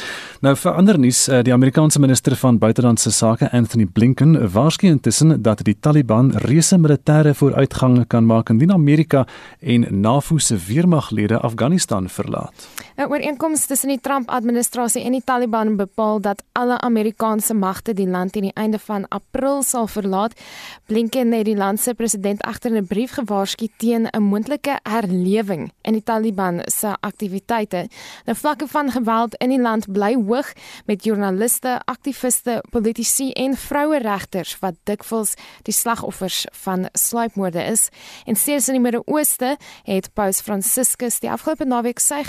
Nou 0.44 0.54
vir 0.58 0.72
ander 0.72 0.98
nuus, 0.98 1.28
eh, 1.28 1.42
die 1.46 1.52
Amerikaanse 1.52 2.00
minister 2.00 2.36
van 2.36 2.58
buitelandse 2.58 3.10
sake 3.10 3.50
Anthony 3.52 3.86
Blinken 3.86 4.50
waarsku 4.52 4.86
intussen 4.86 5.42
dat 5.42 5.64
die 5.64 5.76
Taliban 5.80 6.32
reuse 6.46 6.78
militêre 6.78 7.34
vooruitgang 7.34 8.06
kan 8.06 8.26
maak 8.26 8.50
indien 8.50 8.72
Amerika 8.72 9.26
en 9.60 9.86
NAVO 10.00 10.38
se 10.38 10.56
weermaglede 10.56 11.38
Afghanistan 11.38 12.08
verlaat. 12.08 12.68
'n 12.96 13.10
Ooreenkoms 13.10 13.66
tussen 13.66 13.88
die 13.88 14.00
Trump-administrasie 14.00 15.02
en 15.02 15.12
die 15.12 15.24
Taliban 15.24 15.76
bepaal 15.76 16.20
dat 16.20 16.42
alle 16.52 16.80
Amerikaanse 16.80 17.54
magte 17.54 17.94
die 17.94 18.08
land 18.08 18.32
teen 18.32 18.42
die 18.42 18.54
einde 18.54 18.78
van 18.78 19.08
April 19.08 19.62
sal 19.62 19.86
verlaat. 19.86 20.40
Blinken 20.86 21.32
het 21.32 21.44
die 21.44 21.56
land 21.56 21.80
se 21.80 21.94
president 21.94 22.42
agter 22.42 22.70
'n 22.70 22.86
brief 22.86 23.12
gewaarsku 23.12 23.68
teen 23.76 24.06
'n 24.06 24.22
moontlike 24.22 24.78
herlewing 24.82 25.72
in 25.82 25.92
die 25.92 26.02
Taliban 26.02 26.60
se 26.64 26.96
aktiwiteite. 27.00 27.88
Nou 28.24 28.36
vlakke 28.36 28.66
van 28.66 28.90
geweld 28.90 29.34
in 29.34 29.48
die 29.48 29.60
land 29.60 29.92
bly 29.92 30.14
hoog 30.14 30.52
met 30.86 31.04
joernaliste, 31.04 31.80
aktiviste, 31.84 32.62
politici 32.70 33.30
en 33.30 33.56
vroueregters 33.56 34.58
wat 34.58 34.74
dikwels 34.82 35.34
die 35.62 35.74
slagoffers 35.74 36.46
van 36.52 36.88
sluipmoorde 36.92 37.62
is. 37.62 37.88
En 38.24 38.36
steeds 38.36 38.68
in 38.68 38.74
die 38.74 38.82
Midde-Ooste 38.82 39.56
het 39.82 40.10
Paus 40.12 40.40
Franciscus 40.40 41.20
die 41.20 41.30
afgelope 41.30 41.64
naweek 41.64 41.98
sy 41.98 42.22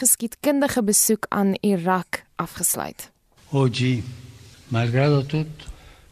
geskiedkundige 0.45 0.83
besoek 0.83 1.25
aan 1.29 1.57
Irak 1.61 2.23
afgesluit. 2.35 3.11
Oggi, 3.49 4.03
malgrado 4.67 5.25
tutto, 5.25 5.65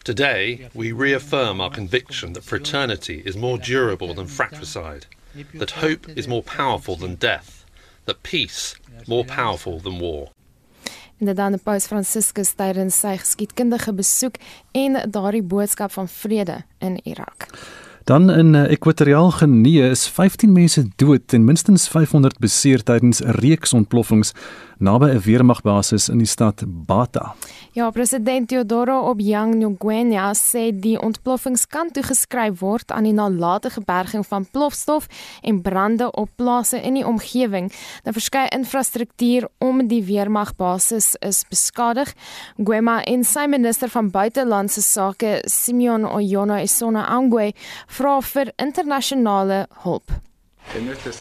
Today, 0.03 0.69
we 0.73 0.91
reaffirm 0.91 1.61
our 1.61 1.69
conviction 1.71 2.33
that 2.33 2.43
fraternity 2.43 3.21
is 3.25 3.35
more 3.35 3.57
durable 3.57 4.13
than 4.13 4.27
fratricide, 4.27 5.05
that 5.59 5.71
hope 5.71 6.09
is 6.17 6.27
more 6.27 6.41
powerful 6.41 6.97
than 6.97 7.15
death, 7.15 7.63
that 8.05 8.23
peace 8.23 8.75
more 9.07 9.23
powerful 9.23 9.79
than 9.79 9.99
war. 9.99 10.27
En 11.19 11.35
dan 11.35 11.59
Paus 11.59 11.85
Franciscus 11.87 12.53
tydens 12.53 12.99
sy 12.99 13.15
geskiedkundige 13.17 13.93
besoek 13.93 14.35
en 14.71 15.11
daardie 15.11 15.43
boodskap 15.43 15.91
van 15.91 16.09
vrede 16.09 16.63
in 16.79 16.99
Irak. 17.03 17.47
Dan 18.03 18.29
in 18.29 18.55
Ekwatoriaal 18.55 19.31
Genee 19.31 19.89
is 19.89 20.07
15 20.07 20.51
mense 20.51 20.81
dood 20.95 21.33
en 21.33 21.45
minstens 21.45 21.87
500 21.87 22.35
beseer 22.43 22.83
tydens 22.83 23.21
'n 23.23 23.31
reeks 23.39 23.73
ontploffings 23.73 24.33
naby 24.83 25.05
'n 25.05 25.19
weermagbasis 25.19 26.09
in 26.09 26.17
die 26.17 26.27
stad 26.27 26.63
Bata. 26.67 27.35
Ja, 27.71 27.89
president 27.89 28.47
Teodoro 28.49 29.09
Obiang 29.09 29.55
Nguema 29.55 30.33
sê 30.33 30.79
die 30.79 30.99
ontploffings 31.01 31.67
kan 31.67 31.91
toegeskryf 31.91 32.59
word 32.59 32.91
aan 32.91 33.03
die 33.03 33.13
nalatige 33.13 33.81
berging 33.81 34.25
van 34.27 34.45
plofstof 34.45 35.07
en 35.41 35.61
brande 35.61 36.11
op 36.11 36.29
plase 36.35 36.81
in 36.81 36.93
die 36.93 37.05
omgewing. 37.07 37.71
Nou 38.03 38.13
verskeie 38.13 38.49
infrastruktuur 38.49 39.47
om 39.57 39.87
die 39.87 40.03
weermagbasis 40.03 41.15
is 41.19 41.45
beskadig. 41.49 42.13
Nguema 42.57 43.01
en 43.03 43.23
sy 43.23 43.47
minister 43.47 43.89
van 43.89 44.11
buitelandse 44.11 44.81
sake, 44.81 45.41
Simeon 45.45 46.05
Oyono 46.05 46.55
Esona 46.55 47.07
Angwe, 47.07 47.53
vra 47.87 48.21
vir 48.21 48.53
internasionale 48.57 49.67
hulp. 49.83 50.11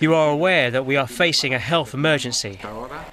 You 0.01 0.14
are 0.14 0.30
aware 0.30 0.70
that 0.70 0.86
we 0.86 0.97
are 0.97 1.07
facing 1.07 1.53
a 1.53 1.59
health 1.59 1.95
emergency. 1.95 2.61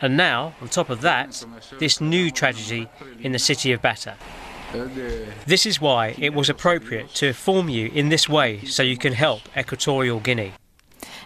And 0.02 0.16
now, 0.16 0.54
on 0.62 0.70
top 0.70 0.90
of 0.90 1.02
that, 1.02 1.46
this 1.80 2.00
new 2.00 2.32
tragedy 2.32 2.88
in 3.20 3.32
the 3.32 3.40
city 3.40 3.72
of 3.72 3.82
Bata. 3.82 4.16
This 5.46 5.66
is 5.66 5.82
why 5.82 6.16
it 6.20 6.34
was 6.34 6.50
appropriate 6.50 7.14
to 7.16 7.28
inform 7.28 7.70
you 7.70 7.90
in 7.94 8.10
this 8.10 8.30
way 8.30 8.64
so 8.66 8.84
you 8.84 8.98
can 8.98 9.14
help 9.14 9.42
Equatorial 9.58 10.20
Guinea. 10.20 10.54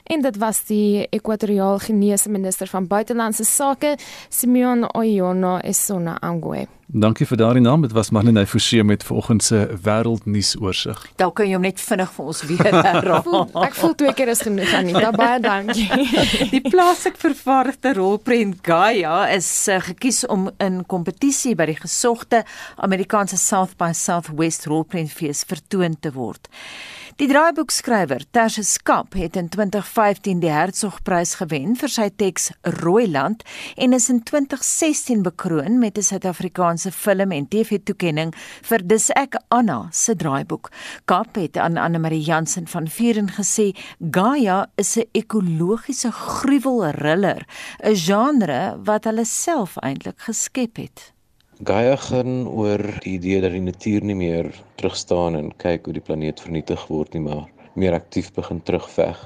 En 0.04 0.22
dit 0.22 0.38
was 0.38 0.66
die 0.68 1.08
Ekwatoriaal 1.10 1.80
Geneese 1.80 2.30
minister 2.30 2.68
van 2.68 2.88
buitelandse 2.88 3.44
sake, 3.44 3.98
Simeon 4.30 4.84
Oyono 4.96 5.58
Esona 5.58 6.18
Angwe. 6.20 6.68
Dankie 6.94 7.26
vir 7.26 7.38
daardie 7.40 7.62
naam. 7.64 7.82
Dit 7.82 7.94
was 7.96 8.12
Marlene 8.14 8.44
Forsie 8.46 8.84
met 8.84 9.04
vanoggend 9.04 9.44
se 9.44 9.62
wêreldnuusoorseig. 9.82 11.00
Dalk 11.18 11.38
kan 11.40 11.48
jy 11.48 11.56
hom 11.56 11.64
net 11.66 11.80
vinnig 11.82 12.12
vir 12.14 12.28
ons 12.30 12.42
weer 12.50 12.78
herhaal. 12.90 13.48
Ek 13.64 13.78
voel 13.80 13.96
twee 13.98 14.14
keer 14.14 14.34
is 14.36 14.44
genoeg 14.46 14.76
Anita, 14.78 15.10
baie 15.16 15.40
dankie. 15.42 15.88
Die 16.54 16.62
plaaslik 16.68 17.18
vervaardigde 17.22 17.96
rolprent 17.98 18.60
Gaia 18.68 19.30
is 19.34 19.50
uh, 19.72 19.80
gekies 19.88 20.26
om 20.28 20.52
in 20.62 20.84
kompetisie 20.86 21.56
by 21.58 21.72
die 21.72 21.80
gesogte 21.80 22.44
Amerikaanse 22.76 23.40
South 23.42 23.78
by 23.80 23.94
Southwest 23.98 24.68
rolprentfees 24.70 25.48
vertoon 25.50 25.98
te 25.98 26.12
word. 26.14 26.52
Die 27.14 27.28
draaiboekskrywer 27.30 28.24
Tertius 28.34 28.80
Kap 28.82 29.14
het 29.14 29.36
in 29.38 29.46
2015 29.54 30.40
die 30.42 30.50
Hertzogprys 30.50 31.36
gewen 31.38 31.76
vir 31.78 31.92
sy 31.94 32.08
teks 32.18 32.48
Rooiland 32.80 33.44
en 33.78 33.94
is 33.94 34.08
in 34.10 34.24
2016 34.26 35.22
bekroon 35.22 35.78
met 35.78 35.98
'n 35.98 36.08
Suid-Afrikaanse 36.10 36.92
film 36.92 37.32
en 37.32 37.46
TV-toekenning 37.48 38.34
vir 38.64 38.88
Dis 38.88 39.12
ek 39.12 39.38
Anna 39.50 39.90
se 39.92 40.16
draaiboek. 40.16 40.72
Kap 41.06 41.36
het 41.36 41.58
aan 41.58 41.78
Anne 41.78 42.00
Marie 42.00 42.24
Jansen 42.24 42.68
van 42.68 42.88
Vuren 42.88 43.30
gesê 43.30 43.78
Gaia 44.12 44.66
is 44.76 44.98
'n 44.98 45.06
ekologiese 45.14 46.12
gruwelriller, 46.12 47.46
'n 47.84 47.96
genre 47.96 48.80
wat 48.84 49.04
hulle 49.04 49.26
self 49.26 49.78
eintlik 49.78 50.20
geskep 50.20 50.78
het. 50.78 51.13
Gaia 51.62 51.96
gaan 51.96 52.48
oor 52.50 52.82
die 53.04 53.12
idee 53.20 53.40
dat 53.44 53.52
die 53.54 53.62
natuur 53.62 54.02
nie 54.10 54.16
meer 54.18 54.48
terugstaan 54.82 55.36
en 55.38 55.52
kyk 55.62 55.86
hoe 55.86 55.94
die 55.94 56.02
planeet 56.02 56.42
vernietig 56.42 56.82
word 56.90 57.14
nie, 57.14 57.22
maar 57.22 57.46
meer 57.78 57.94
aktief 57.94 58.32
begin 58.34 58.58
terugveg. 58.66 59.20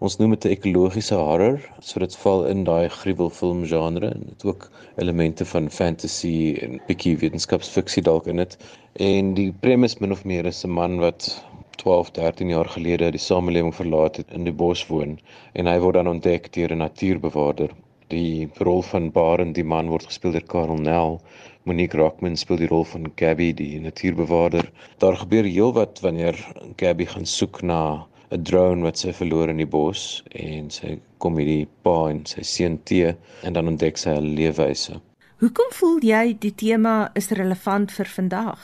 Ons 0.00 0.16
noem 0.16 0.32
dit 0.32 0.46
'n 0.46 0.54
ekologiese 0.56 1.18
horror, 1.20 1.60
so 1.80 2.00
dit 2.00 2.16
val 2.22 2.46
in 2.46 2.64
daai 2.64 2.88
gruwelfilm 2.88 3.66
genre 3.68 4.08
en 4.14 4.24
dit 4.30 4.44
ook 4.44 4.70
elemente 4.96 5.44
van 5.44 5.68
fantasy 5.68 6.56
en 6.62 6.80
bietjie 6.88 7.18
wetenskapsfiksie 7.20 8.02
dalk 8.02 8.26
in 8.32 8.40
dit. 8.40 8.56
En 8.96 9.34
die 9.34 9.52
premise 9.52 10.00
min 10.00 10.12
of 10.12 10.24
meer 10.24 10.46
is 10.46 10.64
'n 10.64 10.70
man 10.70 10.98
wat 11.04 11.44
12, 11.76 12.10
13 12.10 12.48
jaar 12.48 12.68
gelede 12.68 13.10
die 13.10 13.20
samelewing 13.20 13.74
verlaat 13.74 14.16
het 14.16 14.32
in 14.32 14.44
die 14.44 14.56
bos 14.56 14.86
woon 14.86 15.18
en 15.52 15.66
hy 15.66 15.78
word 15.78 15.94
dan 15.94 16.08
ontdek 16.08 16.52
deur 16.52 16.72
'n 16.72 16.78
natuurbewaarder. 16.78 17.70
Die 18.08 18.48
rol 18.58 18.82
van 18.82 19.12
Baren, 19.12 19.52
die 19.52 19.64
man 19.64 19.88
word 19.88 20.06
gespeel 20.06 20.32
deur 20.32 20.46
Karel 20.46 20.76
Nel. 20.76 21.20
Monique 21.64 21.96
Rockman 21.96 22.36
speel 22.36 22.58
die 22.60 22.68
rol 22.68 22.82
van 22.84 23.06
Gabby, 23.16 23.52
die 23.56 23.80
natuurbewaarder. 23.80 24.66
Daar 25.00 25.16
gebeur 25.16 25.46
heelwat 25.48 26.02
wanneer 26.04 26.36
Gabby 26.76 27.06
gaan 27.08 27.24
soek 27.26 27.62
na 27.62 28.04
'n 28.30 28.42
drone 28.42 28.82
wat 28.82 28.98
sy 28.98 29.12
verloor 29.12 29.48
in 29.48 29.62
die 29.62 29.70
bos 29.76 30.22
en 30.30 30.70
sy 30.70 30.98
kom 31.18 31.38
hierdie 31.40 31.66
pa 31.82 32.10
en 32.10 32.20
sy 32.26 32.42
seun 32.42 32.76
te 32.84 33.14
en 33.42 33.52
dan 33.56 33.68
ontdek 33.68 33.96
sy 33.96 34.10
'n 34.10 34.34
leefwyse. 34.36 35.00
Hoekom 35.40 35.70
voel 35.78 35.98
jy 36.02 36.36
die 36.38 36.54
tema 36.54 37.10
is 37.14 37.30
relevant 37.30 37.92
vir 37.92 38.06
vandag? 38.06 38.60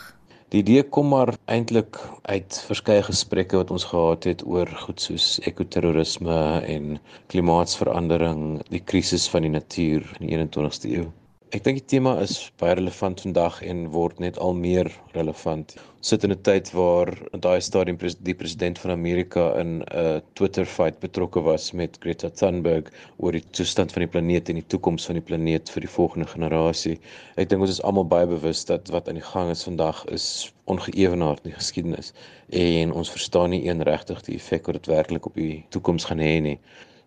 Die 0.50 0.60
idee 0.60 0.82
kom 0.82 1.08
maar 1.08 1.34
eintlik 1.46 1.96
uit 2.22 2.62
verskeie 2.66 3.02
gesprekke 3.06 3.56
wat 3.56 3.70
ons 3.70 3.84
gehad 3.84 4.24
het 4.24 4.44
oor 4.46 4.66
goed 4.66 5.00
soos 5.00 5.38
ekoterrorisme 5.46 6.38
en 6.66 6.98
klimaatsverandering, 7.32 8.60
die 8.68 8.84
krisis 8.92 9.28
van 9.30 9.42
die 9.46 9.54
natuur 9.54 10.02
in 10.18 10.26
die 10.26 10.36
21ste 10.36 10.90
eeu. 10.90 11.06
Ek 11.50 11.64
dink 11.66 11.80
die 11.80 11.90
tema 11.90 12.10
is 12.22 12.34
baie 12.62 12.76
relevant 12.78 13.24
vandag 13.24 13.56
en 13.66 13.78
word 13.90 14.20
net 14.22 14.36
al 14.38 14.52
meer 14.54 14.86
relevant. 15.16 15.72
Ons 15.98 16.10
sit 16.12 16.22
in 16.26 16.30
'n 16.30 16.42
tyd 16.46 16.68
waar 16.78 17.10
daai 17.46 17.58
stadium 17.68 17.96
die 18.28 18.34
president 18.42 18.78
van 18.78 18.92
Amerika 18.94 19.48
in 19.58 19.82
'n 19.82 20.22
Twitter 20.38 20.64
fight 20.64 21.00
betrokke 21.00 21.40
was 21.42 21.72
met 21.72 21.98
Greta 22.04 22.30
Thunberg 22.30 22.92
oor 23.18 23.32
die 23.32 23.42
toestand 23.58 23.90
van 23.90 24.04
die 24.04 24.12
planeet 24.12 24.48
en 24.48 24.60
die 24.60 24.70
toekoms 24.74 25.06
van 25.10 25.18
die 25.18 25.26
planeet 25.30 25.72
vir 25.74 25.80
die 25.80 25.94
volgende 25.96 26.28
generasie. 26.30 27.00
Ek 27.36 27.48
dink 27.48 27.62
ons 27.66 27.70
is 27.70 27.82
almal 27.82 28.06
baie 28.06 28.28
bewus 28.30 28.64
dat 28.64 28.86
wat 28.94 29.08
aan 29.08 29.18
die 29.18 29.30
gang 29.32 29.50
is 29.50 29.66
vandag 29.66 30.04
is 30.06 30.52
ongeëwenaard 30.70 31.42
in 31.42 31.50
die 31.50 31.58
geskiedenis 31.58 32.12
en 32.50 32.92
ons 32.92 33.10
verstaan 33.10 33.50
nie 33.50 33.66
een 33.66 33.82
regtig 33.82 34.22
die 34.22 34.38
effek 34.38 34.70
wat 34.70 34.78
dit 34.78 34.86
werklik 34.86 35.26
op 35.26 35.34
die 35.34 35.64
toekoms 35.70 36.04
gaan 36.04 36.22
hê 36.22 36.38
nie. 36.40 36.58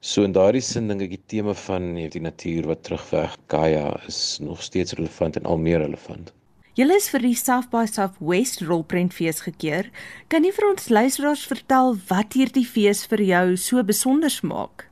So 0.03 0.25
in 0.27 0.33
daardie 0.35 0.59
sin 0.59 0.89
dink 0.91 1.05
ek 1.05 1.13
die 1.13 1.25
tema 1.31 1.53
van 1.55 1.93
die 1.95 2.19
natuur 2.19 2.65
wat 2.67 2.81
terugweg 2.83 3.37
Gaia 3.47 3.85
is 4.09 4.35
nog 4.43 4.59
steeds 4.65 4.97
relevant 4.99 5.37
en 5.39 5.47
al 5.47 5.61
meer 5.63 5.79
relevant. 5.79 6.33
Julle 6.75 6.97
is 6.99 7.07
vir 7.13 7.23
die 7.23 7.37
South 7.39 7.69
by 7.71 7.85
Southwest 7.87 8.65
rolprentfees 8.67 9.39
gekeer. 9.45 9.87
Kan 10.27 10.43
jy 10.43 10.51
vir 10.57 10.67
ons 10.73 10.89
luisteraars 10.91 11.45
vertel 11.47 11.95
wat 12.09 12.35
hierdie 12.35 12.65
fees 12.67 13.05
vir 13.07 13.23
jou 13.29 13.45
so 13.55 13.83
besonder 13.87 14.35
maak? 14.43 14.89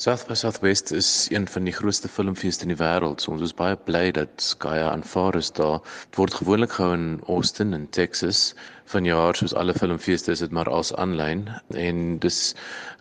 South 0.00 0.22
by 0.26 0.34
Southwest 0.34 0.92
is 0.96 1.28
een 1.30 1.44
van 1.48 1.66
die 1.68 1.72
grootste 1.76 2.08
filmfeeste 2.08 2.64
in 2.64 2.70
die 2.72 2.78
wêreld. 2.80 3.20
So 3.20 3.34
ons 3.34 3.42
is 3.44 3.52
baie 3.52 3.76
bly 3.88 4.06
dat 4.16 4.44
Gaia 4.62 4.86
aanvaar 4.94 5.36
is 5.36 5.50
daar. 5.58 5.82
Dit 6.06 6.16
word 6.16 6.36
gewoonlik 6.38 6.72
gehou 6.72 6.94
in 6.96 7.02
Austin 7.34 7.76
in 7.76 7.84
Texas. 7.92 8.54
Vanjaar 8.88 9.36
soos 9.36 9.52
alle 9.52 9.74
filmfeeste 9.76 10.32
is 10.32 10.40
dit 10.40 10.54
maar 10.56 10.70
als 10.72 10.94
aanlyn 11.04 11.42
en 11.76 12.00
dis 12.24 12.38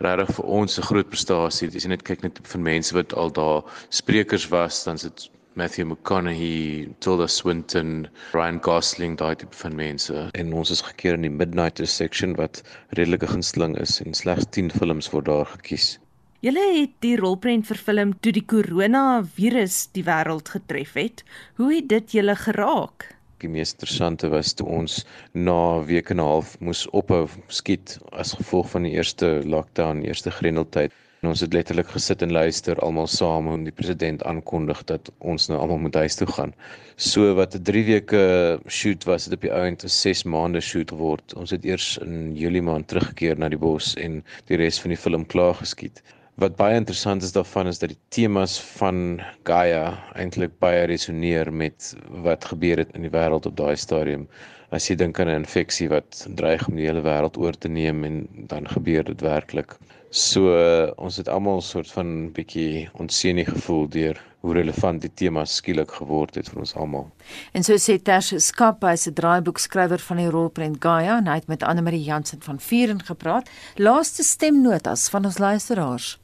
regtig 0.04 0.34
vir 0.40 0.50
ons 0.58 0.76
'n 0.76 0.88
groot 0.90 1.08
prestasie. 1.14 1.70
Dis 1.72 1.88
net 1.88 2.04
kyk 2.04 2.28
net 2.28 2.42
vir 2.44 2.62
mense 2.68 2.92
wat 3.00 3.16
al 3.16 3.32
daar 3.32 3.64
sprekers 4.02 4.50
was, 4.52 4.84
dan 4.84 4.98
sit 4.98 5.30
Matthew 5.56 5.86
McConaughey, 5.86 6.92
Tilda 7.00 7.28
Swinton, 7.28 8.10
Ryan 8.34 8.60
Gosling, 8.62 9.16
daai 9.16 9.36
tipe 9.36 9.56
van 9.56 9.76
mense. 9.76 10.28
En 10.34 10.54
ons 10.54 10.70
is 10.70 10.82
gekeer 10.82 11.14
in 11.14 11.22
die 11.22 11.32
Midnight 11.32 11.80
Section 11.88 12.36
wat 12.36 12.62
redelike 12.90 13.28
gunsteling 13.28 13.80
is 13.80 14.02
en 14.02 14.14
slegs 14.14 14.52
10 14.52 14.72
films 14.72 15.10
word 15.16 15.26
daar 15.32 15.46
gekies. 15.46 15.98
Julle 16.40 16.62
het 16.72 16.94
die 17.04 17.18
rolprent 17.20 17.66
vervilm 17.68 18.14
toe 18.24 18.32
die 18.32 18.46
koronavirus 18.48 19.90
die 19.92 20.06
wêreld 20.08 20.48
getref 20.54 20.94
het. 20.96 21.24
Hoe 21.60 21.74
het 21.74 21.90
dit 21.92 22.14
julle 22.16 22.36
geraak? 22.40 23.10
Die 23.44 23.50
mees 23.52 23.74
interessante 23.74 24.30
was 24.32 24.54
toe 24.56 24.68
ons 24.78 25.02
na 25.34 25.58
'n 25.82 25.84
week 25.90 26.12
en 26.16 26.22
'n 26.24 26.24
half 26.24 26.54
moes 26.62 26.86
ophou 26.96 27.28
skiet 27.48 27.98
as 28.12 28.32
gevolg 28.40 28.70
van 28.70 28.88
die 28.88 28.92
eerste 28.96 29.42
lockdown, 29.44 30.00
eerste 30.08 30.32
grendeltyd. 30.32 30.94
En 31.22 31.30
ons 31.30 31.40
het 31.40 31.54
letterlik 31.54 31.88
gesit 31.88 32.22
en 32.22 32.32
luister 32.32 32.80
almal 32.80 33.08
saam 33.08 33.48
hoe 33.48 33.64
die 33.64 33.76
president 33.76 34.24
aankondig 34.24 34.84
dat 34.84 35.12
ons 35.18 35.48
nou 35.48 35.60
almal 35.60 35.78
moet 35.78 35.96
huis 35.96 36.16
toe 36.16 36.28
gaan. 36.28 36.54
So 36.96 37.36
wat 37.36 37.56
'n 37.56 37.64
3 37.64 37.84
weke 37.84 38.60
shoot 38.68 39.04
was, 39.04 39.26
het 39.26 39.34
op 39.34 39.42
die 39.42 39.54
ount 39.54 39.84
'n 39.84 39.90
6 39.90 40.24
maande 40.24 40.62
shoot 40.62 40.90
geword. 40.90 41.34
Ons 41.34 41.50
het 41.50 41.66
eers 41.66 41.98
in 41.98 42.36
Julie 42.36 42.62
maand 42.62 42.88
teruggekeer 42.88 43.38
na 43.38 43.50
die 43.50 43.60
bos 43.60 43.94
en 43.96 44.24
die 44.46 44.58
res 44.58 44.80
van 44.80 44.90
die 44.90 44.98
film 44.98 45.26
klaar 45.26 45.56
geskiet. 45.56 46.02
Wat 46.40 46.56
baie 46.56 46.76
interessant 46.80 47.24
is 47.26 47.34
daarvan 47.36 47.68
is 47.68 47.82
dat 47.82 47.92
die 47.92 47.98
temas 48.16 48.54
van 48.78 49.20
Gaia 49.44 49.98
eintlik 50.16 50.54
baie 50.64 50.86
resoneer 50.88 51.50
met 51.52 51.90
wat 52.24 52.46
gebeur 52.48 52.80
het 52.80 52.94
in 52.96 53.04
die 53.04 53.12
wêreld 53.12 53.48
op 53.50 53.58
daai 53.60 53.76
stadium. 53.76 54.24
As 54.72 54.88
jy 54.88 54.96
dink 54.96 55.20
aan 55.20 55.28
'n 55.28 55.42
infeksie 55.42 55.90
wat 55.92 56.22
dreig 56.40 56.64
om 56.70 56.78
die 56.80 56.86
hele 56.88 57.02
wêreld 57.04 57.36
oor 57.38 57.58
te 57.58 57.68
neem 57.68 58.06
en 58.08 58.28
dan 58.48 58.68
gebeur 58.68 59.04
dit 59.04 59.22
werklik. 59.22 59.76
So 60.12 60.54
ons 60.96 61.18
het 61.18 61.28
almal 61.28 61.58
'n 61.58 61.62
soort 61.62 61.92
van 61.92 62.32
bietjie 62.32 62.88
onseënig 62.94 63.50
gevoel 63.50 63.90
deur 63.90 64.24
hoe 64.40 64.54
relevant 64.54 65.02
die 65.02 65.14
tema 65.14 65.46
skielik 65.46 65.92
geword 65.92 66.36
het 66.36 66.50
vir 66.50 66.60
ons 66.60 66.76
almal. 66.76 67.12
En 67.52 67.64
so 67.64 67.74
sê 67.74 68.02
Tash 68.02 68.34
Skap, 68.38 68.82
hy's 68.82 69.08
'n 69.08 69.14
draaiboekskrywer 69.14 70.00
van 70.00 70.18
die 70.18 70.30
rolprent 70.30 70.78
Gaia 70.80 71.18
en 71.18 71.28
hy 71.28 71.36
het 71.36 71.48
met 71.48 71.64
Anne 71.64 71.82
Marie 71.82 72.04
Jansen 72.04 72.42
van 72.42 72.60
Vieren 72.60 73.04
gepraat. 73.04 73.50
Laaste 73.76 74.24
stemnotas 74.24 75.10
van 75.10 75.26
ons 75.26 75.38
luisteraars. 75.38 76.18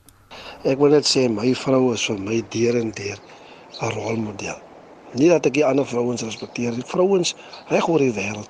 Ek 0.65 0.79
wil 0.81 0.95
net 0.95 1.05
sê 1.05 1.27
my 1.29 1.51
vrou 1.53 1.93
is 1.93 2.05
vir 2.09 2.17
my 2.17 2.41
deur 2.53 2.77
en 2.79 2.91
deur 2.91 3.19
'n 3.81 3.91
rolmodel. 3.95 4.59
Nie 5.13 5.29
dat 5.29 5.45
ek 5.45 5.53
die 5.53 5.65
ander 5.65 5.85
vrouens 5.85 6.23
respekteer 6.23 6.71
nie. 6.75 6.83
Vrouens 6.87 7.35
reg 7.69 7.87
oor 7.87 7.99
die 7.99 8.13
wêreld 8.15 8.49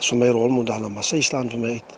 is 0.00 0.08
vir 0.10 0.18
my 0.18 0.28
rolmodelle, 0.34 0.88
maar 0.88 1.04
sy 1.04 1.20
staan 1.20 1.50
vir 1.52 1.62
my 1.62 1.70
uit. 1.78 1.92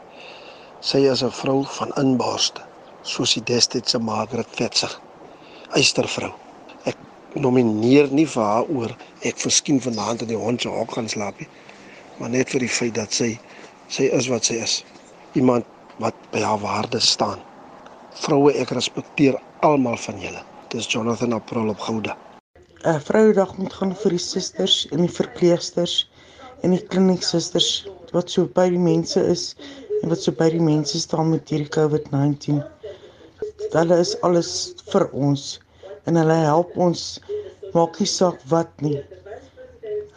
Sy 0.81 1.01
is 1.11 1.23
'n 1.23 1.31
vrou 1.31 1.65
van 1.79 1.93
inborste, 2.03 2.63
soos 3.03 3.35
die 3.35 3.43
destydse 3.43 3.99
Margaret 3.99 4.53
Thatcher. 4.57 5.01
Eystervrou. 5.75 6.33
Ek 6.85 6.97
nomineer 7.35 8.13
nie 8.13 8.27
vir 8.27 8.43
haar 8.43 8.69
oor 8.69 8.97
ek 9.23 9.39
verskyn 9.39 9.81
vanaand 9.81 10.23
in 10.23 10.29
die 10.29 10.43
hond 10.45 10.63
se 10.63 10.69
hok 10.69 10.91
gaan 10.93 11.09
slaap 11.09 11.41
nie, 11.41 11.49
maar 12.19 12.31
net 12.31 12.51
vir 12.51 12.61
die 12.61 12.69
feit 12.69 12.95
dat 12.95 13.13
sy 13.13 13.39
sy 13.89 14.03
is 14.03 14.29
wat 14.29 14.45
sy 14.45 14.55
is. 14.55 14.85
Iemand 15.35 15.65
wat 15.99 16.15
by 16.33 16.41
haar 16.41 16.61
waardes 16.61 17.11
staan. 17.11 17.41
Vroue, 18.15 18.53
ek 18.55 18.71
respekteer 18.77 19.35
almal 19.67 19.97
van 19.99 20.21
julle. 20.23 20.43
Dis 20.71 20.87
Jonathan 20.91 21.33
April 21.35 21.73
op 21.73 21.81
Gouda. 21.83 22.15
'n 22.85 23.01
Vrouedag 23.01 23.57
moet 23.59 23.73
gaan 23.73 23.95
vir 24.03 24.15
die 24.15 24.23
susters 24.23 24.77
en 24.93 25.03
die 25.03 25.15
verpleegsters 25.17 25.95
en 26.63 26.71
die 26.77 26.85
klinieksusters 26.93 27.69
wat 28.13 28.31
so 28.31 28.47
by 28.59 28.69
die 28.71 28.83
mense 28.85 29.23
is 29.33 29.57
en 30.03 30.13
wat 30.13 30.23
so 30.23 30.33
by 30.43 30.47
die 30.55 30.63
mense 30.63 31.01
staan 31.01 31.33
met 31.33 31.51
hierdie 31.51 31.73
COVID-19. 31.77 32.63
Hulle 33.75 33.99
is 34.05 34.15
alles 34.29 34.53
vir 34.93 35.09
ons 35.27 35.49
en 36.07 36.21
hulle 36.21 36.39
help 36.45 36.79
ons 36.87 37.05
maak 37.75 37.99
nie 37.99 38.11
saak 38.13 38.39
wat 38.55 38.71
nie. 38.85 39.01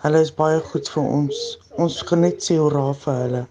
Hulle 0.04 0.22
is 0.22 0.34
baie 0.44 0.62
goed 0.70 0.94
vir 0.94 1.04
ons. 1.04 1.42
Ons 1.82 2.02
geniet 2.12 2.46
sê 2.46 2.60
hoera 2.62 2.92
vir 3.06 3.22
hulle. 3.24 3.44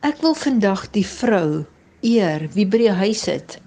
Ek 0.00 0.20
wil 0.24 0.36
vandag 0.46 0.88
die 0.96 1.06
vrou 1.08 1.64
eer 2.04 2.44
wie 2.54 2.66
by 2.68 2.80
die 2.84 2.96
huis 3.00 3.24
sit 3.28 3.58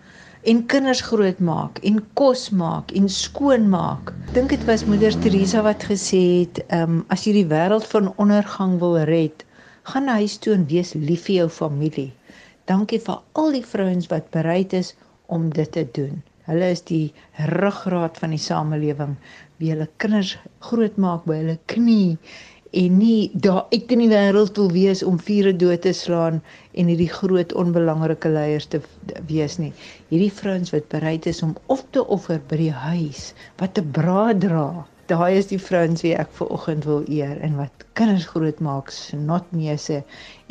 en 0.47 0.61
kinders 0.71 1.01
grootmaak 1.09 1.81
en 1.89 1.97
kos 2.19 2.47
maak 2.55 2.93
en 2.95 3.09
skoon 3.11 3.65
maak. 3.71 4.13
Dink 4.35 4.53
dit 4.53 4.63
was 4.69 4.85
moeder 4.87 5.15
Teresa 5.23 5.63
wat 5.65 5.83
gesê 5.89 6.21
het, 6.43 6.61
ehm 6.67 6.99
um, 6.99 7.01
as 7.13 7.25
jy 7.25 7.33
die 7.39 7.49
wêreld 7.49 7.87
van 7.91 8.13
ondergang 8.21 8.77
wil 8.83 8.95
red, 9.09 9.43
gaan 9.91 10.07
huis 10.07 10.37
toe 10.43 10.53
en 10.53 10.67
wees 10.69 10.93
lief 10.93 11.25
vir 11.27 11.41
jou 11.41 11.49
familie. 11.57 12.11
Dankie 12.69 12.99
vir 13.03 13.19
al 13.41 13.53
die 13.55 13.65
vrouens 13.73 14.07
wat 14.13 14.31
bereid 14.31 14.73
is 14.77 14.93
om 15.27 15.49
dit 15.49 15.71
te 15.71 15.83
doen. 15.99 16.21
Hulle 16.47 16.71
is 16.71 16.83
die 16.87 17.13
ruggraat 17.51 18.19
van 18.21 18.35
die 18.35 18.43
samelewing 18.43 19.17
wie 19.59 19.73
hulle 19.73 19.89
kinders 20.03 20.37
grootmaak 20.69 21.25
by 21.27 21.41
hulle 21.41 21.57
knie 21.73 22.17
en 22.71 22.97
nie 22.97 23.29
daar 23.33 23.65
uit 23.71 23.91
in 23.95 24.01
die 24.03 24.09
wêreld 24.11 24.57
wil 24.59 24.71
wees 24.71 25.03
om 25.03 25.19
vure 25.19 25.53
dood 25.55 25.81
te 25.85 25.93
slaan 25.93 26.41
en 26.73 26.91
hierdie 26.91 27.11
groot 27.11 27.53
onbelangrike 27.53 28.29
leiers 28.29 28.67
te 28.73 28.81
wees 29.29 29.57
nie. 29.61 29.71
Hierdie 30.09 30.33
vrouens 30.39 30.73
wat 30.75 30.89
bereid 30.91 31.25
is 31.31 31.41
om 31.45 31.55
op 31.73 31.83
te 31.95 32.03
offer 32.17 32.41
by 32.49 32.59
die 32.65 32.75
huis, 32.83 33.31
wat 33.61 33.73
te 33.77 33.83
bra 33.99 34.33
dra. 34.33 34.67
Daai 35.07 35.37
is 35.39 35.47
die 35.47 35.61
vrouens 35.63 36.03
wie 36.03 36.15
ek 36.19 36.33
ver 36.35 36.51
oggend 36.51 36.83
wil 36.89 37.05
eer 37.07 37.37
en 37.45 37.55
wat 37.61 37.85
kinders 37.95 38.27
grootmaak, 38.33 38.91
snotneuse 38.91 40.01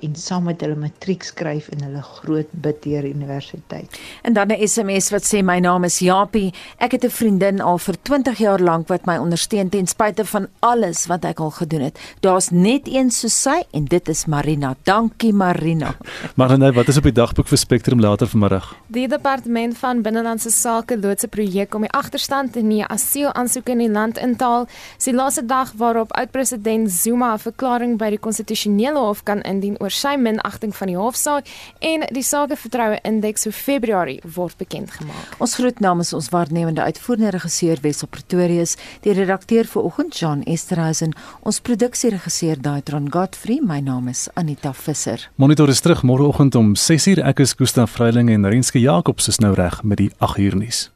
en 0.02 0.14
saam 0.14 0.44
met 0.44 0.60
hulle 0.60 0.76
matriek 0.76 1.22
skryf 1.22 1.68
en 1.68 1.82
hulle 1.86 2.02
groot 2.02 2.48
bid 2.50 2.82
deur 2.82 3.04
universiteit. 3.04 4.00
En 4.22 4.32
dan 4.32 4.48
'n 4.52 4.68
SMS 4.68 5.10
wat 5.10 5.24
sê 5.24 5.42
my 5.42 5.58
naam 5.58 5.84
is 5.84 5.98
Japie. 5.98 6.52
Ek 6.78 6.92
het 6.92 7.04
'n 7.04 7.10
vriendin 7.10 7.60
al 7.60 7.78
vir 7.78 7.94
20 8.02 8.38
jaar 8.38 8.60
lank 8.60 8.88
wat 8.88 9.06
my 9.06 9.16
ondersteun 9.16 9.68
ten 9.68 9.86
spyte 9.86 10.24
van 10.24 10.48
alles 10.60 11.06
wat 11.06 11.24
ek 11.24 11.40
al 11.40 11.50
gedoen 11.50 11.80
het. 11.80 11.98
Daar's 12.20 12.50
net 12.50 12.82
een 12.84 13.10
soos 13.10 13.42
sy 13.42 13.62
en 13.72 13.84
dit 13.84 14.08
is 14.08 14.26
Marina. 14.26 14.74
Dankie 14.82 15.32
Marina. 15.32 15.94
Maar 16.36 16.58
nou, 16.58 16.72
wat 16.72 16.88
is 16.88 16.96
op 16.96 17.02
die 17.02 17.12
dagboek 17.12 17.48
vir 17.48 17.58
Spectrum 17.58 18.00
later 18.00 18.26
vanmiddag? 18.26 18.76
Die 18.86 19.08
departement 19.08 19.78
van 19.78 20.02
binnelandse 20.02 20.50
sake 20.50 20.98
loods 20.98 21.24
'n 21.24 21.28
projek 21.28 21.74
om 21.74 21.80
die 21.80 21.90
agterstand 21.90 22.56
in 22.56 22.68
die 22.68 22.84
asielaansoeke 22.84 23.70
in 23.70 23.78
die 23.78 23.90
land 23.90 24.18
in 24.18 24.36
te 24.36 24.44
haal. 24.44 24.66
Dis 24.96 25.04
die 25.04 25.14
laaste 25.14 25.46
dag 25.46 25.72
waarop 25.76 26.12
oud-president 26.12 26.90
Zuma 26.90 27.32
'n 27.34 27.38
verklaring 27.38 27.98
by 27.98 28.10
die 28.10 28.18
konstitusionele 28.18 28.98
hof 28.98 29.22
kan 29.22 29.42
indien 29.42 29.78
oor 29.86 29.94
sy 29.94 30.16
minagting 30.18 30.74
van 30.74 30.90
die 30.90 30.98
hofsaak 30.98 31.50
en 31.84 32.06
die 32.14 32.24
sakevertroue 32.26 32.98
indeks 33.06 33.46
vir 33.48 33.56
Februarie 33.56 34.18
word 34.36 34.58
bekend 34.58 34.92
gemaak. 34.98 35.36
Ons 35.42 35.56
groet 35.60 35.80
namens 35.84 36.12
ons 36.16 36.30
waarnemende 36.34 36.82
uitvoerende 36.82 37.36
regisseur 37.36 37.80
Wessel 37.84 38.10
Pretorius, 38.10 38.76
die 39.06 39.14
redakteur 39.16 39.68
vir 39.70 39.86
oggend 39.86 40.18
Jan 40.18 40.42
Esterhuizen, 40.50 41.14
ons 41.46 41.62
produksieregisseur 41.62 42.60
Daitron 42.62 43.10
Godfrey, 43.12 43.60
my 43.62 43.78
naam 43.84 44.10
is 44.12 44.26
Anita 44.34 44.74
Visser. 44.74 45.28
Monitor 45.36 45.70
is 45.70 45.84
terug 45.84 46.02
môreoggend 46.06 46.58
om 46.58 46.74
6uur. 46.74 47.22
Ek 47.26 47.44
is 47.44 47.54
Gustaf 47.58 47.96
Vreiling 47.96 48.32
en 48.34 48.50
Renske 48.50 48.82
Jacobs 48.82 49.30
is 49.30 49.40
nou 49.44 49.54
reg 49.54 49.82
met 49.84 50.02
die 50.02 50.10
8uur 50.18 50.58
nuus. 50.58 50.86